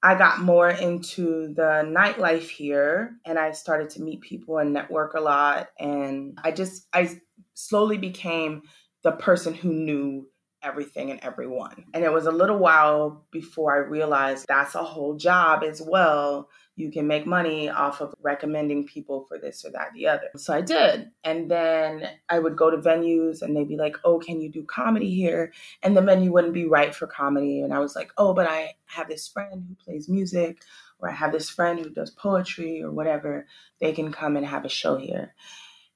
I 0.03 0.17
got 0.17 0.41
more 0.41 0.69
into 0.69 1.55
the 1.55 1.83
nightlife 1.87 2.51
here 2.51 3.17
and 3.25 3.39
I 3.39 3.53
started 3.53 3.89
to 3.91 4.03
meet 4.03 4.21
people 4.21 4.59
and 4.59 4.75
network 4.75 5.15
a 5.15 5.21
lot. 5.21 5.69
And 5.81 6.39
I 6.45 6.51
just, 6.51 6.87
I 6.93 7.09
slowly 7.55 7.97
became 7.97 8.63
the 9.03 9.13
person 9.13 9.55
who 9.55 9.73
knew 9.73 10.29
everything 10.65 11.11
and 11.11 11.21
everyone. 11.23 11.85
And 11.95 12.05
it 12.05 12.13
was 12.13 12.27
a 12.27 12.33
little 12.33 12.59
while 12.59 13.25
before 13.31 13.75
I 13.75 13.79
realized 13.79 14.47
that's 14.49 14.75
a 14.75 14.83
whole 14.83 15.15
job 15.17 15.63
as 15.63 15.81
well 15.81 16.49
you 16.77 16.91
can 16.91 17.07
make 17.07 17.27
money 17.27 17.69
off 17.69 18.01
of 18.01 18.15
recommending 18.21 18.85
people 18.85 19.27
for 19.29 19.39
this 19.39 19.65
or 19.65 19.71
that, 19.71 19.93
the 19.95 20.09
other. 20.09 20.29
So 20.37 20.53
I 20.53 20.61
did. 20.61 21.11
And 21.23 21.49
then 21.51 22.09
I 22.29 22.41
would 22.41 22.57
go 22.57 22.71
to 22.71 22.79
venues 22.79 23.43
and 23.43 23.57
they'd 23.57 23.69
be 23.69 23.77
like, 23.77 23.97
oh, 24.05 24.19
can 24.19 24.41
you 24.41 24.51
do 24.51 24.65
comedy 24.65 25.15
here? 25.15 25.53
And 25.83 25.97
the 25.97 26.03
venue 26.03 26.33
wouldn't 26.33 26.55
be 26.55 26.67
right 26.67 26.93
for 26.93 27.07
comedy. 27.07 27.61
And 27.61 27.73
I 27.73 27.79
was 27.79 27.95
like, 27.95 28.11
oh, 28.19 28.35
but 28.35 28.49
I 28.49 28.75
have 28.87 29.09
this 29.09 29.29
friend 29.29 29.65
who 29.69 29.75
plays 29.77 30.09
music, 30.09 30.63
or 30.99 31.09
I 31.09 31.13
have 31.13 31.33
this 31.33 31.49
friend 31.49 31.79
who 31.79 31.91
does 31.91 32.11
poetry 32.11 32.83
or 32.83 32.91
whatever. 32.91 33.47
They 33.81 33.93
can 33.93 34.13
come 34.13 34.37
and 34.37 34.47
have 34.47 34.65
a 34.65 34.69
show 34.69 34.97
here. 34.97 35.35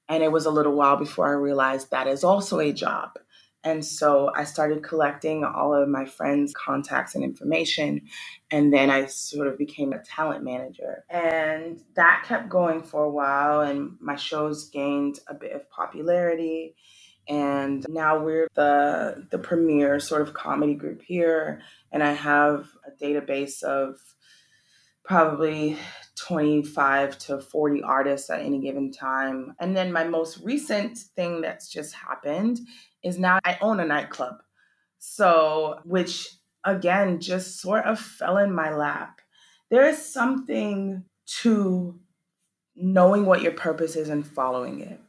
And 0.07 0.23
it 0.23 0.31
was 0.31 0.45
a 0.45 0.51
little 0.51 0.73
while 0.73 0.95
before 0.95 1.27
I 1.27 1.33
realized 1.33 1.91
that 1.91 2.07
is 2.07 2.23
also 2.23 2.59
a 2.59 2.71
job. 2.71 3.19
And 3.63 3.83
so 3.83 4.31
I 4.35 4.45
started 4.45 4.83
collecting 4.83 5.43
all 5.43 5.73
of 5.73 5.89
my 5.89 6.05
friends' 6.05 6.53
contacts 6.53 7.15
and 7.15 7.23
information. 7.23 8.01
And 8.51 8.73
then 8.73 8.89
I 8.89 9.07
sort 9.07 9.47
of 9.47 9.57
became 9.57 9.91
a 9.91 10.01
talent 10.03 10.43
manager. 10.43 11.03
And 11.09 11.81
that 11.95 12.23
kept 12.25 12.49
going 12.49 12.83
for 12.83 13.03
a 13.03 13.09
while. 13.09 13.61
And 13.61 13.97
my 13.99 14.15
shows 14.15 14.69
gained 14.69 15.19
a 15.27 15.33
bit 15.33 15.51
of 15.51 15.69
popularity. 15.69 16.75
And 17.27 17.85
now 17.89 18.23
we're 18.23 18.47
the, 18.55 19.27
the 19.29 19.37
premier 19.37 19.99
sort 19.99 20.21
of 20.21 20.33
comedy 20.33 20.73
group 20.73 21.01
here. 21.01 21.61
And 21.91 22.01
I 22.01 22.13
have 22.13 22.69
a 22.87 23.03
database 23.03 23.61
of 23.61 23.97
probably 25.03 25.75
25 26.17 27.17
to 27.17 27.39
40 27.39 27.81
artists 27.83 28.29
at 28.29 28.41
any 28.41 28.61
given 28.61 28.91
time. 28.91 29.55
And 29.59 29.75
then 29.75 29.91
my 29.91 30.03
most 30.05 30.39
recent 30.43 30.97
thing 30.97 31.41
that's 31.41 31.67
just 31.67 31.93
happened 31.93 32.59
is 33.03 33.17
now 33.17 33.39
I 33.43 33.57
own 33.61 33.79
a 33.79 33.85
nightclub. 33.85 34.35
So, 34.97 35.79
which 35.85 36.27
again 36.65 37.19
just 37.19 37.61
sort 37.61 37.85
of 37.85 37.99
fell 37.99 38.37
in 38.37 38.53
my 38.53 38.73
lap. 38.73 39.21
There 39.69 39.87
is 39.87 40.03
something 40.03 41.03
to 41.41 41.99
knowing 42.75 43.25
what 43.25 43.41
your 43.41 43.51
purpose 43.51 43.95
is 43.95 44.09
and 44.09 44.25
following 44.25 44.81
it. 44.81 44.99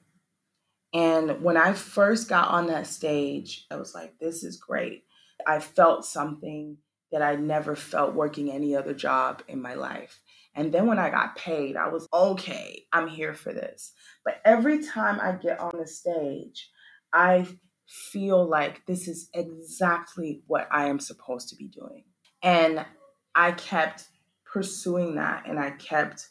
And 0.92 1.42
when 1.42 1.56
I 1.56 1.72
first 1.72 2.28
got 2.28 2.48
on 2.48 2.66
that 2.66 2.86
stage, 2.86 3.66
I 3.70 3.76
was 3.76 3.94
like, 3.94 4.18
this 4.18 4.42
is 4.42 4.56
great. 4.56 5.04
I 5.46 5.60
felt 5.60 6.04
something 6.04 6.78
that 7.12 7.22
I 7.22 7.36
never 7.36 7.76
felt 7.76 8.14
working 8.14 8.50
any 8.50 8.76
other 8.76 8.94
job 8.94 9.42
in 9.48 9.62
my 9.62 9.74
life. 9.74 10.20
And 10.54 10.72
then 10.72 10.86
when 10.86 10.98
I 10.98 11.10
got 11.10 11.36
paid, 11.36 11.76
I 11.76 11.88
was 11.88 12.08
okay, 12.12 12.84
I'm 12.92 13.08
here 13.08 13.34
for 13.34 13.52
this. 13.52 13.92
But 14.24 14.40
every 14.44 14.84
time 14.84 15.20
I 15.20 15.32
get 15.32 15.60
on 15.60 15.72
the 15.78 15.86
stage, 15.86 16.68
I 17.12 17.46
feel 17.90 18.46
like 18.46 18.86
this 18.86 19.08
is 19.08 19.28
exactly 19.34 20.42
what 20.46 20.68
I 20.70 20.86
am 20.86 21.00
supposed 21.00 21.48
to 21.48 21.56
be 21.56 21.66
doing. 21.66 22.04
And 22.40 22.86
I 23.34 23.52
kept 23.52 24.04
pursuing 24.44 25.16
that 25.16 25.46
and 25.46 25.58
I 25.58 25.72
kept 25.72 26.28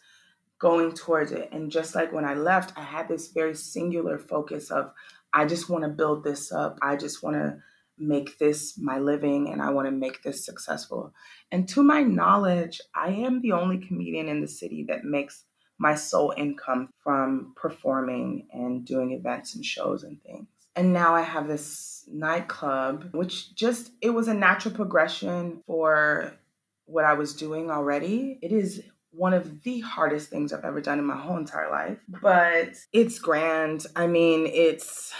going 0.57 0.93
towards 0.93 1.33
it. 1.33 1.49
And 1.51 1.69
just 1.69 1.95
like 1.95 2.13
when 2.13 2.25
I 2.25 2.33
left, 2.33 2.77
I 2.77 2.83
had 2.83 3.09
this 3.09 3.29
very 3.29 3.55
singular 3.55 4.17
focus 4.17 4.71
of 4.71 4.91
I 5.33 5.45
just 5.45 5.69
want 5.69 5.83
to 5.83 5.89
build 5.89 6.23
this 6.23 6.51
up. 6.51 6.79
I 6.81 6.95
just 6.95 7.21
want 7.21 7.35
to 7.35 7.57
make 7.97 8.37
this 8.37 8.77
my 8.77 8.97
living 8.97 9.49
and 9.49 9.61
I 9.61 9.71
want 9.71 9.87
to 9.87 9.91
make 9.91 10.23
this 10.23 10.45
successful. 10.45 11.13
And 11.51 11.67
to 11.69 11.83
my 11.83 12.01
knowledge, 12.03 12.79
I 12.95 13.09
am 13.09 13.41
the 13.41 13.51
only 13.51 13.79
comedian 13.79 14.29
in 14.29 14.39
the 14.39 14.47
city 14.47 14.85
that 14.87 15.03
makes 15.03 15.43
my 15.77 15.95
sole 15.95 16.33
income 16.37 16.89
from 17.03 17.53
performing 17.57 18.47
and 18.53 18.85
doing 18.85 19.11
events 19.11 19.55
and 19.55 19.63
shows 19.63 20.03
and 20.03 20.21
things 20.23 20.47
and 20.79 20.93
now 20.93 21.13
I 21.13 21.23
have 21.23 21.49
this 21.49 22.05
nightclub, 22.07 23.09
which 23.11 23.53
just 23.53 23.91
it 24.01 24.11
was 24.11 24.29
a 24.29 24.33
natural 24.33 24.73
progression 24.73 25.61
for 25.67 26.31
what 26.85 27.03
I 27.03 27.13
was 27.13 27.35
doing 27.35 27.69
already. 27.69 28.39
It 28.41 28.53
is 28.53 28.81
one 29.11 29.33
of 29.33 29.63
the 29.63 29.81
hardest 29.81 30.29
things 30.29 30.53
I've 30.53 30.63
ever 30.63 30.79
done 30.79 30.97
in 30.97 31.05
my 31.05 31.17
whole 31.17 31.35
entire 31.35 31.69
life, 31.69 31.97
but 32.21 32.69
it's 32.93 33.19
grand. 33.19 33.87
I 33.93 34.07
mean, 34.07 34.47
it's 34.47 35.11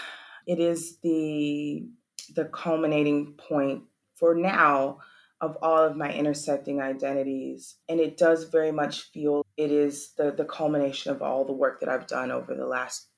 it 0.46 0.60
is 0.60 0.96
the 1.02 1.86
the 2.34 2.46
culminating 2.46 3.34
point 3.34 3.82
for 4.16 4.34
now 4.34 5.00
of 5.42 5.58
all 5.60 5.84
of 5.84 5.94
my 5.96 6.10
intersecting 6.10 6.80
identities 6.80 7.76
and 7.88 7.98
it 7.98 8.16
does 8.16 8.44
very 8.44 8.70
much 8.70 9.10
feel 9.10 9.44
it 9.56 9.70
is 9.72 10.12
the 10.16 10.30
the 10.30 10.44
culmination 10.44 11.12
of 11.12 11.22
all 11.22 11.44
the 11.44 11.52
work 11.52 11.80
that 11.80 11.88
I've 11.88 12.06
done 12.06 12.30
over 12.30 12.54
the 12.54 12.66
last 12.66 13.08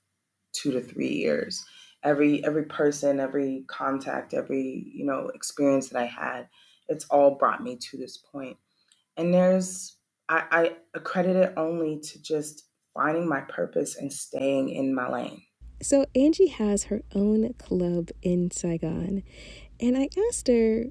2 0.54 0.72
to 0.72 0.80
3 0.80 1.08
years 1.08 1.64
every 2.04 2.44
every 2.44 2.64
person 2.64 3.20
every 3.20 3.64
contact 3.68 4.34
every 4.34 4.90
you 4.92 5.04
know 5.04 5.30
experience 5.34 5.88
that 5.88 5.98
i 6.00 6.06
had 6.06 6.48
it's 6.88 7.06
all 7.06 7.36
brought 7.36 7.62
me 7.62 7.76
to 7.76 7.96
this 7.96 8.16
point. 8.16 8.56
And 9.16 9.32
there's 9.32 9.96
i, 10.28 10.44
I 10.50 10.76
accredit 10.94 11.36
it 11.36 11.54
only 11.56 12.00
to 12.00 12.22
just 12.22 12.64
finding 12.94 13.28
my 13.28 13.40
purpose 13.40 13.96
and 13.96 14.12
staying 14.12 14.68
in 14.68 14.94
my 14.94 15.10
lane. 15.10 15.42
So 15.82 16.06
angie 16.14 16.48
has 16.48 16.84
her 16.84 17.02
own 17.14 17.54
club 17.54 18.10
in 18.22 18.50
saigon 18.50 19.22
and 19.80 19.96
i 19.98 20.08
asked 20.28 20.46
her 20.46 20.84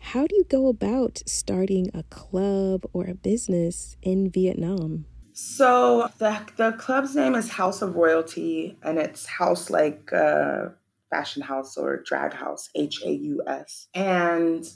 how 0.00 0.26
do 0.26 0.34
you 0.34 0.44
go 0.44 0.68
about 0.68 1.22
starting 1.26 1.90
a 1.94 2.02
club 2.04 2.84
or 2.92 3.06
a 3.06 3.14
business 3.14 3.96
in 4.02 4.30
vietnam 4.30 5.06
so 5.32 6.10
the 6.18 6.38
the 6.56 6.72
club's 6.72 7.14
name 7.14 7.34
is 7.34 7.50
Haus 7.50 7.82
of 7.82 7.96
Royalty, 7.96 8.78
and 8.82 8.98
it's 8.98 9.26
house 9.26 9.70
like 9.70 10.12
uh, 10.12 10.66
fashion 11.10 11.42
house 11.42 11.76
or 11.76 12.02
drag 12.02 12.32
house, 12.32 12.68
H 12.74 13.02
A 13.04 13.10
U 13.10 13.42
S. 13.46 13.88
And 13.94 14.68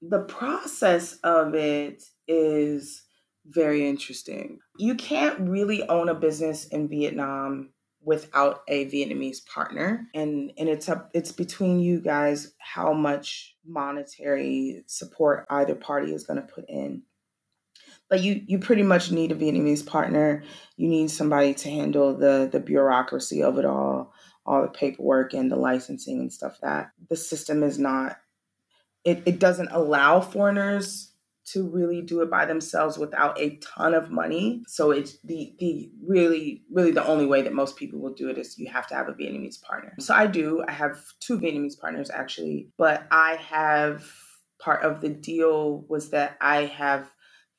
the 0.00 0.20
process 0.20 1.14
of 1.22 1.54
it 1.54 2.02
is 2.26 3.02
very 3.46 3.88
interesting. 3.88 4.58
You 4.78 4.94
can't 4.94 5.38
really 5.40 5.86
own 5.88 6.08
a 6.08 6.14
business 6.14 6.66
in 6.66 6.88
Vietnam 6.88 7.70
without 8.04 8.62
a 8.66 8.86
Vietnamese 8.86 9.46
partner 9.46 10.08
and 10.12 10.52
and 10.58 10.68
it's 10.68 10.88
up 10.88 11.08
it's 11.14 11.30
between 11.30 11.78
you 11.78 12.00
guys 12.00 12.52
how 12.58 12.92
much 12.92 13.54
monetary 13.64 14.82
support 14.88 15.46
either 15.50 15.76
party 15.76 16.12
is 16.12 16.24
going 16.24 16.40
to 16.40 16.52
put 16.52 16.64
in 16.68 17.02
but 18.12 18.20
you 18.20 18.42
you 18.46 18.58
pretty 18.58 18.82
much 18.82 19.10
need 19.10 19.32
a 19.32 19.34
Vietnamese 19.34 19.86
partner. 19.86 20.44
You 20.76 20.86
need 20.86 21.10
somebody 21.10 21.54
to 21.54 21.70
handle 21.70 22.14
the 22.14 22.46
the 22.52 22.60
bureaucracy 22.60 23.42
of 23.42 23.58
it 23.58 23.64
all, 23.64 24.12
all 24.44 24.60
the 24.60 24.68
paperwork 24.68 25.32
and 25.32 25.50
the 25.50 25.56
licensing 25.56 26.20
and 26.20 26.30
stuff 26.30 26.58
that 26.60 26.90
the 27.08 27.16
system 27.16 27.62
is 27.62 27.78
not 27.78 28.18
it, 29.02 29.22
it 29.24 29.38
doesn't 29.38 29.70
allow 29.72 30.20
foreigners 30.20 31.14
to 31.44 31.66
really 31.66 32.02
do 32.02 32.20
it 32.20 32.30
by 32.30 32.44
themselves 32.44 32.98
without 32.98 33.40
a 33.40 33.56
ton 33.56 33.94
of 33.94 34.10
money. 34.10 34.62
So 34.68 34.90
it's 34.90 35.18
the 35.24 35.54
the 35.58 35.90
really 36.06 36.64
really 36.70 36.90
the 36.90 37.06
only 37.06 37.24
way 37.24 37.40
that 37.40 37.54
most 37.54 37.76
people 37.76 37.98
will 37.98 38.12
do 38.12 38.28
it 38.28 38.36
is 38.36 38.58
you 38.58 38.68
have 38.68 38.86
to 38.88 38.94
have 38.94 39.08
a 39.08 39.14
Vietnamese 39.14 39.62
partner. 39.62 39.94
So 40.00 40.12
I 40.12 40.26
do. 40.26 40.62
I 40.68 40.72
have 40.72 41.00
two 41.20 41.40
Vietnamese 41.40 41.80
partners 41.80 42.10
actually, 42.10 42.68
but 42.76 43.06
I 43.10 43.36
have 43.36 44.04
part 44.60 44.82
of 44.82 45.00
the 45.00 45.08
deal 45.08 45.86
was 45.88 46.10
that 46.10 46.36
I 46.42 46.66
have 46.66 47.10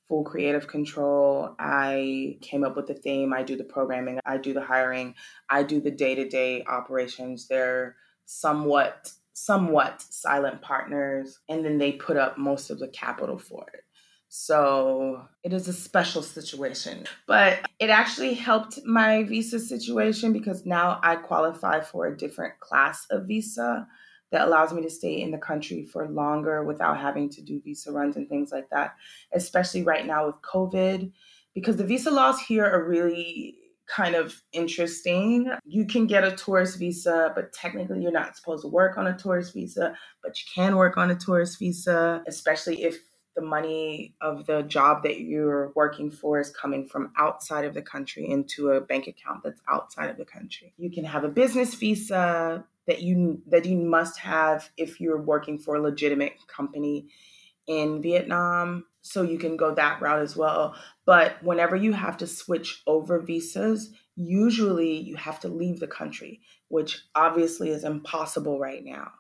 full 0.08 0.24
creative 0.24 0.68
control. 0.68 1.56
I 1.60 2.38
came 2.42 2.64
up 2.64 2.76
with 2.76 2.88
the 2.88 2.94
theme, 2.94 3.34
I 3.34 3.44
do 3.44 3.56
the 3.56 3.64
programming, 3.64 4.20
I 4.26 4.38
do 4.38 4.54
the 4.54 4.64
hiring, 4.64 5.16
I 5.50 5.64
do 5.64 5.82
the 5.82 5.92
day-to-day 5.92 6.66
operations. 6.68 7.48
They're 7.48 7.96
somewhat 8.26 9.12
somewhat 9.36 10.00
silent 10.02 10.62
partners 10.62 11.40
and 11.50 11.66
then 11.66 11.80
they 11.80 11.92
put 11.94 12.18
up 12.18 12.38
most 12.38 12.70
of 12.70 12.78
the 12.78 12.88
capital 12.88 13.40
for 13.40 13.66
it. 13.74 13.84
So 14.30 15.28
it 15.44 15.54
is 15.54 15.68
a 15.68 15.74
special 15.74 16.24
situation. 16.24 17.06
But 17.28 17.60
it 17.80 17.90
actually 17.90 18.34
helped 18.34 18.80
my 18.86 19.24
visa 19.24 19.60
situation 19.60 20.34
because 20.34 20.66
now 20.66 21.00
I 21.04 21.18
qualify 21.18 21.82
for 21.82 22.08
a 22.08 22.18
different 22.18 22.60
class 22.60 23.06
of 23.12 23.28
visa 23.28 23.88
that 24.34 24.48
allows 24.48 24.74
me 24.74 24.82
to 24.82 24.90
stay 24.90 25.22
in 25.22 25.30
the 25.30 25.38
country 25.38 25.86
for 25.86 26.10
longer 26.10 26.64
without 26.64 27.00
having 27.00 27.30
to 27.30 27.42
do 27.42 27.62
visa 27.62 27.92
runs 27.92 28.18
and 28.18 28.28
things 28.28 28.52
like 28.52 28.68
that, 28.72 28.96
especially 29.32 29.84
right 29.84 30.08
now 30.08 30.26
with 30.26 30.42
COVID, 30.42 31.12
because 31.54 31.78
the 31.78 31.86
visa 31.86 32.10
laws 32.10 32.40
here 32.40 32.66
are 32.66 32.84
really 32.84 33.56
kind 33.86 34.16
of 34.16 34.42
interesting. 34.52 35.52
You 35.66 35.86
can 35.86 36.08
get 36.08 36.24
a 36.24 36.36
tourist 36.36 36.80
visa, 36.80 37.32
but 37.36 37.54
technically 37.54 38.02
you're 38.02 38.12
not 38.12 38.36
supposed 38.36 38.64
to 38.64 38.70
work 38.70 38.98
on 38.98 39.06
a 39.06 39.16
tourist 39.16 39.54
visa, 39.54 39.96
but 40.24 40.40
you 40.40 40.46
can 40.54 40.78
work 40.78 40.98
on 40.98 41.12
a 41.12 41.16
tourist 41.16 41.60
visa, 41.60 42.24
especially 42.28 42.84
if 42.84 42.98
the 43.36 43.42
money 43.42 44.14
of 44.22 44.46
the 44.46 44.62
job 44.64 45.04
that 45.04 45.22
you're 45.22 45.72
working 45.76 46.12
for 46.12 46.40
is 46.40 46.50
coming 46.50 46.88
from 46.88 47.12
outside 47.18 47.66
of 47.66 47.74
the 47.74 47.82
country 47.82 48.30
into 48.30 48.70
a 48.70 48.82
bank 48.82 49.08
account 49.08 49.44
that's 49.44 49.62
outside 49.68 50.10
of 50.10 50.18
the 50.18 50.26
country. 50.26 50.74
You 50.78 50.92
can 50.92 51.04
have 51.06 51.24
a 51.24 51.30
business 51.30 51.74
visa 51.74 52.66
that 52.88 53.02
you 53.02 53.42
that 53.48 53.66
you 53.66 53.78
must 53.78 54.20
have 54.20 54.70
if 54.78 55.00
you're 55.00 55.22
working 55.22 55.58
for 55.58 55.76
a 55.76 55.82
legitimate 55.82 56.34
company 56.48 57.08
in 57.68 58.02
Vietnam. 58.02 58.86
So 59.02 59.22
you 59.22 59.38
can 59.38 59.58
go 59.58 59.74
that 59.76 60.02
route 60.02 60.22
as 60.22 60.36
well. 60.36 60.76
But 61.06 61.44
whenever 61.44 61.76
you 61.76 61.94
have 61.94 62.18
to 62.18 62.28
switch 62.28 62.84
over 62.88 63.20
visas, 63.20 63.92
usually 64.16 64.98
you 64.98 65.16
have 65.16 65.40
to 65.42 65.50
leave 65.50 65.80
the 65.80 65.88
country, 65.88 66.42
which 66.70 67.04
obviously 67.16 67.70
is 67.70 67.84
impossible 67.84 68.60
right 68.60 68.84
now. 68.84 69.12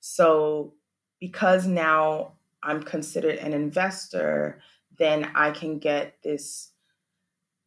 So 0.00 0.74
because 1.20 1.66
now 1.66 2.34
I'm 2.62 2.82
considered 2.82 3.36
an 3.36 3.52
investor, 3.52 4.60
then 4.98 5.30
I 5.34 5.50
can 5.50 5.78
get 5.78 6.16
this 6.22 6.70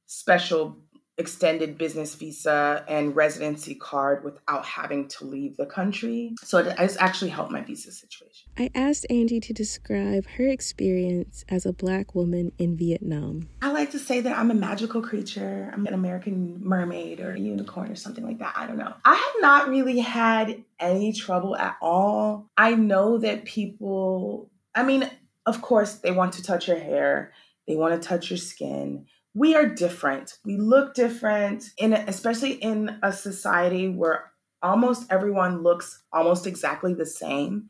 special 0.06 0.78
extended 1.18 1.78
business 1.78 2.14
visa 2.14 2.84
and 2.90 3.16
residency 3.16 3.74
card 3.74 4.24
without 4.26 4.66
having 4.66 5.08
to 5.08 5.24
leave 5.24 5.56
the 5.56 5.66
country. 5.66 6.34
So 6.44 6.58
it 6.58 6.78
has 6.78 6.98
actually 6.98 7.30
helped 7.30 7.52
my 7.52 7.62
visa 7.62 7.92
situation. 7.94 8.50
I 8.58 8.70
asked 8.76 9.06
Angie 9.10 9.40
to 9.40 9.54
describe 9.54 10.26
her 10.38 10.48
experience 10.48 11.46
as 11.48 11.66
a 11.66 11.72
Black 11.72 12.16
woman 12.16 12.52
in 12.58 12.76
Vietnam. 12.76 13.48
I 13.62 13.72
like 13.72 13.92
to 13.92 14.00
say 14.00 14.20
that 14.22 14.38
I'm 14.38 14.52
a 14.52 14.56
magical 14.56 15.02
creature. 15.02 15.72
I'm 15.74 15.88
an 15.88 15.94
American 15.94 16.60
mermaid 16.62 17.22
or 17.22 17.32
a 17.32 17.40
unicorn 17.40 17.92
or 17.92 17.96
something 17.96 18.26
like 18.26 18.40
that. 18.40 18.54
I 18.58 18.68
don't 18.68 18.78
know. 18.78 18.94
I 19.06 19.16
have 19.16 19.42
not 19.42 19.70
really 19.70 20.00
had 20.00 20.64
any 20.82 21.14
trouble 21.14 21.56
at 21.56 21.78
all. 21.82 22.50
I 22.58 22.76
know 22.76 23.20
that 23.20 23.46
people, 23.46 24.52
I 24.76 24.84
mean, 24.84 25.10
of 25.46 25.62
course, 25.62 25.96
they 25.96 26.12
want 26.12 26.34
to 26.34 26.44
touch 26.44 26.68
your 26.68 26.80
hair, 26.80 27.32
they 27.68 27.76
want 27.76 28.00
to 28.00 28.08
touch 28.08 28.30
your 28.30 28.38
skin 28.38 29.06
we 29.36 29.54
are 29.54 29.68
different. 29.68 30.40
We 30.46 30.58
look 30.58 30.96
different 30.96 31.70
in 31.78 31.94
especially 31.94 32.54
in 32.54 32.98
a 33.04 33.12
society 33.12 33.90
where 33.90 34.32
almost 34.64 35.12
everyone 35.12 35.62
looks 35.62 36.02
almost 36.12 36.48
exactly 36.48 36.94
the 36.94 37.06
same. 37.06 37.68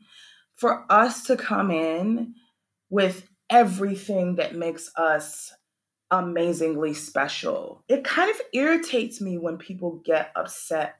For 0.54 0.86
us 0.88 1.24
to 1.24 1.36
come 1.36 1.70
in 1.70 2.34
with 2.88 3.28
everything 3.50 4.36
that 4.36 4.54
makes 4.54 4.90
us 4.96 5.52
amazingly 6.12 6.94
special. 6.94 7.82
It 7.88 8.04
kind 8.04 8.30
of 8.30 8.40
irritates 8.54 9.20
me 9.20 9.36
when 9.36 9.58
people 9.58 10.00
get 10.04 10.30
upset 10.36 10.94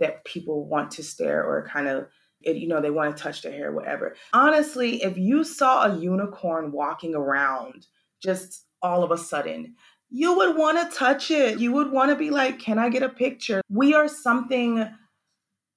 that 0.00 0.24
people 0.26 0.66
want 0.66 0.90
to 0.92 1.02
stare 1.02 1.42
or 1.42 1.66
kind 1.66 1.88
of 1.88 2.08
it, 2.42 2.56
you 2.56 2.68
know 2.68 2.80
they 2.80 2.90
want 2.90 3.16
to 3.16 3.22
touch 3.22 3.42
their 3.42 3.52
hair 3.52 3.72
whatever. 3.72 4.16
Honestly, 4.32 5.02
if 5.02 5.16
you 5.16 5.44
saw 5.44 5.84
a 5.84 5.98
unicorn 5.98 6.72
walking 6.72 7.14
around 7.14 7.86
just 8.22 8.64
all 8.82 9.04
of 9.04 9.10
a 9.10 9.18
sudden, 9.18 9.74
you 10.10 10.34
would 10.36 10.56
want 10.56 10.78
to 10.78 10.96
touch 10.96 11.30
it. 11.30 11.58
You 11.58 11.72
would 11.72 11.92
want 11.92 12.10
to 12.10 12.16
be 12.16 12.30
like, 12.30 12.58
can 12.58 12.78
I 12.78 12.88
get 12.88 13.02
a 13.02 13.08
picture? 13.08 13.60
We 13.68 13.94
are 13.94 14.08
something 14.08 14.88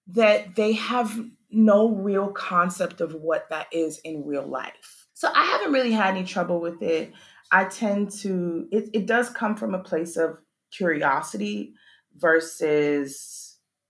that 0.07 0.55
they 0.55 0.73
have 0.73 1.19
no 1.51 1.89
real 1.89 2.29
concept 2.29 2.99
of 2.99 3.13
what 3.13 3.49
that 3.49 3.67
is 3.71 3.99
in 3.99 4.25
real 4.25 4.45
life. 4.45 5.07
So 5.13 5.29
I 5.33 5.43
haven't 5.45 5.71
really 5.71 5.91
had 5.91 6.15
any 6.15 6.25
trouble 6.25 6.59
with 6.59 6.81
it. 6.81 7.13
I 7.51 7.65
tend 7.65 8.11
to, 8.21 8.67
it, 8.71 8.89
it 8.93 9.05
does 9.05 9.29
come 9.29 9.55
from 9.55 9.75
a 9.75 9.79
place 9.79 10.17
of 10.17 10.39
curiosity 10.71 11.73
versus 12.17 13.42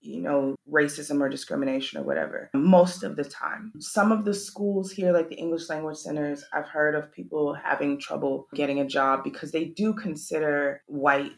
you 0.04 0.20
know, 0.20 0.54
racism 0.70 1.20
or 1.20 1.28
discrimination 1.28 1.98
or 1.98 2.04
whatever, 2.04 2.50
most 2.54 3.02
of 3.02 3.16
the 3.16 3.24
time. 3.24 3.72
Some 3.78 4.12
of 4.12 4.24
the 4.24 4.34
schools 4.34 4.92
here, 4.92 5.12
like 5.12 5.28
the 5.28 5.36
English 5.36 5.68
language 5.68 5.96
centers, 5.96 6.44
I've 6.52 6.68
heard 6.68 6.94
of 6.94 7.12
people 7.12 7.54
having 7.54 7.98
trouble 7.98 8.46
getting 8.54 8.80
a 8.80 8.86
job 8.86 9.24
because 9.24 9.52
they 9.52 9.64
do 9.64 9.94
consider 9.94 10.82
white 10.86 11.32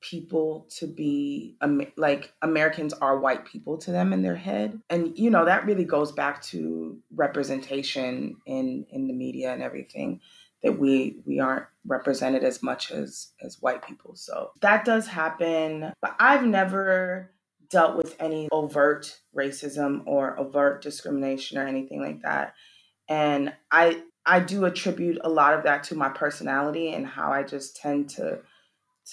people 0.00 0.66
to 0.68 0.86
be 0.86 1.56
like 1.96 2.32
Americans 2.42 2.92
are 2.92 3.20
white 3.20 3.46
people 3.46 3.78
to 3.78 3.92
them 3.92 4.12
in 4.12 4.22
their 4.22 4.36
head. 4.36 4.80
And 4.90 5.16
you 5.16 5.30
know, 5.30 5.44
that 5.44 5.64
really 5.64 5.84
goes 5.84 6.12
back 6.12 6.42
to 6.44 6.98
representation 7.14 8.36
in 8.44 8.84
in 8.90 9.06
the 9.06 9.14
media 9.14 9.52
and 9.52 9.62
everything 9.62 10.20
that 10.62 10.78
we 10.78 11.20
we 11.24 11.40
aren't 11.40 11.66
represented 11.86 12.44
as 12.44 12.62
much 12.62 12.90
as 12.90 13.28
as 13.42 13.58
white 13.60 13.86
people. 13.86 14.14
So 14.16 14.50
that 14.60 14.84
does 14.84 15.06
happen, 15.06 15.92
but 16.00 16.16
I've 16.18 16.44
never 16.44 17.30
dealt 17.72 17.96
with 17.96 18.14
any 18.20 18.48
overt 18.52 19.18
racism 19.34 20.02
or 20.06 20.38
overt 20.38 20.82
discrimination 20.82 21.58
or 21.58 21.66
anything 21.66 22.00
like 22.00 22.22
that. 22.22 22.54
And 23.08 23.52
I 23.70 24.02
I 24.24 24.38
do 24.40 24.66
attribute 24.66 25.18
a 25.24 25.28
lot 25.28 25.54
of 25.54 25.64
that 25.64 25.84
to 25.84 25.96
my 25.96 26.10
personality 26.10 26.92
and 26.92 27.06
how 27.06 27.32
I 27.32 27.42
just 27.42 27.76
tend 27.76 28.10
to 28.10 28.40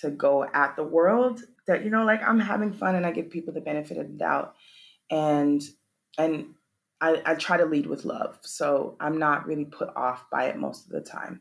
to 0.01 0.11
go 0.11 0.43
at 0.43 0.75
the 0.75 0.83
world 0.83 1.41
that 1.65 1.83
you 1.83 1.89
know 1.89 2.03
like 2.03 2.21
I'm 2.21 2.39
having 2.39 2.73
fun 2.73 2.95
and 2.95 3.05
I 3.05 3.11
give 3.11 3.31
people 3.31 3.53
the 3.53 3.61
benefit 3.61 3.97
of 3.97 4.07
the 4.07 4.13
doubt 4.13 4.53
and 5.09 5.61
and 6.17 6.53
I, 7.01 7.21
I 7.25 7.35
try 7.35 7.55
to 7.55 7.65
lead 7.65 7.87
with 7.87 8.03
love. 8.03 8.39
So 8.41 8.97
I'm 8.99 9.17
not 9.17 9.45
really 9.47 9.63
put 9.63 9.95
off 9.95 10.25
by 10.29 10.47
it 10.47 10.57
most 10.57 10.85
of 10.85 10.91
the 10.91 11.01
time. 11.01 11.39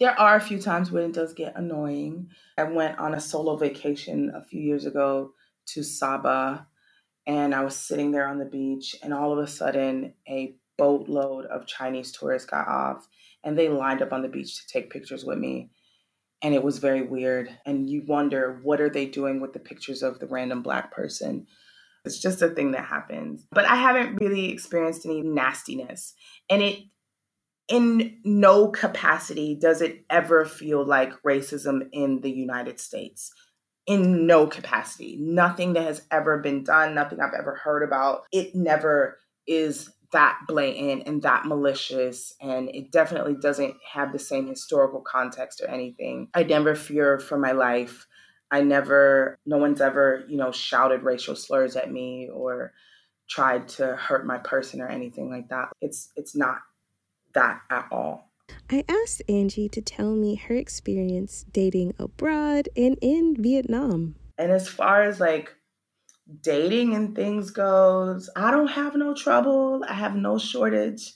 There 0.00 0.18
are 0.18 0.36
a 0.36 0.40
few 0.40 0.58
times 0.58 0.90
when 0.90 1.02
it 1.02 1.12
does 1.12 1.34
get 1.34 1.56
annoying. 1.56 2.30
I 2.56 2.62
went 2.62 2.98
on 2.98 3.14
a 3.14 3.20
solo 3.20 3.56
vacation 3.56 4.32
a 4.34 4.42
few 4.42 4.62
years 4.62 4.86
ago 4.86 5.32
to 5.74 5.82
Saba 5.82 6.66
and 7.26 7.54
I 7.54 7.62
was 7.62 7.76
sitting 7.76 8.10
there 8.10 8.26
on 8.26 8.38
the 8.38 8.44
beach 8.44 8.96
and 9.02 9.12
all 9.12 9.32
of 9.32 9.38
a 9.38 9.46
sudden 9.46 10.14
a 10.28 10.54
boatload 10.78 11.44
of 11.46 11.66
Chinese 11.66 12.12
tourists 12.12 12.48
got 12.48 12.66
off 12.66 13.06
and 13.44 13.56
they 13.56 13.68
lined 13.68 14.02
up 14.02 14.12
on 14.12 14.22
the 14.22 14.28
beach 14.28 14.56
to 14.56 14.66
take 14.66 14.90
pictures 14.90 15.24
with 15.24 15.38
me 15.38 15.70
and 16.42 16.54
it 16.54 16.62
was 16.62 16.78
very 16.78 17.02
weird 17.02 17.50
and 17.66 17.90
you 17.90 18.02
wonder 18.06 18.60
what 18.62 18.80
are 18.80 18.88
they 18.88 19.06
doing 19.06 19.40
with 19.40 19.52
the 19.52 19.58
pictures 19.58 20.02
of 20.02 20.18
the 20.18 20.26
random 20.26 20.62
black 20.62 20.92
person? 20.92 21.46
It's 22.04 22.20
just 22.20 22.40
a 22.42 22.48
thing 22.48 22.70
that 22.72 22.86
happens. 22.86 23.46
But 23.50 23.66
i 23.66 23.76
haven't 23.76 24.20
really 24.20 24.50
experienced 24.50 25.04
any 25.04 25.20
nastiness 25.20 26.14
and 26.48 26.62
it 26.62 26.78
in 27.68 28.18
no 28.24 28.68
capacity 28.68 29.54
does 29.60 29.82
it 29.82 30.04
ever 30.08 30.46
feel 30.46 30.86
like 30.86 31.22
racism 31.22 31.86
in 31.92 32.22
the 32.22 32.30
united 32.30 32.80
states 32.80 33.30
in 33.88 34.26
no 34.26 34.46
capacity. 34.46 35.16
Nothing 35.18 35.72
that 35.72 35.82
has 35.82 36.02
ever 36.10 36.38
been 36.38 36.62
done, 36.62 36.94
nothing 36.94 37.20
I've 37.20 37.32
ever 37.32 37.54
heard 37.54 37.82
about, 37.82 38.26
it 38.30 38.54
never 38.54 39.18
is 39.46 39.90
that 40.12 40.38
blatant 40.46 41.06
and 41.06 41.22
that 41.22 41.46
malicious 41.46 42.34
and 42.40 42.68
it 42.70 42.92
definitely 42.92 43.34
doesn't 43.34 43.74
have 43.92 44.12
the 44.12 44.18
same 44.18 44.46
historical 44.46 45.00
context 45.00 45.62
or 45.62 45.68
anything. 45.68 46.28
I 46.34 46.42
never 46.44 46.74
fear 46.74 47.18
for 47.18 47.38
my 47.38 47.52
life. 47.52 48.06
I 48.50 48.60
never 48.60 49.38
no 49.46 49.56
one's 49.56 49.80
ever, 49.80 50.24
you 50.28 50.36
know, 50.36 50.52
shouted 50.52 51.02
racial 51.02 51.34
slurs 51.34 51.74
at 51.74 51.90
me 51.90 52.28
or 52.32 52.72
tried 53.28 53.68
to 53.68 53.96
hurt 53.96 54.26
my 54.26 54.38
person 54.38 54.80
or 54.80 54.88
anything 54.88 55.30
like 55.30 55.48
that. 55.48 55.70
It's 55.80 56.10
it's 56.14 56.36
not 56.36 56.58
that 57.34 57.60
at 57.70 57.88
all. 57.90 58.27
I 58.70 58.84
asked 58.88 59.22
Angie 59.28 59.68
to 59.70 59.80
tell 59.80 60.14
me 60.14 60.34
her 60.34 60.54
experience 60.54 61.44
dating 61.52 61.94
abroad 61.98 62.68
and 62.76 62.98
in 63.00 63.34
Vietnam. 63.38 64.16
And 64.36 64.52
as 64.52 64.68
far 64.68 65.02
as 65.02 65.20
like 65.20 65.54
dating 66.42 66.94
and 66.94 67.14
things 67.14 67.50
goes, 67.50 68.28
I 68.36 68.50
don't 68.50 68.68
have 68.68 68.94
no 68.94 69.14
trouble. 69.14 69.82
I 69.88 69.94
have 69.94 70.14
no 70.14 70.38
shortage 70.38 71.14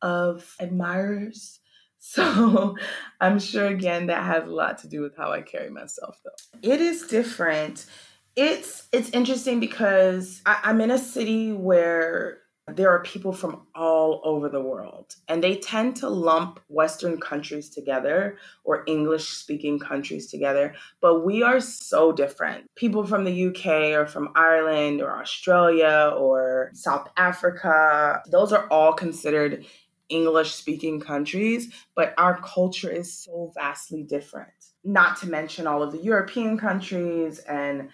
of 0.00 0.54
admirers. 0.60 1.58
So 2.04 2.76
I'm 3.20 3.38
sure 3.38 3.68
again 3.68 4.08
that 4.08 4.24
has 4.24 4.42
a 4.42 4.52
lot 4.52 4.78
to 4.78 4.88
do 4.88 5.02
with 5.02 5.16
how 5.16 5.30
I 5.30 5.40
carry 5.40 5.70
myself 5.70 6.18
though. 6.24 6.58
It 6.60 6.80
is 6.80 7.06
different. 7.06 7.86
It's 8.34 8.88
it's 8.90 9.10
interesting 9.10 9.60
because 9.60 10.42
I, 10.44 10.58
I'm 10.64 10.80
in 10.80 10.90
a 10.90 10.98
city 10.98 11.52
where 11.52 12.41
there 12.68 12.90
are 12.90 13.02
people 13.02 13.32
from 13.32 13.66
all 13.74 14.20
over 14.24 14.48
the 14.48 14.60
world, 14.60 15.16
and 15.26 15.42
they 15.42 15.56
tend 15.56 15.96
to 15.96 16.08
lump 16.08 16.60
Western 16.68 17.20
countries 17.20 17.68
together 17.68 18.38
or 18.64 18.84
English 18.86 19.28
speaking 19.28 19.78
countries 19.78 20.30
together. 20.30 20.74
But 21.00 21.24
we 21.24 21.42
are 21.42 21.60
so 21.60 22.12
different. 22.12 22.70
People 22.76 23.04
from 23.04 23.24
the 23.24 23.46
UK 23.48 23.98
or 23.98 24.06
from 24.06 24.32
Ireland 24.36 25.02
or 25.02 25.20
Australia 25.20 26.12
or 26.16 26.70
South 26.72 27.08
Africa, 27.16 28.22
those 28.30 28.52
are 28.52 28.68
all 28.68 28.92
considered 28.92 29.64
English 30.08 30.54
speaking 30.54 31.00
countries, 31.00 31.72
but 31.96 32.14
our 32.16 32.40
culture 32.42 32.90
is 32.90 33.12
so 33.12 33.50
vastly 33.54 34.02
different. 34.02 34.50
Not 34.84 35.16
to 35.18 35.28
mention 35.28 35.66
all 35.66 35.82
of 35.82 35.92
the 35.92 36.02
European 36.02 36.58
countries 36.58 37.38
and 37.40 37.88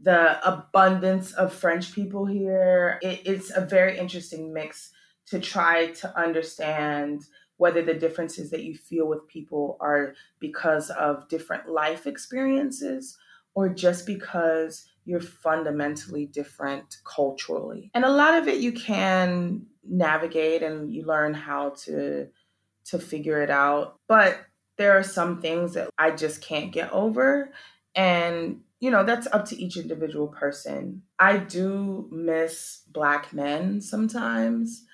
the 0.00 0.46
abundance 0.46 1.32
of 1.32 1.52
French 1.52 1.92
people 1.92 2.26
here. 2.26 2.98
It, 3.02 3.22
it's 3.24 3.56
a 3.56 3.60
very 3.60 3.98
interesting 3.98 4.52
mix 4.52 4.90
to 5.26 5.40
try 5.40 5.88
to 5.92 6.18
understand 6.18 7.24
whether 7.56 7.82
the 7.82 7.94
differences 7.94 8.50
that 8.50 8.62
you 8.62 8.74
feel 8.74 9.08
with 9.08 9.26
people 9.28 9.76
are 9.80 10.14
because 10.38 10.90
of 10.90 11.28
different 11.28 11.68
life 11.68 12.06
experiences 12.06 13.16
or 13.54 13.68
just 13.68 14.06
because 14.06 14.86
you're 15.06 15.20
fundamentally 15.20 16.26
different 16.26 16.98
culturally. 17.04 17.90
And 17.94 18.04
a 18.04 18.10
lot 18.10 18.34
of 18.34 18.48
it 18.48 18.60
you 18.60 18.72
can 18.72 19.66
navigate 19.88 20.62
and 20.62 20.92
you 20.92 21.04
learn 21.04 21.32
how 21.32 21.70
to 21.84 22.28
to 22.86 22.98
figure 22.98 23.42
it 23.42 23.50
out. 23.50 23.96
But 24.06 24.38
there 24.76 24.96
are 24.98 25.02
some 25.02 25.40
things 25.40 25.74
that 25.74 25.88
I 25.98 26.10
just 26.10 26.42
can't 26.42 26.70
get 26.70 26.92
over 26.92 27.50
and 27.94 28.60
you 28.80 28.90
know, 28.90 29.04
that's 29.04 29.26
up 29.32 29.46
to 29.46 29.62
each 29.62 29.76
individual 29.76 30.28
person. 30.28 31.02
I 31.18 31.38
do 31.38 32.08
miss 32.10 32.82
black 32.90 33.32
men 33.32 33.80
sometimes. 33.80 34.84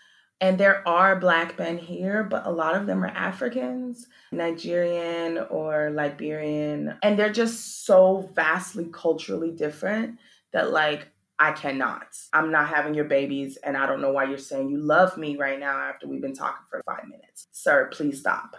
And 0.40 0.58
there 0.58 0.86
are 0.88 1.20
black 1.20 1.56
men 1.56 1.78
here, 1.78 2.24
but 2.24 2.44
a 2.44 2.50
lot 2.50 2.74
of 2.74 2.86
them 2.86 3.04
are 3.04 3.08
Africans, 3.08 4.08
Nigerian 4.32 5.38
or 5.38 5.90
Liberian. 5.90 6.96
And 7.00 7.16
they're 7.16 7.32
just 7.32 7.86
so 7.86 8.28
vastly 8.34 8.88
culturally 8.92 9.52
different 9.52 10.18
that, 10.52 10.72
like, 10.72 11.06
I 11.38 11.52
cannot. 11.52 12.06
I'm 12.32 12.50
not 12.50 12.68
having 12.68 12.94
your 12.94 13.04
babies, 13.04 13.56
and 13.56 13.76
I 13.76 13.86
don't 13.86 14.00
know 14.00 14.12
why 14.12 14.24
you're 14.24 14.38
saying 14.38 14.68
you 14.68 14.78
love 14.78 15.16
me 15.16 15.36
right 15.36 15.58
now 15.58 15.78
after 15.78 16.08
we've 16.08 16.20
been 16.20 16.34
talking 16.34 16.66
for 16.68 16.82
five 16.86 17.04
minutes. 17.04 17.46
Sir, 17.52 17.88
please 17.92 18.18
stop. 18.18 18.56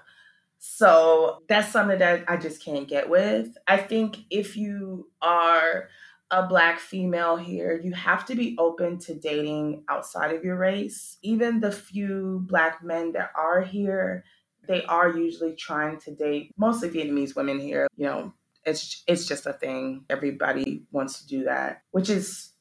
So 0.66 1.40
that's 1.50 1.74
something 1.74 2.00
that 2.00 2.24
I 2.30 2.38
just 2.38 2.64
can't 2.64 2.88
get 2.88 3.10
with. 3.10 3.58
I 3.68 3.76
think 3.76 4.20
if 4.30 4.56
you 4.56 5.10
are 5.22 5.90
a 6.32 6.48
black 6.48 6.80
female 6.80 7.36
here, 7.36 7.78
you 7.84 7.92
have 7.92 8.26
to 8.28 8.36
be 8.36 8.56
open 8.58 8.98
to 9.00 9.14
dating 9.14 9.84
outside 9.90 10.34
of 10.34 10.46
your 10.46 10.56
race. 10.56 11.18
Even 11.22 11.60
the 11.60 11.70
few 11.70 12.46
black 12.48 12.82
men 12.82 13.12
that 13.12 13.32
are 13.36 13.62
here, 13.62 14.24
they 14.66 14.86
are 14.86 15.10
usually 15.10 15.54
trying 15.54 16.00
to 16.00 16.16
date 16.16 16.54
mostly 16.58 16.90
Vietnamese 16.90 17.36
women 17.36 17.60
here. 17.60 17.90
You 17.98 18.06
know, 18.06 18.34
it's 18.66 19.04
it's 19.06 19.28
just 19.28 19.46
a 19.46 19.52
thing. 19.52 20.06
Everybody 20.10 20.86
wants 20.94 21.20
to 21.20 21.28
do 21.28 21.44
that, 21.44 21.82
which 21.92 22.10
is 22.10 22.54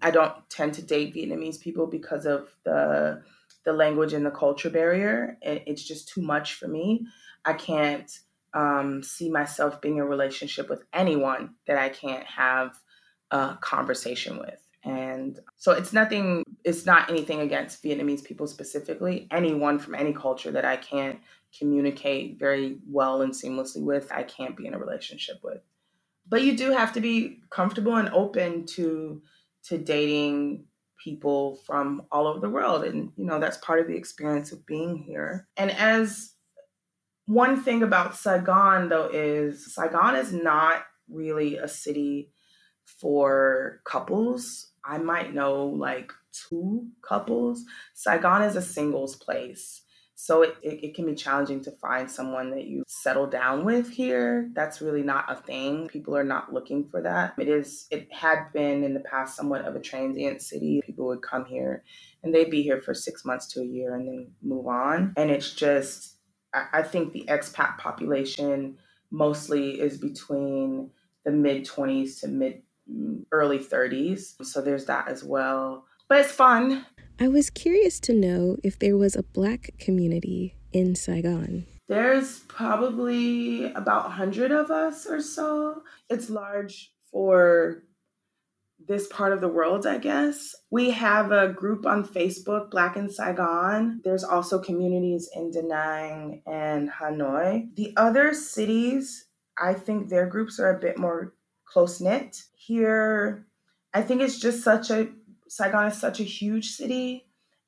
I 0.00 0.10
don't 0.10 0.32
tend 0.48 0.72
to 0.74 0.82
date 0.82 1.14
Vietnamese 1.14 1.60
people 1.60 1.86
because 1.86 2.24
of 2.24 2.48
the 2.64 3.22
the 3.66 3.74
language 3.74 4.14
and 4.14 4.24
the 4.24 4.30
culture 4.30 4.70
barrier. 4.70 5.36
It's 5.42 5.84
just 5.84 6.08
too 6.08 6.22
much 6.22 6.54
for 6.54 6.66
me. 6.66 7.06
I 7.44 7.54
can't 7.54 8.10
um, 8.54 9.02
see 9.02 9.30
myself 9.30 9.80
being 9.80 9.96
in 9.96 10.02
a 10.02 10.06
relationship 10.06 10.68
with 10.68 10.82
anyone 10.92 11.54
that 11.66 11.78
I 11.78 11.88
can't 11.88 12.24
have 12.24 12.78
a 13.30 13.56
conversation 13.60 14.38
with. 14.38 14.60
And 14.84 15.38
so 15.56 15.72
it's 15.72 15.92
nothing, 15.92 16.44
it's 16.64 16.84
not 16.84 17.08
anything 17.08 17.40
against 17.40 17.82
Vietnamese 17.82 18.24
people 18.24 18.46
specifically. 18.46 19.28
Anyone 19.30 19.78
from 19.78 19.94
any 19.94 20.12
culture 20.12 20.50
that 20.50 20.64
I 20.64 20.76
can't 20.76 21.20
communicate 21.56 22.38
very 22.38 22.78
well 22.88 23.22
and 23.22 23.32
seamlessly 23.32 23.82
with, 23.82 24.10
I 24.10 24.24
can't 24.24 24.56
be 24.56 24.66
in 24.66 24.74
a 24.74 24.78
relationship 24.78 25.36
with. 25.42 25.60
But 26.28 26.42
you 26.42 26.56
do 26.56 26.70
have 26.70 26.92
to 26.94 27.00
be 27.00 27.42
comfortable 27.50 27.96
and 27.96 28.08
open 28.10 28.66
to 28.66 29.22
to 29.64 29.78
dating 29.78 30.64
people 31.02 31.60
from 31.64 32.02
all 32.10 32.26
over 32.26 32.40
the 32.40 32.50
world 32.50 32.84
and 32.84 33.12
you 33.16 33.24
know 33.24 33.38
that's 33.38 33.56
part 33.58 33.80
of 33.80 33.86
the 33.86 33.96
experience 33.96 34.50
of 34.52 34.66
being 34.66 34.96
here. 34.96 35.46
And 35.56 35.70
as 35.70 36.31
one 37.26 37.62
thing 37.62 37.82
about 37.82 38.16
Saigon, 38.16 38.88
though, 38.88 39.08
is 39.12 39.74
Saigon 39.74 40.16
is 40.16 40.32
not 40.32 40.84
really 41.08 41.56
a 41.56 41.68
city 41.68 42.30
for 42.84 43.80
couples. 43.84 44.72
I 44.84 44.98
might 44.98 45.34
know 45.34 45.66
like 45.66 46.12
two 46.32 46.88
couples. 47.06 47.64
Saigon 47.94 48.42
is 48.42 48.56
a 48.56 48.62
singles 48.62 49.16
place. 49.16 49.82
So 50.14 50.42
it, 50.42 50.56
it, 50.62 50.84
it, 50.84 50.94
can 50.94 51.06
be 51.06 51.16
challenging 51.16 51.62
to 51.64 51.72
find 51.72 52.08
someone 52.08 52.50
that 52.50 52.64
you 52.64 52.84
settle 52.86 53.26
down 53.26 53.64
with 53.64 53.90
here. 53.90 54.50
That's 54.54 54.80
really 54.80 55.02
not 55.02 55.24
a 55.28 55.34
thing. 55.34 55.88
People 55.88 56.16
are 56.16 56.22
not 56.22 56.52
looking 56.52 56.86
for 56.86 57.02
that. 57.02 57.34
It 57.38 57.48
is 57.48 57.86
it 57.90 58.06
had 58.12 58.52
been 58.52 58.84
in 58.84 58.94
the 58.94 59.00
past 59.00 59.34
somewhat 59.34 59.64
of 59.64 59.74
a 59.74 59.80
transient 59.80 60.40
city. 60.40 60.80
People 60.86 61.06
would 61.06 61.22
come 61.22 61.44
here 61.44 61.82
and 62.22 62.32
they'd 62.32 62.50
be 62.50 62.62
here 62.62 62.80
for 62.80 62.94
six 62.94 63.24
months 63.24 63.48
to 63.48 63.62
a 63.62 63.66
year 63.66 63.96
and 63.96 64.06
then 64.06 64.30
move 64.42 64.68
on. 64.68 65.12
And 65.16 65.28
it's 65.28 65.52
just 65.54 66.11
I 66.54 66.82
think 66.82 67.12
the 67.12 67.24
expat 67.28 67.78
population 67.78 68.76
mostly 69.10 69.80
is 69.80 69.98
between 69.98 70.90
the 71.24 71.30
mid 71.30 71.64
20s 71.64 72.20
to 72.20 72.28
mid 72.28 72.62
mm, 72.90 73.24
early 73.32 73.58
30s. 73.58 74.44
So 74.44 74.60
there's 74.60 74.86
that 74.86 75.08
as 75.08 75.24
well. 75.24 75.86
But 76.08 76.20
it's 76.20 76.32
fun. 76.32 76.84
I 77.20 77.28
was 77.28 77.50
curious 77.50 78.00
to 78.00 78.12
know 78.12 78.56
if 78.64 78.78
there 78.78 78.96
was 78.96 79.16
a 79.16 79.22
black 79.22 79.70
community 79.78 80.56
in 80.72 80.94
Saigon. 80.94 81.66
There's 81.88 82.40
probably 82.40 83.72
about 83.72 84.04
100 84.04 84.50
of 84.50 84.70
us 84.70 85.06
or 85.06 85.20
so. 85.20 85.82
It's 86.08 86.30
large 86.30 86.92
for 87.10 87.84
this 88.86 89.06
part 89.08 89.32
of 89.32 89.40
the 89.40 89.48
world, 89.48 89.86
I 89.86 89.98
guess. 89.98 90.54
We 90.70 90.90
have 90.90 91.32
a 91.32 91.48
group 91.48 91.86
on 91.86 92.06
Facebook, 92.06 92.70
Black 92.70 92.96
in 92.96 93.08
Saigon. 93.08 94.00
There's 94.04 94.24
also 94.24 94.58
communities 94.58 95.28
in 95.34 95.50
Da 95.50 95.62
Nang 95.62 96.42
and 96.46 96.90
Hanoi. 96.90 97.74
The 97.74 97.92
other 97.96 98.34
cities, 98.34 99.26
I 99.58 99.74
think 99.74 100.08
their 100.08 100.26
groups 100.26 100.58
are 100.58 100.76
a 100.76 100.80
bit 100.80 100.98
more 100.98 101.34
close 101.64 102.00
knit. 102.00 102.42
Here, 102.54 103.46
I 103.94 104.02
think 104.02 104.22
it's 104.22 104.38
just 104.38 104.62
such 104.62 104.90
a, 104.90 105.08
Saigon 105.48 105.88
is 105.88 106.00
such 106.00 106.20
a 106.20 106.24
huge 106.24 106.70
city, 106.70 107.26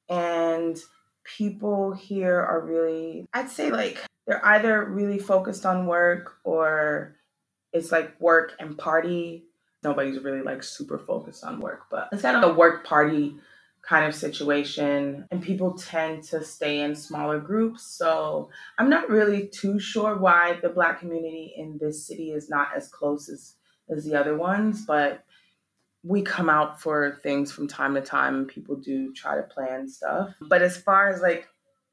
and 0.09 0.79
people 1.25 1.93
here 1.93 2.39
are 2.39 2.61
really, 2.61 3.27
I'd 3.33 3.51
say 3.51 3.71
like, 3.71 3.99
they're 4.27 4.45
either 4.45 4.85
really 4.85 5.19
focused 5.19 5.67
on 5.67 5.87
work 5.87 6.37
or 6.45 7.17
it's 7.73 7.91
like 7.91 8.19
work 8.21 8.53
and 8.59 8.79
party 8.79 9.45
nobody's 9.85 10.19
really 10.21 10.43
like 10.43 10.63
super 10.63 10.99
focused 10.99 11.45
on 11.45 11.61
work, 11.61 11.83
but 11.91 12.09
it's 12.13 12.23
kind 12.23 12.37
of 12.37 12.51
a 12.51 12.55
work 12.55 12.85
party 12.85 13.37
kind 13.83 14.07
of 14.07 14.15
situation 14.15 15.27
and 15.31 15.43
people 15.43 15.75
tend 15.75 16.23
to 16.23 16.43
stay 16.43 16.81
in 16.81 16.97
smaller 16.97 17.39
groups 17.39 17.83
so 17.83 18.49
i'm 18.79 18.89
not 18.89 19.11
really 19.11 19.47
too 19.49 19.79
sure 19.79 20.17
why 20.17 20.59
the 20.63 20.71
black 20.71 21.01
community 21.01 21.53
in 21.55 21.77
this 21.79 22.07
city 22.07 22.31
is 22.31 22.49
not 22.49 22.69
as 22.75 22.89
close 22.89 23.29
as 23.29 23.57
as 23.95 24.03
the 24.07 24.19
other 24.19 24.39
ones 24.39 24.87
but 24.87 25.23
we 26.05 26.21
come 26.23 26.51
out 26.51 26.81
for 26.81 27.19
things 27.23 27.51
from 27.51 27.67
time 27.67 27.95
to 27.95 28.01
time 28.01 28.35
and 28.35 28.47
people 28.47 28.77
do 28.77 29.13
try 29.15 29.37
to 29.37 29.43
plan 29.43 29.89
stuff. 29.89 30.35
But 30.43 30.61
as 30.61 30.77
far 30.77 31.09
as 31.09 31.23
like 31.23 31.49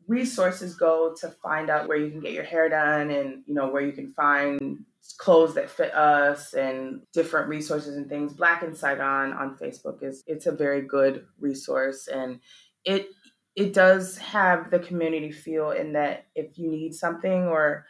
resources 0.07 0.75
go 0.75 1.15
to 1.19 1.29
find 1.29 1.69
out 1.69 1.87
where 1.87 1.97
you 1.97 2.09
can 2.09 2.19
get 2.19 2.33
your 2.33 2.43
hair 2.43 2.69
done 2.69 3.11
and 3.11 3.43
you 3.45 3.53
know 3.53 3.69
where 3.69 3.81
you 3.81 3.91
can 3.91 4.11
find 4.11 4.83
clothes 5.17 5.55
that 5.55 5.69
fit 5.69 5.93
us 5.93 6.53
and 6.53 7.01
different 7.13 7.47
resources 7.47 7.97
and 7.97 8.09
things. 8.09 8.33
Black 8.33 8.63
in 8.63 8.75
saigon 8.75 9.33
on 9.33 9.57
facebook 9.57 10.03
is 10.03 10.23
it's 10.27 10.45
a 10.45 10.51
very 10.51 10.81
good 10.81 11.25
resource 11.39 12.07
and 12.07 12.39
it 12.85 13.09
it 13.55 13.73
does 13.73 14.17
have 14.17 14.71
the 14.71 14.79
community 14.79 15.31
feel 15.31 15.71
in 15.71 15.93
that 15.93 16.27
if 16.35 16.57
you 16.57 16.69
need 16.69 16.93
something 16.93 17.43
or 17.47 17.85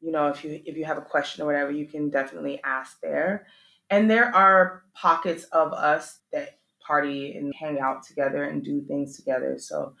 you 0.00 0.10
know 0.10 0.28
if 0.28 0.44
you 0.44 0.60
if 0.64 0.76
you 0.76 0.84
have 0.84 0.98
a 0.98 1.02
question 1.02 1.42
or 1.42 1.46
whatever 1.46 1.70
you 1.70 1.86
can 1.86 2.10
definitely 2.10 2.60
ask 2.64 3.00
there. 3.00 3.46
And 3.90 4.10
there 4.10 4.34
are 4.34 4.82
pockets 4.94 5.44
of 5.44 5.72
us 5.72 6.20
that 6.32 6.58
party 6.84 7.36
and 7.36 7.54
hang 7.54 7.80
out 7.80 8.02
together 8.02 8.44
and 8.44 8.62
do 8.62 8.82
things 8.82 9.16
together. 9.16 9.56
So 9.58 9.94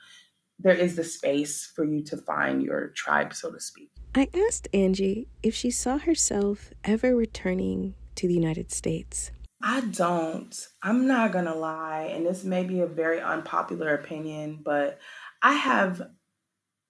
there 0.58 0.74
is 0.74 0.96
the 0.96 1.04
space 1.04 1.70
for 1.74 1.84
you 1.84 2.02
to 2.02 2.16
find 2.16 2.62
your 2.62 2.88
tribe 2.88 3.34
so 3.34 3.50
to 3.50 3.60
speak 3.60 3.90
I 4.16 4.28
asked 4.46 4.68
Angie 4.72 5.26
if 5.42 5.56
she 5.56 5.72
saw 5.72 5.98
herself 5.98 6.72
ever 6.84 7.16
returning 7.16 7.94
to 8.14 8.28
the 8.28 8.34
United 8.34 8.70
States. 8.70 9.32
I 9.60 9.80
don't. 9.80 10.54
I'm 10.84 11.08
not 11.08 11.32
going 11.32 11.46
to 11.46 11.54
lie, 11.54 12.10
and 12.12 12.24
this 12.24 12.44
may 12.44 12.62
be 12.62 12.80
a 12.80 12.86
very 12.86 13.20
unpopular 13.20 13.92
opinion, 13.92 14.60
but 14.62 15.00
I 15.42 15.54
have 15.54 16.02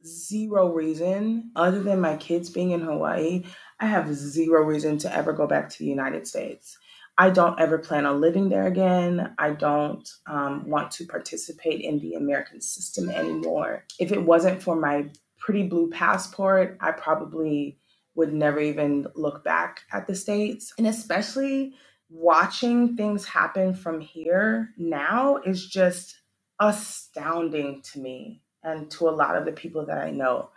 zero 0.05 0.71
reason, 0.71 1.51
other 1.57 1.83
than 1.83 2.01
my 2.01 2.19
kids 2.19 2.51
being 2.51 2.73
in 2.73 2.81
Hawaii, 2.81 3.45
I 3.81 3.87
have 3.87 4.15
zero 4.15 4.62
reason 4.62 4.99
to 4.99 5.17
ever 5.17 5.33
go 5.33 5.47
back 5.47 5.71
to 5.71 5.79
the 5.79 5.87
United 5.87 6.27
States. 6.27 6.77
I 7.17 7.31
don't 7.31 7.61
ever 7.61 7.79
plan 7.79 8.07
on 8.07 8.21
living 8.21 8.49
there 8.49 8.67
again. 8.67 9.35
I 9.39 9.51
don't 9.51 10.09
um, 10.27 10.69
want 10.69 10.91
to 10.93 11.07
participate 11.07 11.81
in 11.81 12.01
the 12.01 12.15
American 12.15 12.61
system 12.61 13.09
anymore. 13.09 13.85
If 14.01 14.11
it 14.11 14.23
wasn't 14.23 14.62
for 14.62 14.75
my 14.75 15.11
pretty 15.39 15.65
blue 15.65 15.91
passport, 15.91 16.77
I 16.81 16.91
probably 16.91 17.79
would 18.17 18.33
never 18.33 18.59
even 18.59 19.07
look 19.15 19.45
back 19.45 19.83
at 19.93 20.07
the 20.07 20.15
States. 20.15 20.73
And 20.77 20.87
especially 20.87 21.75
watching 22.11 22.97
things 22.97 23.25
happen 23.25 23.75
from 23.75 24.01
here 24.01 24.71
now 24.77 25.37
is 25.45 25.67
just 25.67 26.21
astounding 26.61 27.83
to 27.93 28.01
me 28.01 28.43
and 28.62 28.91
to 28.93 29.09
a 29.09 29.11
lot 29.11 29.37
of 29.37 29.45
the 29.45 29.53
people 29.53 29.87
that 29.87 29.99
I 29.99 30.11
know. 30.11 30.51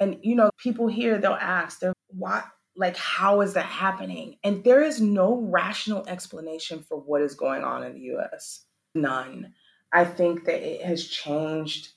And 0.00 0.18
you 0.22 0.34
know, 0.34 0.50
people 0.58 0.86
here 0.86 1.18
they'll 1.18 1.32
ask, 1.32 1.78
they're 1.80 1.94
why 2.08 2.44
like 2.76 2.96
how 2.96 3.40
is 3.40 3.54
that 3.54 3.66
happening? 3.66 4.36
And 4.42 4.64
there 4.64 4.82
is 4.82 5.00
no 5.00 5.36
rational 5.36 6.06
explanation 6.08 6.82
for 6.82 6.98
what 6.98 7.22
is 7.22 7.34
going 7.34 7.62
on 7.62 7.84
in 7.84 7.94
the 7.94 8.16
US. 8.16 8.64
None. 8.94 9.52
I 9.92 10.04
think 10.04 10.44
that 10.44 10.62
it 10.62 10.82
has 10.84 11.06
changed 11.06 11.90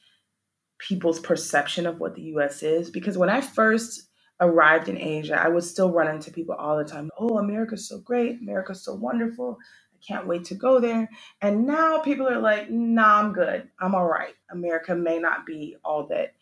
people's 0.77 1.19
perception 1.19 1.87
of 1.87 1.99
what 1.99 2.15
the 2.15 2.21
US 2.33 2.61
is 2.61 2.91
because 2.91 3.17
when 3.17 3.29
I 3.29 3.41
first 3.41 4.03
arrived 4.39 4.87
in 4.87 4.97
Asia, 4.97 5.41
I 5.41 5.47
would 5.47 5.63
still 5.63 5.91
run 5.91 6.13
into 6.13 6.31
people 6.31 6.55
all 6.55 6.77
the 6.77 6.83
time. 6.83 7.09
Oh, 7.17 7.39
America's 7.39 7.87
so 7.87 7.99
great. 7.99 8.39
America's 8.39 8.83
so 8.83 8.93
wonderful. 8.93 9.57
I 9.93 9.97
can't 10.05 10.27
wait 10.27 10.45
to 10.45 10.55
go 10.55 10.79
there. 10.79 11.09
And 11.41 11.65
now 11.65 11.99
people 11.99 12.27
are 12.27 12.39
like, 12.39 12.69
nah, 12.69 13.19
I'm 13.19 13.33
good. 13.33 13.67
I'm 13.79 13.95
all 13.95 14.07
right. 14.07 14.35
America 14.51 14.93
may 14.93 15.17
not 15.17 15.47
be 15.47 15.75
all 15.83 16.05
that 16.09 16.33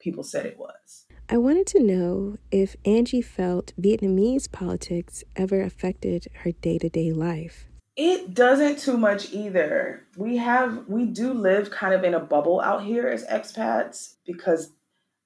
people 0.00 0.24
said 0.24 0.46
it 0.46 0.58
was. 0.58 1.06
I 1.28 1.36
wanted 1.36 1.66
to 1.68 1.82
know 1.82 2.38
if 2.50 2.74
Angie 2.84 3.22
felt 3.22 3.72
Vietnamese 3.80 4.50
politics 4.50 5.22
ever 5.36 5.62
affected 5.62 6.26
her 6.42 6.50
day 6.52 6.78
to 6.78 6.88
day 6.88 7.12
life. 7.12 7.66
It 7.96 8.34
doesn't 8.34 8.78
too 8.78 8.96
much 8.96 9.32
either. 9.32 10.06
We 10.16 10.38
have, 10.38 10.86
we 10.88 11.04
do 11.04 11.32
live 11.32 11.70
kind 11.70 11.94
of 11.94 12.02
in 12.02 12.14
a 12.14 12.20
bubble 12.20 12.60
out 12.60 12.82
here 12.82 13.06
as 13.06 13.24
expats 13.26 14.14
because 14.26 14.72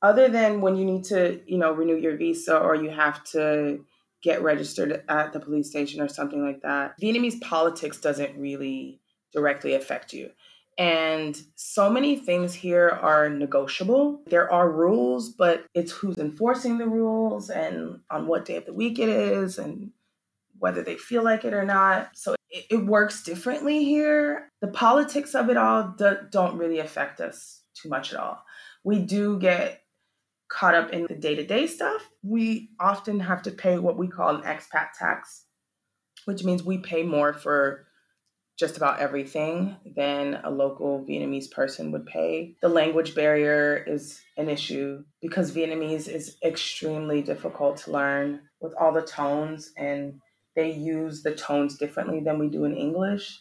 other 0.03 0.29
than 0.29 0.61
when 0.61 0.77
you 0.77 0.85
need 0.85 1.05
to, 1.05 1.41
you 1.47 1.57
know, 1.57 1.73
renew 1.73 1.97
your 1.97 2.17
visa 2.17 2.59
or 2.59 2.75
you 2.75 2.91
have 2.91 3.25
to 3.25 3.85
get 4.23 4.43
registered 4.43 5.03
at 5.09 5.33
the 5.33 5.41
police 5.41 5.71
station 5.71 6.01
or 6.01 6.09
something 6.09 6.45
like 6.45 6.63
that, 6.63 7.01
Vietnamese 7.01 7.41
politics 7.41 7.99
doesn't 7.99 8.37
really 8.37 9.01
directly 9.33 9.75
affect 9.75 10.13
you. 10.13 10.31
And 10.77 11.41
so 11.55 11.89
many 11.89 12.17
things 12.17 12.55
here 12.55 12.89
are 12.89 13.29
negotiable. 13.29 14.23
There 14.27 14.53
are 14.53 14.71
rules, 14.71 15.29
but 15.31 15.67
it's 15.75 15.93
who's 15.93 16.19
enforcing 16.19 16.79
the 16.79 16.89
rules 16.89 17.49
and 17.51 18.01
on 18.11 18.27
what 18.27 18.45
day 18.45 18.57
of 18.57 18.67
the 18.67 18.73
week 18.73 18.99
it 18.99 19.09
is 19.09 19.59
and 19.59 19.91
whether 20.59 20.83
they 20.83 20.97
feel 20.97 21.23
like 21.23 21.45
it 21.45 21.55
or 21.55 21.65
not. 21.65 22.11
So 22.15 22.35
it, 22.51 22.65
it 22.71 22.87
works 22.87 23.23
differently 23.23 23.85
here. 23.85 24.49
The 24.61 24.69
politics 24.69 25.35
of 25.35 25.49
it 25.49 25.57
all 25.57 25.95
do, 25.97 26.17
don't 26.31 26.59
really 26.59 26.81
affect 26.81 27.21
us 27.21 27.63
too 27.75 27.89
much 27.89 28.13
at 28.13 28.19
all. 28.19 28.43
We 28.83 28.99
do 28.99 29.39
get 29.39 29.85
caught 30.55 30.75
up 30.75 30.91
in 30.91 31.07
the 31.09 31.15
day 31.15 31.35
to 31.35 31.45
day 31.45 31.67
stuff, 31.67 32.09
we 32.23 32.71
often 32.79 33.21
have 33.21 33.43
to 33.43 33.51
pay 33.51 33.79
what 33.79 33.97
we 33.97 34.07
call 34.07 34.37
an 34.37 34.43
expat 34.43 34.89
tax, 34.99 35.47
which 36.27 36.45
means 36.45 36.63
we 36.63 36.79
pay 36.79 37.03
more 37.03 37.33
for 37.33 37.87
just 38.57 38.77
about 38.77 39.01
everything 39.01 39.77
than 39.97 40.41
a 40.45 40.51
local 40.51 41.05
Vietnamese 41.05 41.51
person 41.51 41.91
would 41.93 42.07
pay. 42.07 42.55
The 42.61 42.69
language 42.69 43.15
barrier 43.15 43.85
is 43.87 44.21
an 44.37 44.49
issue 44.49 45.05
because 45.21 45.53
Vietnamese 45.53 46.09
is 46.09 46.37
extremely 46.45 47.21
difficult 47.21 47.79
to 47.79 47.91
learn 47.91 48.41
with 48.61 48.75
all 48.79 48.93
the 48.93 49.03
tones, 49.03 49.73
and 49.77 50.21
they 50.55 50.71
use 50.71 51.23
the 51.23 51.35
tones 51.35 51.77
differently 51.77 52.21
than 52.21 52.39
we 52.39 52.49
do 52.49 52.65
in 52.65 52.77
English. 52.77 53.41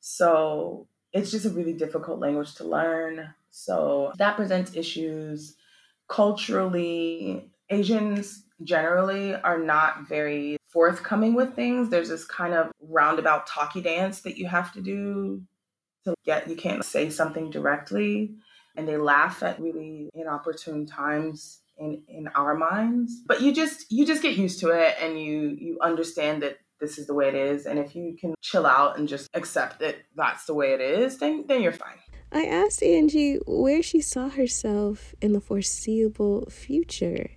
So 0.00 0.86
it's 1.12 1.30
just 1.30 1.46
a 1.46 1.50
really 1.50 1.74
difficult 1.74 2.20
language 2.20 2.54
to 2.56 2.64
learn. 2.64 3.34
So 3.50 4.12
that 4.18 4.36
presents 4.36 4.76
issues 4.76 5.56
culturally, 6.08 7.50
Asians 7.68 8.44
generally 8.62 9.34
are 9.34 9.58
not 9.58 10.06
very 10.08 10.56
forthcoming 10.72 11.34
with 11.34 11.54
things. 11.54 11.90
There's 11.90 12.08
this 12.08 12.24
kind 12.24 12.54
of 12.54 12.70
roundabout 12.80 13.46
talky 13.46 13.80
dance 13.80 14.20
that 14.20 14.36
you 14.36 14.46
have 14.46 14.72
to 14.72 14.80
do 14.80 15.42
to 16.04 16.14
get, 16.24 16.48
you 16.48 16.56
can't 16.56 16.84
say 16.84 17.10
something 17.10 17.50
directly. 17.50 18.34
And 18.76 18.88
they 18.88 18.96
laugh 18.96 19.42
at 19.42 19.60
really 19.60 20.08
inopportune 20.14 20.86
times 20.86 21.60
in, 21.78 22.02
in 22.08 22.28
our 22.34 22.54
minds. 22.54 23.20
But 23.26 23.42
you 23.42 23.52
just 23.52 23.90
you 23.90 24.06
just 24.06 24.22
get 24.22 24.36
used 24.36 24.60
to 24.60 24.70
it 24.70 24.96
and 25.00 25.20
you 25.20 25.56
you 25.58 25.78
understand 25.82 26.42
that 26.42 26.58
this 26.80 26.98
is 26.98 27.06
the 27.06 27.14
way 27.14 27.28
it 27.28 27.34
is. 27.34 27.66
And 27.66 27.78
if 27.78 27.94
you 27.94 28.16
can 28.18 28.34
chill 28.40 28.66
out 28.66 28.98
and 28.98 29.08
just 29.08 29.28
accept 29.34 29.80
that 29.80 29.96
that's 30.16 30.46
the 30.46 30.54
way 30.54 30.72
it 30.72 30.80
is, 30.80 31.18
then 31.18 31.44
then 31.48 31.62
you're 31.62 31.72
fine. 31.72 31.98
I 32.32 32.46
asked 32.46 32.82
Angie 32.82 33.38
where 33.46 33.82
she 33.82 34.00
saw 34.00 34.30
herself 34.30 35.14
in 35.20 35.32
the 35.32 35.40
foreseeable 35.40 36.48
future 36.50 37.30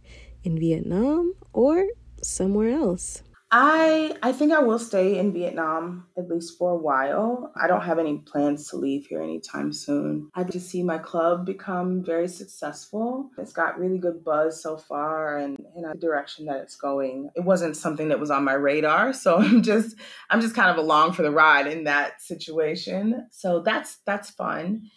in 0.44 0.58
Vietnam 0.58 1.36
or 1.52 1.88
somewhere 2.22 2.70
else. 2.70 3.22
I 3.58 4.14
I 4.22 4.34
think 4.34 4.52
I 4.52 4.60
will 4.60 4.78
stay 4.78 5.18
in 5.18 5.32
Vietnam 5.32 6.08
at 6.18 6.28
least 6.28 6.58
for 6.58 6.72
a 6.72 6.78
while. 6.78 7.54
I 7.56 7.68
don't 7.68 7.86
have 7.86 8.00
any 8.00 8.18
plans 8.18 8.68
to 8.70 8.76
leave 8.76 9.06
here 9.08 9.22
anytime 9.22 9.72
soon. 9.72 10.30
I 10.36 10.44
just 10.44 10.70
see 10.70 10.84
my 10.84 10.98
club 10.98 11.46
become 11.46 12.04
very 12.04 12.28
successful. 12.28 13.30
It's 13.38 13.54
got 13.54 13.80
really 13.80 13.98
good 13.98 14.26
buzz 14.26 14.62
so 14.62 14.76
far 14.76 15.38
and 15.38 15.58
in 15.78 15.86
a 15.86 15.96
direction 15.96 16.48
that 16.48 16.58
it's 16.58 16.76
going. 16.76 17.30
It 17.34 17.46
wasn't 17.46 17.78
something 17.78 18.10
that 18.10 18.20
was 18.20 18.30
on 18.30 18.44
my 18.44 18.56
radar, 18.56 19.14
so 19.14 19.38
I'm 19.40 19.64
just 19.64 19.96
I'm 20.30 20.42
just 20.42 20.54
kind 20.54 20.70
of 20.70 20.78
along 20.78 21.14
for 21.14 21.22
the 21.22 21.32
ride 21.32 21.68
in 21.68 21.86
that 21.86 22.22
situation. 22.22 23.26
So 23.32 23.62
that's 23.62 24.00
that's 24.06 24.32
fun. 24.32 24.92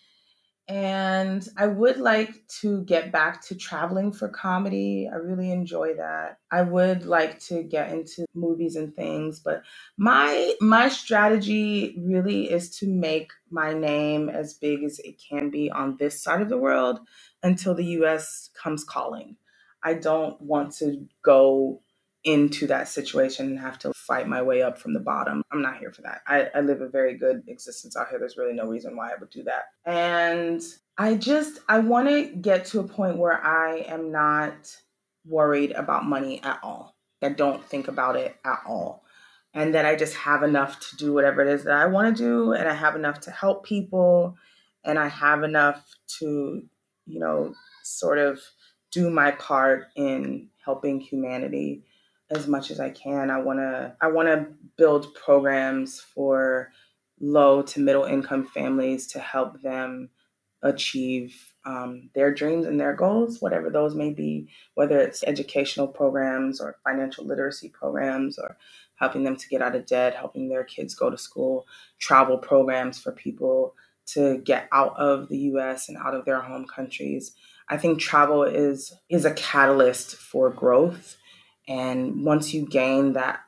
And 0.69 1.49
I 1.57 1.67
would 1.67 1.97
like 1.99 2.47
to 2.61 2.83
get 2.85 3.11
back 3.11 3.41
to 3.47 3.55
traveling 3.55 4.13
for 4.13 4.29
comedy. 4.29 5.09
I 5.11 5.17
really 5.17 5.51
enjoy 5.51 5.95
that. 5.95 6.41
I 6.51 6.61
would 6.63 7.07
like 7.07 7.39
to 7.47 7.63
get 7.63 7.91
into 7.91 8.27
movies 8.35 8.77
and 8.77 8.95
things, 8.95 9.41
but 9.41 9.63
my 9.97 10.55
my 10.61 10.91
strategy 10.91 11.97
really 11.99 12.51
is 12.51 12.71
to 12.81 12.87
make 12.87 13.33
my 13.51 13.73
name 13.73 14.29
as 14.29 14.55
big 14.55 14.85
as 14.85 14.99
it 14.99 15.17
can 15.27 15.49
be 15.51 15.71
on 15.71 15.97
this 15.97 16.23
side 16.23 16.43
of 16.43 16.51
the 16.51 16.59
world 16.59 17.01
until 17.43 17.75
the 17.75 17.87
US 18.03 18.51
comes 18.55 18.85
calling. 18.85 19.37
I 19.83 19.95
don't 19.95 20.41
want 20.41 20.75
to 20.77 21.07
go 21.25 21.83
into 22.25 22.67
that 22.67 22.89
situation 22.89 23.47
and 23.47 23.59
have 23.59 23.79
to 23.79 23.93
fight 23.95 24.29
my 24.29 24.43
way 24.43 24.63
up 24.63 24.79
from 24.79 24.93
the 24.93 25.01
bottom. 25.01 25.43
I'm 25.53 25.63
not 25.63 25.79
here 25.79 25.93
for 25.93 26.03
that. 26.03 26.23
I, 26.27 26.49
I 26.55 26.61
live 26.61 26.81
a 26.81 26.89
very 26.89 27.17
good 27.17 27.45
existence 27.47 27.97
out 27.97 28.09
here. 28.09 28.19
There's 28.19 28.37
really 28.37 28.55
no 28.55 28.67
reason 28.67 28.97
why 28.97 29.11
I 29.11 29.17
would 29.19 29.31
do 29.31 29.45
that. 29.45 29.67
And 29.85 30.61
I 30.97 31.15
just, 31.15 31.61
I 31.69 31.79
want 31.79 32.09
to 32.09 32.25
get 32.25 32.67
to 32.67 32.81
a 32.81 32.85
point 32.85 33.19
where 33.19 33.41
I 33.45 33.85
am 33.89 34.11
not 34.11 34.77
worried 35.25 35.73
about 35.73 36.07
money 36.07 36.43
at 36.43 36.59
all. 36.63 36.97
I 37.23 37.31
don't 37.31 37.65
think 37.65 37.89
about 37.89 38.17
it 38.17 38.37
at 38.45 38.61
all. 38.67 39.05
And 39.55 39.75
that 39.75 39.87
I 39.87 39.97
just 39.97 40.15
have 40.15 40.43
enough 40.43 40.79
to 40.91 40.97
do 40.97 41.13
whatever 41.13 41.41
it 41.43 41.49
is 41.49 41.65
that 41.65 41.75
I 41.75 41.87
want 41.87 42.17
to 42.17 42.23
do. 42.23 42.53
And 42.53 42.69
I 42.69 42.75
have 42.75 42.97
enough 42.97 43.21
to 43.21 43.31
help 43.31 43.65
people. 43.65 44.37
And 44.85 44.99
I 44.99 45.09
have 45.09 45.43
enough 45.43 45.85
to, 46.19 46.63
you 47.07 47.21
know, 47.21 47.55
sort 47.83 48.19
of 48.19 48.41
do 48.91 49.11
my 49.11 49.31
part 49.33 49.87
in 49.97 50.49
helping 50.65 51.01
humanity 51.01 51.85
as 52.31 52.47
much 52.47 52.71
as 52.71 52.81
I 52.81 52.91
can. 52.91 53.31
I 53.31 53.39
want 53.41 53.59
to 53.59 53.95
I 54.01 54.09
want 54.09 54.29
to 54.29 54.47
build 54.77 55.15
programs 55.15 56.01
for 56.01 56.73
low 57.21 57.63
to 57.63 57.81
middle 57.81 58.05
income 58.05 58.47
families 58.47 59.07
to 59.09 59.19
help 59.19 59.61
them 59.63 60.11
achieve 60.63 61.55
um, 61.65 62.11
their 62.15 62.33
dreams 62.33 62.67
and 62.67 62.81
their 62.81 62.95
goals, 62.95 63.41
whatever 63.41 63.71
those 63.71 63.95
may 63.95 64.11
be, 64.11 64.49
whether 64.75 64.99
it's 64.99 65.23
educational 65.25 65.87
programs 65.87 66.61
or 66.61 66.77
financial 66.85 67.25
literacy 67.25 67.69
programs 67.69 68.39
or 68.39 68.57
helping 68.97 69.23
them 69.23 69.37
to 69.37 69.49
get 69.49 69.63
out 69.63 69.77
of 69.77 69.87
debt, 69.87 70.15
helping 70.15 70.49
their 70.49 70.65
kids 70.65 70.95
go 70.95 71.11
to 71.11 71.19
school, 71.19 71.67
travel 71.99 72.39
programs 72.39 72.99
for 72.99 73.13
people 73.13 73.75
to 74.07 74.39
get 74.39 74.69
out 74.73 74.97
of 74.99 75.29
the 75.29 75.39
US 75.39 75.89
and 75.89 75.99
out 75.99 76.15
of 76.15 76.25
their 76.25 76.41
home 76.41 76.67
countries. 76.67 77.35
I 77.69 77.77
think 77.77 78.01
travel 78.01 78.43
is 78.43 78.95
is 79.09 79.25
a 79.25 79.35
catalyst 79.35 80.17
for 80.17 80.51
growth 80.51 81.17
and 81.69 82.25
once 82.25 82.53
you 82.53 82.67
gain 82.67 83.13
that 83.13 83.41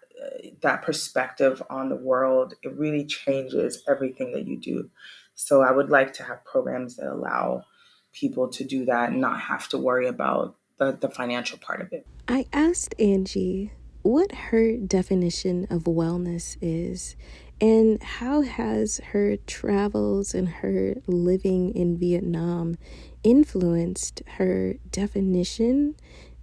that 0.61 0.83
perspective 0.83 1.63
on 1.71 1.89
the 1.89 1.97
world, 1.97 2.55
it 2.63 2.77
really 2.77 3.05
changes 3.07 3.83
everything 3.89 4.33
that 4.33 4.47
you 4.47 4.59
do. 4.59 4.91
So 5.35 5.63
I 5.63 5.73
would 5.73 5.89
like 5.89 6.13
to 6.15 6.23
have 6.25 6.45
programs 6.45 6.97
that 6.97 7.11
allow 7.11 7.65
people 8.13 8.49
to 8.49 8.65
do 8.65 8.85
that 8.85 9.11
and 9.11 9.21
not 9.21 9.41
have 9.41 9.69
to 9.69 9.79
worry 9.79 10.07
about 10.07 10.57
the, 10.79 10.93
the 10.93 11.09
financial 11.09 11.59
part 11.59 11.81
of 11.81 11.93
it. 11.93 12.07
I 12.29 12.47
asked 12.53 12.95
Angie 12.99 13.73
what 14.03 14.33
her 14.33 14.77
definition 14.77 15.67
of 15.71 15.85
wellness 15.85 16.57
is 16.61 17.17
and 17.61 18.03
how 18.03 18.41
has 18.41 19.01
her 19.13 19.37
travels 19.37 20.35
and 20.35 20.49
her 20.49 20.97
living 21.07 21.75
in 21.75 21.99
Vietnam 21.99 22.77
influenced 23.23 24.23
her 24.39 24.75
definition 24.91 25.95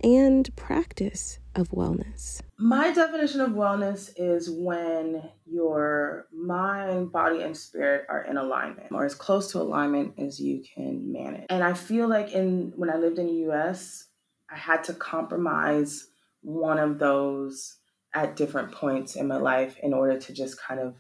and 0.04 0.56
practice 0.56 1.40
of 1.58 1.70
wellness? 1.70 2.41
My 2.58 2.91
definition 2.91 3.41
of 3.41 3.51
wellness 3.51 4.12
is 4.16 4.49
when 4.49 5.30
your 5.45 6.28
mind, 6.34 7.12
body, 7.12 7.41
and 7.41 7.55
spirit 7.55 8.05
are 8.10 8.24
in 8.24 8.38
alignment 8.38 8.91
or 8.91 9.05
as 9.05 9.16
close 9.16 9.51
to 9.51 9.62
alignment 9.62 10.14
as 10.18 10.39
you 10.39 10.64
can 10.76 11.12
manage. 11.12 11.45
And 11.49 11.64
I 11.64 11.74
feel 11.74 12.08
like 12.08 12.32
in 12.32 12.74
when 12.76 12.89
I 12.89 12.97
lived 12.97 13.20
in 13.20 13.28
the 13.28 13.51
US, 13.51 14.05
I 14.49 14.58
had 14.58 14.84
to 14.86 14.93
compromise 14.93 16.08
one 16.41 16.80
of 16.80 16.99
those 16.99 17.78
at 18.14 18.36
different 18.36 18.72
points 18.72 19.16
in 19.16 19.28
my 19.28 19.38
life 19.38 19.78
in 19.84 19.93
order 19.93 20.18
to 20.20 20.34
just 20.34 20.60
kind 20.62 20.80
of 20.80 20.95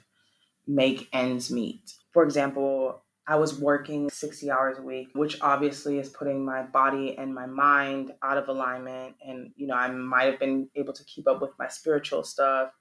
make 0.67 1.07
ends 1.13 1.49
meet. 1.49 1.93
For 2.11 2.23
example, 2.23 3.03
I 3.27 3.35
was 3.35 3.59
working 3.59 4.09
60 4.09 4.49
hours 4.49 4.77
a 4.77 4.81
week, 4.81 5.09
which 5.13 5.41
obviously 5.41 5.99
is 5.99 6.09
putting 6.09 6.45
my 6.45 6.63
body 6.63 7.17
and 7.17 7.35
my 7.35 7.45
mind 7.45 8.13
out 8.23 8.37
of 8.37 8.47
alignment. 8.47 9.15
And, 9.21 9.51
you 9.57 9.67
know, 9.67 9.75
I 9.75 9.89
might 9.89 10.27
have 10.27 10.39
been 10.39 10.69
able 10.75 10.93
to 10.93 11.03
keep 11.03 11.27
up 11.27 11.41
with 11.41 11.51
my 11.59 11.67
spiritual 11.67 12.23
stuff, 12.23 12.71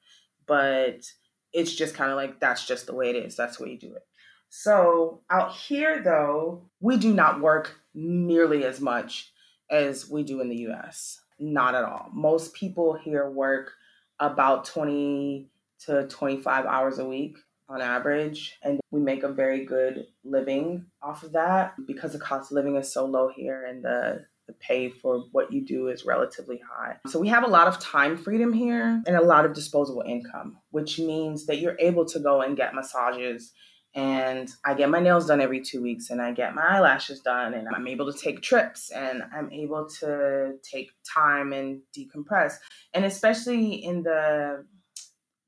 but 0.46 1.04
it's 1.52 1.74
just 1.74 1.96
kind 1.96 2.12
of 2.12 2.16
like 2.16 2.38
that's 2.38 2.64
just 2.64 2.86
the 2.86 2.94
way 2.94 3.10
it 3.10 3.16
is. 3.16 3.34
That's 3.34 3.56
the 3.56 3.64
way 3.64 3.70
you 3.70 3.78
do 3.78 3.94
it. 3.96 4.06
So 4.48 5.22
out 5.30 5.52
here, 5.52 6.00
though, 6.02 6.70
we 6.80 6.96
do 6.96 7.12
not 7.12 7.40
work 7.40 7.80
nearly 7.92 8.64
as 8.64 8.80
much 8.80 9.32
as 9.68 10.08
we 10.08 10.22
do 10.22 10.40
in 10.40 10.48
the 10.48 10.68
US. 10.68 11.20
Not 11.40 11.74
at 11.74 11.84
all. 11.84 12.08
Most 12.12 12.54
people 12.54 12.94
here 12.94 13.28
work 13.28 13.72
about 14.20 14.64
20 14.64 15.50
to 15.86 16.06
25 16.06 16.66
hours 16.66 16.98
a 17.00 17.04
week 17.04 17.36
on 17.68 17.82
average, 17.82 18.56
and 18.62 18.80
we 18.90 19.00
make 19.00 19.22
a 19.22 19.32
very 19.32 19.64
good 19.64 20.06
living 20.24 20.86
off 21.02 21.22
of 21.22 21.32
that 21.32 21.74
because 21.86 22.12
the 22.12 22.18
cost 22.18 22.50
of 22.50 22.56
living 22.56 22.76
is 22.76 22.92
so 22.92 23.04
low 23.06 23.28
here 23.34 23.64
and 23.64 23.84
the 23.84 24.24
the 24.46 24.52
pay 24.52 24.88
for 24.88 25.24
what 25.32 25.52
you 25.52 25.66
do 25.66 25.88
is 25.88 26.06
relatively 26.06 26.60
high. 26.70 26.96
So 27.08 27.18
we 27.18 27.26
have 27.26 27.42
a 27.42 27.48
lot 27.48 27.66
of 27.66 27.80
time 27.80 28.16
freedom 28.16 28.52
here 28.52 29.02
and 29.04 29.16
a 29.16 29.20
lot 29.20 29.44
of 29.44 29.54
disposable 29.54 30.04
income, 30.06 30.58
which 30.70 31.00
means 31.00 31.46
that 31.46 31.58
you're 31.58 31.74
able 31.80 32.04
to 32.04 32.20
go 32.20 32.42
and 32.42 32.56
get 32.56 32.72
massages 32.72 33.52
and 33.96 34.50
I 34.62 34.74
get 34.74 34.90
my 34.90 35.00
nails 35.00 35.26
done 35.26 35.40
every 35.40 35.62
two 35.62 35.80
weeks 35.82 36.10
and 36.10 36.20
I 36.20 36.32
get 36.32 36.54
my 36.54 36.62
eyelashes 36.62 37.20
done 37.20 37.54
and 37.54 37.66
I'm 37.74 37.88
able 37.88 38.12
to 38.12 38.18
take 38.18 38.42
trips 38.42 38.90
and 38.90 39.22
I'm 39.34 39.50
able 39.50 39.88
to 40.00 40.56
take 40.62 40.90
time 41.12 41.54
and 41.54 41.80
decompress. 41.96 42.56
And 42.92 43.06
especially 43.06 43.82
in 43.82 44.02
the 44.02 44.66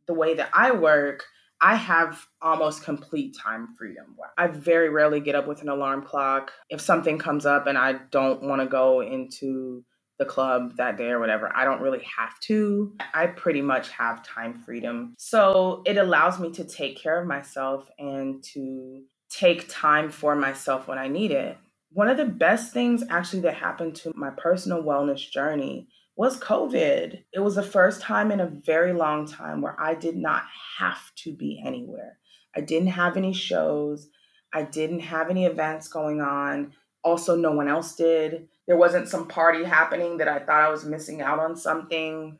the 0.07 0.15
way 0.15 0.33
that 0.33 0.49
I 0.55 0.71
work, 0.71 1.27
I 1.61 1.75
have 1.75 2.25
almost 2.41 2.85
complete 2.85 3.37
time 3.37 3.75
freedom. 3.77 4.17
I 4.37 4.47
very 4.47 4.91
rarely 4.91 5.21
get 5.21 5.35
up 5.35 5.49
with 5.49 5.63
an 5.63 5.69
alarm 5.69 6.03
clock. 6.03 6.53
If 6.71 6.81
something 6.81 7.19
comes 7.19 7.47
up 7.47 7.67
and 7.67 7.77
I 7.77 7.95
don't 8.11 8.43
want 8.43 8.63
to 8.63 8.67
go 8.67 9.01
into 9.01 9.85
the 10.19 10.25
club 10.25 10.77
that 10.77 10.97
day 10.97 11.11
or 11.11 11.21
whatever, 11.21 11.51
I 11.55 11.65
don't 11.65 11.81
really 11.81 12.05
have 12.17 12.39
to. 12.41 12.95
I 13.15 13.27
pretty 13.29 13.63
much 13.63 13.89
have 13.91 14.25
time 14.25 14.55
freedom. 14.55 15.15
So 15.19 15.83
it 15.85 15.97
allows 15.97 16.39
me 16.39 16.51
to 16.53 16.65
take 16.65 17.01
care 17.01 17.21
of 17.21 17.27
myself 17.27 17.89
and 17.99 18.43
to 18.55 19.03
take 19.31 19.69
time 19.69 20.11
for 20.11 20.35
myself 20.35 20.89
when 20.89 20.99
I 20.99 21.09
need 21.09 21.31
it. 21.31 21.57
One 21.91 22.09
of 22.09 22.17
the 22.17 22.25
best 22.25 22.73
things 22.73 23.03
actually 23.09 23.41
that 23.43 23.55
happened 23.55 23.95
to 23.97 24.13
my 24.15 24.31
personal 24.31 24.83
wellness 24.83 25.31
journey 25.31 25.89
was 26.19 26.41
COVID. 26.41 27.23
It 27.33 27.39
was 27.39 27.55
the 27.55 27.63
first 27.63 28.01
time 28.01 28.33
in 28.33 28.41
a 28.41 28.47
very 28.47 28.93
long 28.93 29.25
time 29.25 29.63
where 29.63 29.81
I 29.81 29.95
did 29.95 30.17
not 30.17 30.43
have 30.79 31.15
to 31.19 31.33
be 31.33 31.63
anywhere. 31.65 32.19
I 32.57 32.61
didn't 32.61 32.89
have 32.89 33.17
any 33.17 33.33
shows, 33.33 34.09
I 34.53 34.63
didn't 34.63 35.01
have 35.01 35.31
any 35.31 35.47
events 35.47 35.87
going 35.87 36.21
on. 36.21 36.73
Also, 37.05 37.37
no 37.37 37.53
one 37.53 37.69
else 37.69 37.95
did. 37.95 38.49
There 38.67 38.77
wasn't 38.77 39.09
some 39.09 39.29
party 39.29 39.63
happening 39.63 40.17
that 40.17 40.27
I 40.27 40.41
thought 40.41 40.65
I 40.65 40.71
was 40.71 40.85
missing 40.85 41.23
out 41.23 41.39
on 41.39 41.55
something. 41.55 42.37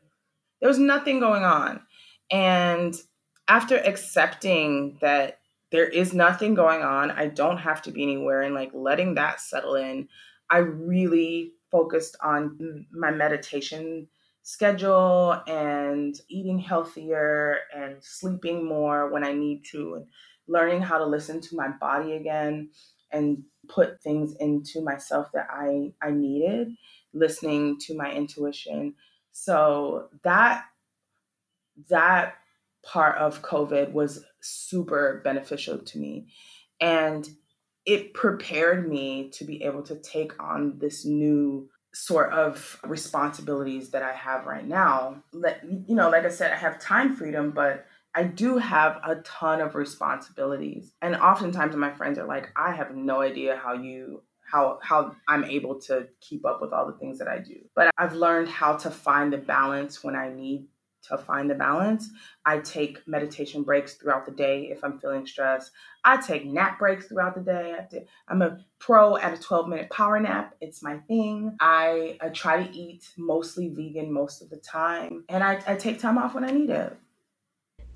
There 0.59 0.67
was 0.67 0.77
nothing 0.77 1.21
going 1.21 1.45
on. 1.45 1.79
And 2.29 2.93
after 3.47 3.77
accepting 3.77 4.97
that 4.99 5.39
there 5.71 5.87
is 5.87 6.13
nothing 6.13 6.53
going 6.53 6.81
on, 6.81 7.11
I 7.11 7.27
don't 7.27 7.59
have 7.59 7.81
to 7.83 7.91
be 7.91 8.03
anywhere, 8.03 8.41
and 8.41 8.53
like 8.53 8.71
letting 8.73 9.13
that 9.13 9.39
settle 9.39 9.75
in, 9.75 10.09
I 10.49 10.57
really 10.59 11.53
focused 11.71 12.15
on 12.23 12.85
my 12.91 13.11
meditation 13.11 14.07
schedule 14.43 15.41
and 15.47 16.19
eating 16.27 16.59
healthier 16.59 17.57
and 17.75 18.03
sleeping 18.03 18.65
more 18.65 19.11
when 19.11 19.23
I 19.23 19.33
need 19.33 19.63
to 19.71 19.95
and 19.95 20.07
learning 20.47 20.81
how 20.81 20.97
to 20.97 21.05
listen 21.05 21.39
to 21.41 21.55
my 21.55 21.67
body 21.67 22.13
again 22.13 22.69
and 23.11 23.43
put 23.67 24.01
things 24.01 24.35
into 24.39 24.81
myself 24.81 25.27
that 25.33 25.47
I 25.51 25.93
I 26.01 26.11
needed, 26.11 26.69
listening 27.13 27.77
to 27.81 27.95
my 27.95 28.11
intuition. 28.11 28.95
So 29.31 30.09
that 30.23 30.65
that 31.89 32.35
part 32.83 33.17
of 33.17 33.41
COVID 33.41 33.91
was 33.91 34.25
super 34.41 35.21
beneficial 35.23 35.77
to 35.79 35.97
me. 35.99 36.27
And 36.81 37.27
it 37.89 38.13
prepared 38.13 38.87
me 38.87 39.29
to 39.29 39.43
be 39.43 39.63
able 39.63 39.81
to 39.81 39.95
take 39.95 40.39
on 40.39 40.77
this 40.77 41.05
new 41.05 41.67
sort 41.91 42.31
of 42.31 42.79
responsibilities 42.83 43.89
that 43.89 44.03
I 44.03 44.13
have 44.13 44.45
right 44.45 44.67
now. 44.67 45.23
Let 45.33 45.63
you 45.63 45.95
know, 45.95 46.11
like 46.11 46.23
I 46.23 46.29
said, 46.29 46.51
I 46.51 46.55
have 46.55 46.79
time 46.79 47.15
freedom, 47.15 47.49
but 47.49 47.87
I 48.13 48.23
do 48.25 48.59
have 48.59 48.99
a 49.03 49.15
ton 49.15 49.59
of 49.59 49.73
responsibilities. 49.73 50.93
And 51.01 51.15
oftentimes 51.15 51.75
my 51.75 51.91
friends 51.91 52.19
are 52.19 52.27
like, 52.27 52.49
I 52.55 52.73
have 52.73 52.95
no 52.95 53.21
idea 53.21 53.59
how 53.61 53.73
you 53.73 54.21
how 54.51 54.77
how 54.83 55.15
I'm 55.27 55.43
able 55.43 55.81
to 55.81 56.09
keep 56.21 56.45
up 56.45 56.61
with 56.61 56.71
all 56.71 56.85
the 56.85 56.97
things 56.99 57.17
that 57.17 57.27
I 57.27 57.39
do. 57.39 57.57
But 57.75 57.89
I've 57.97 58.13
learned 58.13 58.49
how 58.49 58.77
to 58.77 58.91
find 58.91 59.33
the 59.33 59.37
balance 59.39 60.03
when 60.03 60.15
I 60.15 60.31
need 60.31 60.67
to 61.03 61.17
find 61.17 61.49
the 61.49 61.55
balance. 61.55 62.09
I 62.45 62.59
take 62.59 63.07
meditation 63.07 63.63
breaks 63.63 63.95
throughout 63.95 64.25
the 64.25 64.31
day 64.31 64.69
if 64.71 64.83
I'm 64.83 64.99
feeling 64.99 65.25
stressed. 65.25 65.71
I 66.03 66.17
take 66.17 66.45
nap 66.45 66.79
breaks 66.79 67.07
throughout 67.07 67.35
the 67.35 67.41
day. 67.41 68.05
I'm 68.27 68.41
a 68.41 68.59
pro 68.79 69.17
at 69.17 69.33
a 69.33 69.41
12 69.41 69.67
minute 69.67 69.89
power 69.89 70.19
nap. 70.19 70.55
It's 70.61 70.83
my 70.83 70.97
thing. 71.07 71.55
I, 71.59 72.17
I 72.21 72.29
try 72.29 72.63
to 72.63 72.77
eat 72.77 73.09
mostly 73.17 73.69
vegan 73.69 74.11
most 74.11 74.41
of 74.41 74.49
the 74.49 74.57
time, 74.57 75.23
and 75.29 75.43
I, 75.43 75.61
I 75.67 75.75
take 75.75 75.99
time 75.99 76.17
off 76.17 76.35
when 76.35 76.43
I 76.43 76.51
need 76.51 76.69
it. 76.69 76.97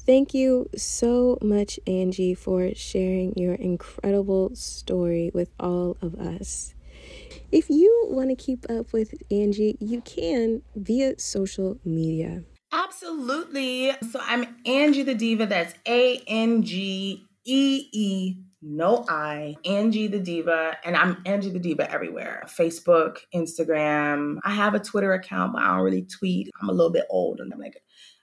Thank 0.05 0.33
you 0.33 0.69
so 0.75 1.37
much, 1.41 1.79
Angee, 1.87 2.33
for 2.33 2.75
sharing 2.75 3.33
your 3.37 3.53
incredible 3.53 4.53
story 4.53 5.31
with 5.33 5.51
all 5.61 5.95
of 6.01 6.15
us. 6.15 6.75
If 7.53 7.69
you 7.69 8.07
want 8.09 8.29
to 8.29 8.35
keep 8.35 8.69
up 8.69 8.91
with 8.91 9.13
Angee, 9.31 9.77
you 9.79 10.01
can 10.01 10.61
via 10.75 11.19
social 11.19 11.77
media. 11.85 12.43
Absolutely. 12.73 13.91
So 14.11 14.19
I'm 14.19 14.57
Angee 14.65 15.03
the 15.03 15.13
Diva. 15.13 15.45
That's 15.45 15.75
A 15.87 16.17
N 16.27 16.63
G 16.63 17.23
E 17.45 17.87
E, 17.91 18.35
no 18.63 19.05
I, 19.07 19.55
Angee 19.63 20.07
the 20.07 20.17
Diva. 20.17 20.75
And 20.83 20.97
I'm 20.97 21.21
Angee 21.27 21.51
the 21.51 21.59
Diva 21.59 21.89
everywhere 21.91 22.43
Facebook, 22.47 23.19
Instagram. 23.35 24.39
I 24.43 24.49
have 24.49 24.73
a 24.73 24.79
Twitter 24.79 25.13
account, 25.13 25.53
but 25.53 25.61
I 25.61 25.67
don't 25.67 25.83
really 25.83 26.01
tweet. 26.01 26.49
I'm 26.59 26.69
a 26.69 26.73
little 26.73 26.91
bit 26.91 27.05
old 27.11 27.41
and 27.41 27.53
I'm 27.53 27.59
like, 27.59 27.79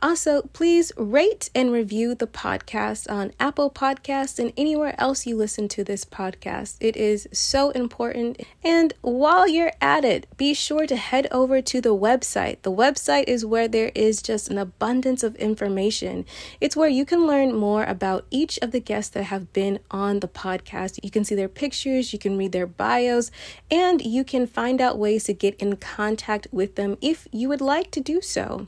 Also, 0.01 0.42
please 0.53 0.92
rate 0.97 1.51
and 1.55 1.72
review 1.72 2.14
the 2.14 2.26
podcast 2.26 3.11
on 3.11 3.32
Apple 3.38 3.70
Podcasts 3.70 4.38
and 4.38 4.53
anywhere 4.57 4.95
else 4.99 5.24
you 5.26 5.36
listen 5.36 5.68
to 5.68 5.84
this 5.84 6.05
podcast. 6.05 6.76
It 6.80 6.97
is 6.97 7.28
so 7.32 7.70
important. 7.70 8.42
And 8.62 8.92
while 9.01 9.49
you're 9.49 9.72
at 9.80 10.05
it, 10.05 10.26
be 10.36 10.53
sure 10.53 10.86
to 10.86 10.97
head 10.97 11.26
over 11.30 11.62
to 11.62 11.80
the 11.80 11.95
website. 11.95 12.61
The 12.62 12.72
website 12.72 13.24
is 13.28 13.47
where 13.47 13.68
there 13.68 13.92
is 13.95 14.20
just 14.20 14.51
an 14.51 14.59
abundance 14.59 15.22
of 15.22 15.36
information. 15.36 16.26
It's 16.61 16.76
where 16.76 16.88
you 16.88 17.07
can 17.07 17.26
learn 17.26 17.55
more 17.55 17.84
about 17.84 18.26
each 18.30 18.59
of 18.61 18.72
the 18.72 18.80
guests 18.80 19.11
that 19.14 19.24
have 19.24 19.53
been 19.53 19.78
on 19.90 20.20
the 20.20 20.28
podcast. 20.28 20.99
You 21.03 21.11
can 21.11 21.24
see 21.24 21.34
their 21.34 21.49
pictures, 21.49 22.12
you 22.12 22.18
can 22.18 22.36
read 22.36 22.53
their 22.53 22.66
bios, 22.66 23.30
and 23.70 24.03
you 24.05 24.24
can 24.24 24.47
find 24.47 24.80
out 24.80 24.99
ways 24.99 25.24
to 25.24 25.32
get 25.32 25.55
in 25.57 25.76
contact 25.76 26.49
with 26.51 26.74
them 26.74 26.99
if 27.01 27.28
you 27.32 27.49
would 27.49 27.61
like 27.61 27.90
to 27.92 28.01
do 28.01 28.20
so. 28.20 28.66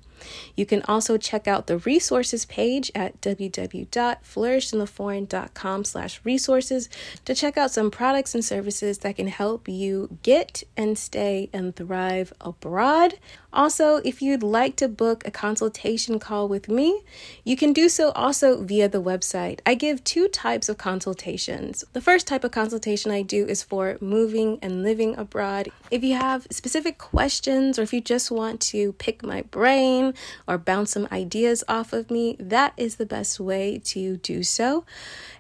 You 0.54 0.66
can 0.66 0.82
also 0.82 1.16
check 1.16 1.48
out 1.48 1.66
the 1.66 1.78
resources 1.78 2.44
page 2.44 2.92
at 2.94 3.20
www.flourishintheforeign.com 3.20 5.84
slash 5.84 6.20
resources 6.24 6.88
to 7.24 7.34
check 7.34 7.56
out 7.56 7.70
some 7.70 7.90
products 7.90 8.34
and 8.34 8.44
services 8.44 8.98
that 8.98 9.16
can 9.16 9.28
help 9.28 9.66
you 9.68 10.18
get 10.22 10.62
and 10.76 10.98
stay 10.98 11.48
and 11.52 11.76
thrive 11.76 12.32
abroad. 12.40 13.18
Also, 13.52 13.96
if 14.04 14.20
you'd 14.20 14.42
like 14.42 14.76
to 14.76 14.86
book 14.86 15.26
a 15.26 15.30
consultation 15.30 16.18
call 16.18 16.46
with 16.46 16.68
me, 16.68 17.02
you 17.42 17.56
can 17.56 17.72
do 17.72 17.88
so 17.88 18.10
also 18.10 18.62
via 18.62 18.86
the 18.86 19.02
website. 19.02 19.60
I 19.64 19.74
give 19.74 20.04
two 20.04 20.28
types 20.28 20.68
of 20.68 20.76
consultations. 20.76 21.82
The 21.94 22.02
first 22.02 22.26
type 22.26 22.44
of 22.44 22.50
consultation 22.50 23.10
I 23.10 23.22
do 23.22 23.46
is 23.46 23.62
for 23.62 23.96
moving 24.00 24.58
and 24.60 24.82
living 24.82 25.16
abroad. 25.16 25.70
If 25.90 26.04
you 26.04 26.16
have 26.16 26.46
specific 26.50 26.98
questions 26.98 27.78
or 27.78 27.82
if 27.82 27.94
you 27.94 28.02
just 28.02 28.30
want 28.30 28.60
to 28.72 28.92
pick 28.94 29.22
my 29.22 29.42
brain 29.42 30.05
or 30.46 30.58
bounce 30.58 30.92
some 30.92 31.08
ideas 31.10 31.64
off 31.68 31.92
of 31.92 32.10
me, 32.10 32.36
that 32.38 32.72
is 32.76 32.96
the 32.96 33.06
best 33.06 33.40
way 33.40 33.78
to 33.84 34.16
do 34.18 34.42
so. 34.42 34.84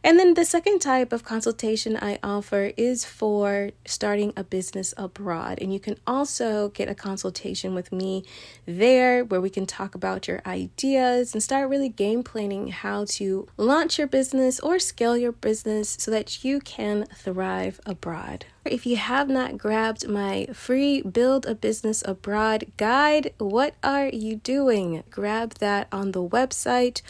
And 0.06 0.20
then 0.20 0.34
the 0.34 0.44
second 0.44 0.78
type 0.78 1.12
of 1.12 1.24
consultation 1.24 1.98
I 2.00 2.20
offer 2.22 2.70
is 2.76 3.04
for 3.04 3.72
starting 3.84 4.32
a 4.36 4.44
business 4.44 4.94
abroad. 4.96 5.58
And 5.60 5.74
you 5.74 5.80
can 5.80 5.98
also 6.06 6.68
get 6.68 6.88
a 6.88 6.94
consultation 6.94 7.74
with 7.74 7.90
me 7.90 8.22
there 8.66 9.24
where 9.24 9.40
we 9.40 9.50
can 9.50 9.66
talk 9.66 9.96
about 9.96 10.28
your 10.28 10.42
ideas 10.46 11.32
and 11.32 11.42
start 11.42 11.68
really 11.68 11.88
game 11.88 12.22
planning 12.22 12.68
how 12.68 13.04
to 13.18 13.48
launch 13.56 13.98
your 13.98 14.06
business 14.06 14.60
or 14.60 14.78
scale 14.78 15.16
your 15.16 15.32
business 15.32 15.96
so 15.98 16.12
that 16.12 16.44
you 16.44 16.60
can 16.60 17.06
thrive 17.12 17.80
abroad. 17.84 18.46
If 18.64 18.84
you 18.84 18.96
have 18.96 19.28
not 19.28 19.58
grabbed 19.58 20.08
my 20.08 20.46
free 20.52 21.00
Build 21.02 21.46
a 21.46 21.54
Business 21.54 22.02
Abroad 22.04 22.64
guide, 22.76 23.32
what 23.38 23.74
are 23.82 24.08
you 24.08 24.36
doing? 24.36 25.04
Grab 25.08 25.54
that 25.54 25.86
on 25.92 26.10
the 26.10 26.22
website, 26.22 27.00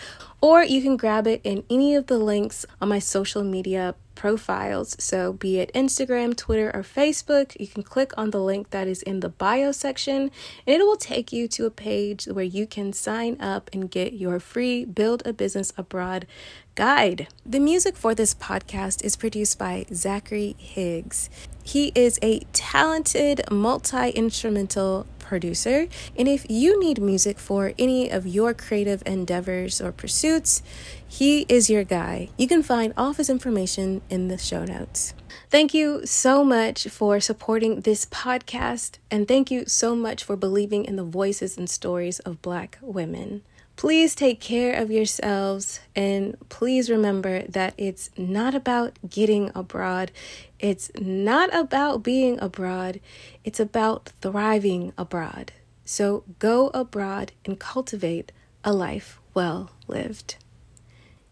or 0.46 0.62
you 0.62 0.80
can 0.80 0.96
grab 0.96 1.26
it 1.26 1.40
in 1.42 1.64
any 1.68 1.96
of 1.96 2.06
the 2.06 2.16
links 2.16 2.64
on 2.80 2.88
my 2.88 3.00
social 3.00 3.42
media 3.42 3.96
profiles. 4.14 4.94
So, 4.96 5.32
be 5.32 5.58
it 5.58 5.72
Instagram, 5.74 6.36
Twitter, 6.36 6.70
or 6.72 6.84
Facebook, 6.84 7.58
you 7.58 7.66
can 7.66 7.82
click 7.82 8.12
on 8.16 8.30
the 8.30 8.40
link 8.40 8.70
that 8.70 8.86
is 8.86 9.02
in 9.02 9.18
the 9.18 9.28
bio 9.28 9.72
section, 9.72 10.30
and 10.64 10.80
it 10.80 10.86
will 10.86 10.96
take 10.96 11.32
you 11.32 11.48
to 11.48 11.66
a 11.66 11.70
page 11.70 12.26
where 12.26 12.44
you 12.44 12.64
can 12.64 12.92
sign 12.92 13.40
up 13.40 13.68
and 13.72 13.90
get 13.90 14.12
your 14.12 14.38
free 14.38 14.84
Build 14.84 15.20
a 15.26 15.32
Business 15.32 15.72
Abroad 15.76 16.28
guide. 16.76 17.26
The 17.44 17.58
music 17.58 17.96
for 17.96 18.14
this 18.14 18.32
podcast 18.32 19.02
is 19.02 19.16
produced 19.16 19.58
by 19.58 19.84
Zachary 19.92 20.54
Higgs. 20.58 21.28
He 21.64 21.90
is 21.96 22.20
a 22.22 22.38
talented 22.52 23.42
multi 23.50 24.10
instrumental 24.10 25.08
producer. 25.26 25.88
And 26.16 26.28
if 26.28 26.46
you 26.48 26.80
need 26.80 27.02
music 27.02 27.38
for 27.38 27.72
any 27.78 28.10
of 28.10 28.26
your 28.26 28.54
creative 28.54 29.02
endeavors 29.04 29.80
or 29.80 29.92
pursuits, 29.92 30.62
he 31.06 31.44
is 31.48 31.68
your 31.68 31.84
guy. 31.84 32.30
You 32.38 32.48
can 32.48 32.62
find 32.62 32.94
all 32.96 33.10
of 33.10 33.16
his 33.16 33.28
information 33.28 34.00
in 34.08 34.28
the 34.28 34.38
show 34.38 34.64
notes. 34.64 35.14
Thank 35.50 35.74
you 35.74 36.06
so 36.06 36.42
much 36.42 36.88
for 36.88 37.20
supporting 37.20 37.82
this 37.82 38.06
podcast, 38.06 38.98
and 39.10 39.28
thank 39.28 39.50
you 39.50 39.66
so 39.66 39.94
much 39.94 40.24
for 40.24 40.36
believing 40.36 40.84
in 40.84 40.96
the 40.96 41.04
voices 41.04 41.56
and 41.56 41.68
stories 41.68 42.18
of 42.20 42.42
Black 42.42 42.78
women. 42.80 43.42
Please 43.76 44.14
take 44.14 44.40
care 44.40 44.72
of 44.72 44.90
yourselves 44.90 45.80
and 45.94 46.34
please 46.48 46.88
remember 46.88 47.42
that 47.42 47.74
it's 47.76 48.08
not 48.16 48.54
about 48.54 48.98
getting 49.06 49.50
abroad. 49.54 50.10
It's 50.58 50.90
not 50.98 51.54
about 51.54 52.02
being 52.02 52.40
abroad. 52.40 53.00
It's 53.44 53.60
about 53.60 54.12
thriving 54.22 54.94
abroad. 54.96 55.52
So 55.84 56.24
go 56.38 56.68
abroad 56.68 57.32
and 57.44 57.60
cultivate 57.60 58.32
a 58.64 58.72
life 58.72 59.20
well 59.34 59.72
lived. 59.86 60.36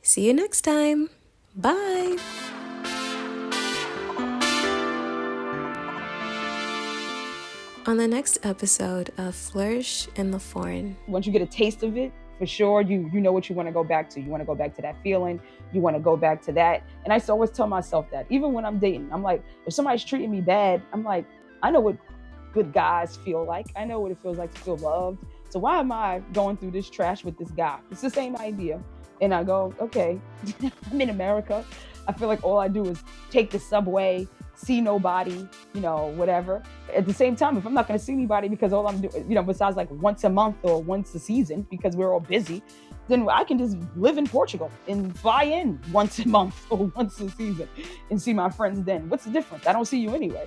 See 0.03 0.26
you 0.26 0.34
next 0.34 0.61
time. 0.61 1.09
Bye. 1.57 2.18
On 7.86 7.97
the 7.97 8.07
next 8.07 8.38
episode 8.42 9.11
of 9.16 9.34
Flourish 9.34 10.09
in 10.16 10.30
the 10.30 10.38
Foreign. 10.38 10.97
Once 11.07 11.26
you 11.26 11.32
get 11.32 11.42
a 11.42 11.47
taste 11.47 11.82
of 11.82 11.97
it, 11.97 12.12
for 12.39 12.47
sure 12.47 12.80
you 12.80 13.11
you 13.12 13.20
know 13.20 13.32
what 13.32 13.49
you 13.49 13.55
want 13.55 13.68
to 13.68 13.72
go 13.72 13.85
back 13.85 14.11
to. 14.11 14.20
You 14.20 14.30
want 14.30 14.41
to 14.41 14.47
go 14.47 14.55
back 14.55 14.74
to 14.76 14.82
that 14.82 14.97
feeling 15.03 15.41
you 15.72 15.80
want 15.80 15.97
to 15.97 16.01
go 16.01 16.16
back 16.16 16.41
to 16.43 16.53
that. 16.53 16.82
And 17.05 17.12
i 17.12 17.20
always 17.28 17.51
tell 17.51 17.66
myself 17.66 18.11
that 18.12 18.26
even 18.30 18.53
when 18.53 18.64
i'm 18.64 18.78
dating 18.78 19.09
i'm 19.12 19.22
like 19.22 19.43
if 19.66 19.74
somebody's 19.74 20.05
treating 20.05 20.30
me 20.30 20.41
bad 20.41 20.82
i'm 20.93 21.03
like 21.03 21.24
i 21.62 21.70
know 21.70 21.80
what 21.80 21.97
good 22.55 22.72
guys 22.72 23.16
feel 23.16 23.45
like. 23.45 23.66
I 23.76 23.85
know 23.85 23.99
what 23.99 24.12
it 24.12 24.18
feels 24.22 24.39
like 24.39 24.55
to 24.55 24.61
feel 24.61 24.76
loved. 24.76 25.18
So 25.51 25.59
why 25.59 25.80
am 25.80 25.93
i 25.93 26.22
going 26.32 26.57
through 26.57 26.70
this 26.70 26.89
trash 26.89 27.24
with 27.24 27.37
this 27.37 27.51
guy? 27.51 27.80
It's 27.91 28.01
the 28.01 28.11
same 28.11 28.37
idea. 28.37 28.80
And 29.20 29.32
i 29.32 29.45
go 29.45 29.72
okay 29.80 30.20
i'm 30.91 31.01
in 31.01 31.11
america 31.11 31.64
i 32.09 32.12
feel 32.12 32.28
like 32.28 32.42
all 32.44 32.59
i 32.59 32.68
do 32.68 32.84
is 32.84 33.02
take 33.30 33.50
the 33.50 33.59
subway 33.59 34.26
see 34.57 34.80
nobody, 34.80 35.46
you 35.72 35.80
know, 35.80 36.07
whatever. 36.16 36.62
At 36.94 37.07
the 37.07 37.14
same 37.14 37.36
time, 37.36 37.57
if 37.57 37.66
I'm 37.66 37.74
not 37.74 37.88
going 37.88 37.98
to 37.98 38.05
see 38.05 38.12
anybody 38.12 38.48
because 38.48 38.72
all 38.72 38.86
I'm 38.86 39.00
doing, 39.00 39.28
you 39.28 39.34
know, 39.34 39.42
besides 39.42 39.76
like 39.76 39.90
once 39.90 40.24
a 40.24 40.30
month 40.30 40.57
or 40.62 40.82
once 40.82 41.14
a 41.14 41.18
season 41.18 41.66
because 41.70 41.96
we're 41.96 42.12
all 42.12 42.20
busy, 42.20 42.62
then 43.09 43.28
I 43.28 43.44
can 43.44 43.59
just 43.59 43.76
live 43.96 44.16
in 44.16 44.26
Portugal 44.26 44.70
and 44.88 45.16
fly 45.18 45.44
in 45.44 45.80
once 45.92 46.18
a 46.20 46.28
month 46.28 46.66
or 46.70 46.86
once 46.96 47.20
a 47.20 47.30
season 47.30 47.68
and 48.11 48.20
see 48.20 48.32
my 48.32 48.50
friends 48.50 48.82
then. 48.82 49.09
What's 49.09 49.24
the 49.24 49.30
difference? 49.30 49.66
I 49.66 49.72
don't 49.72 49.86
see 49.86 49.98
you 49.98 50.14
anyway. 50.14 50.46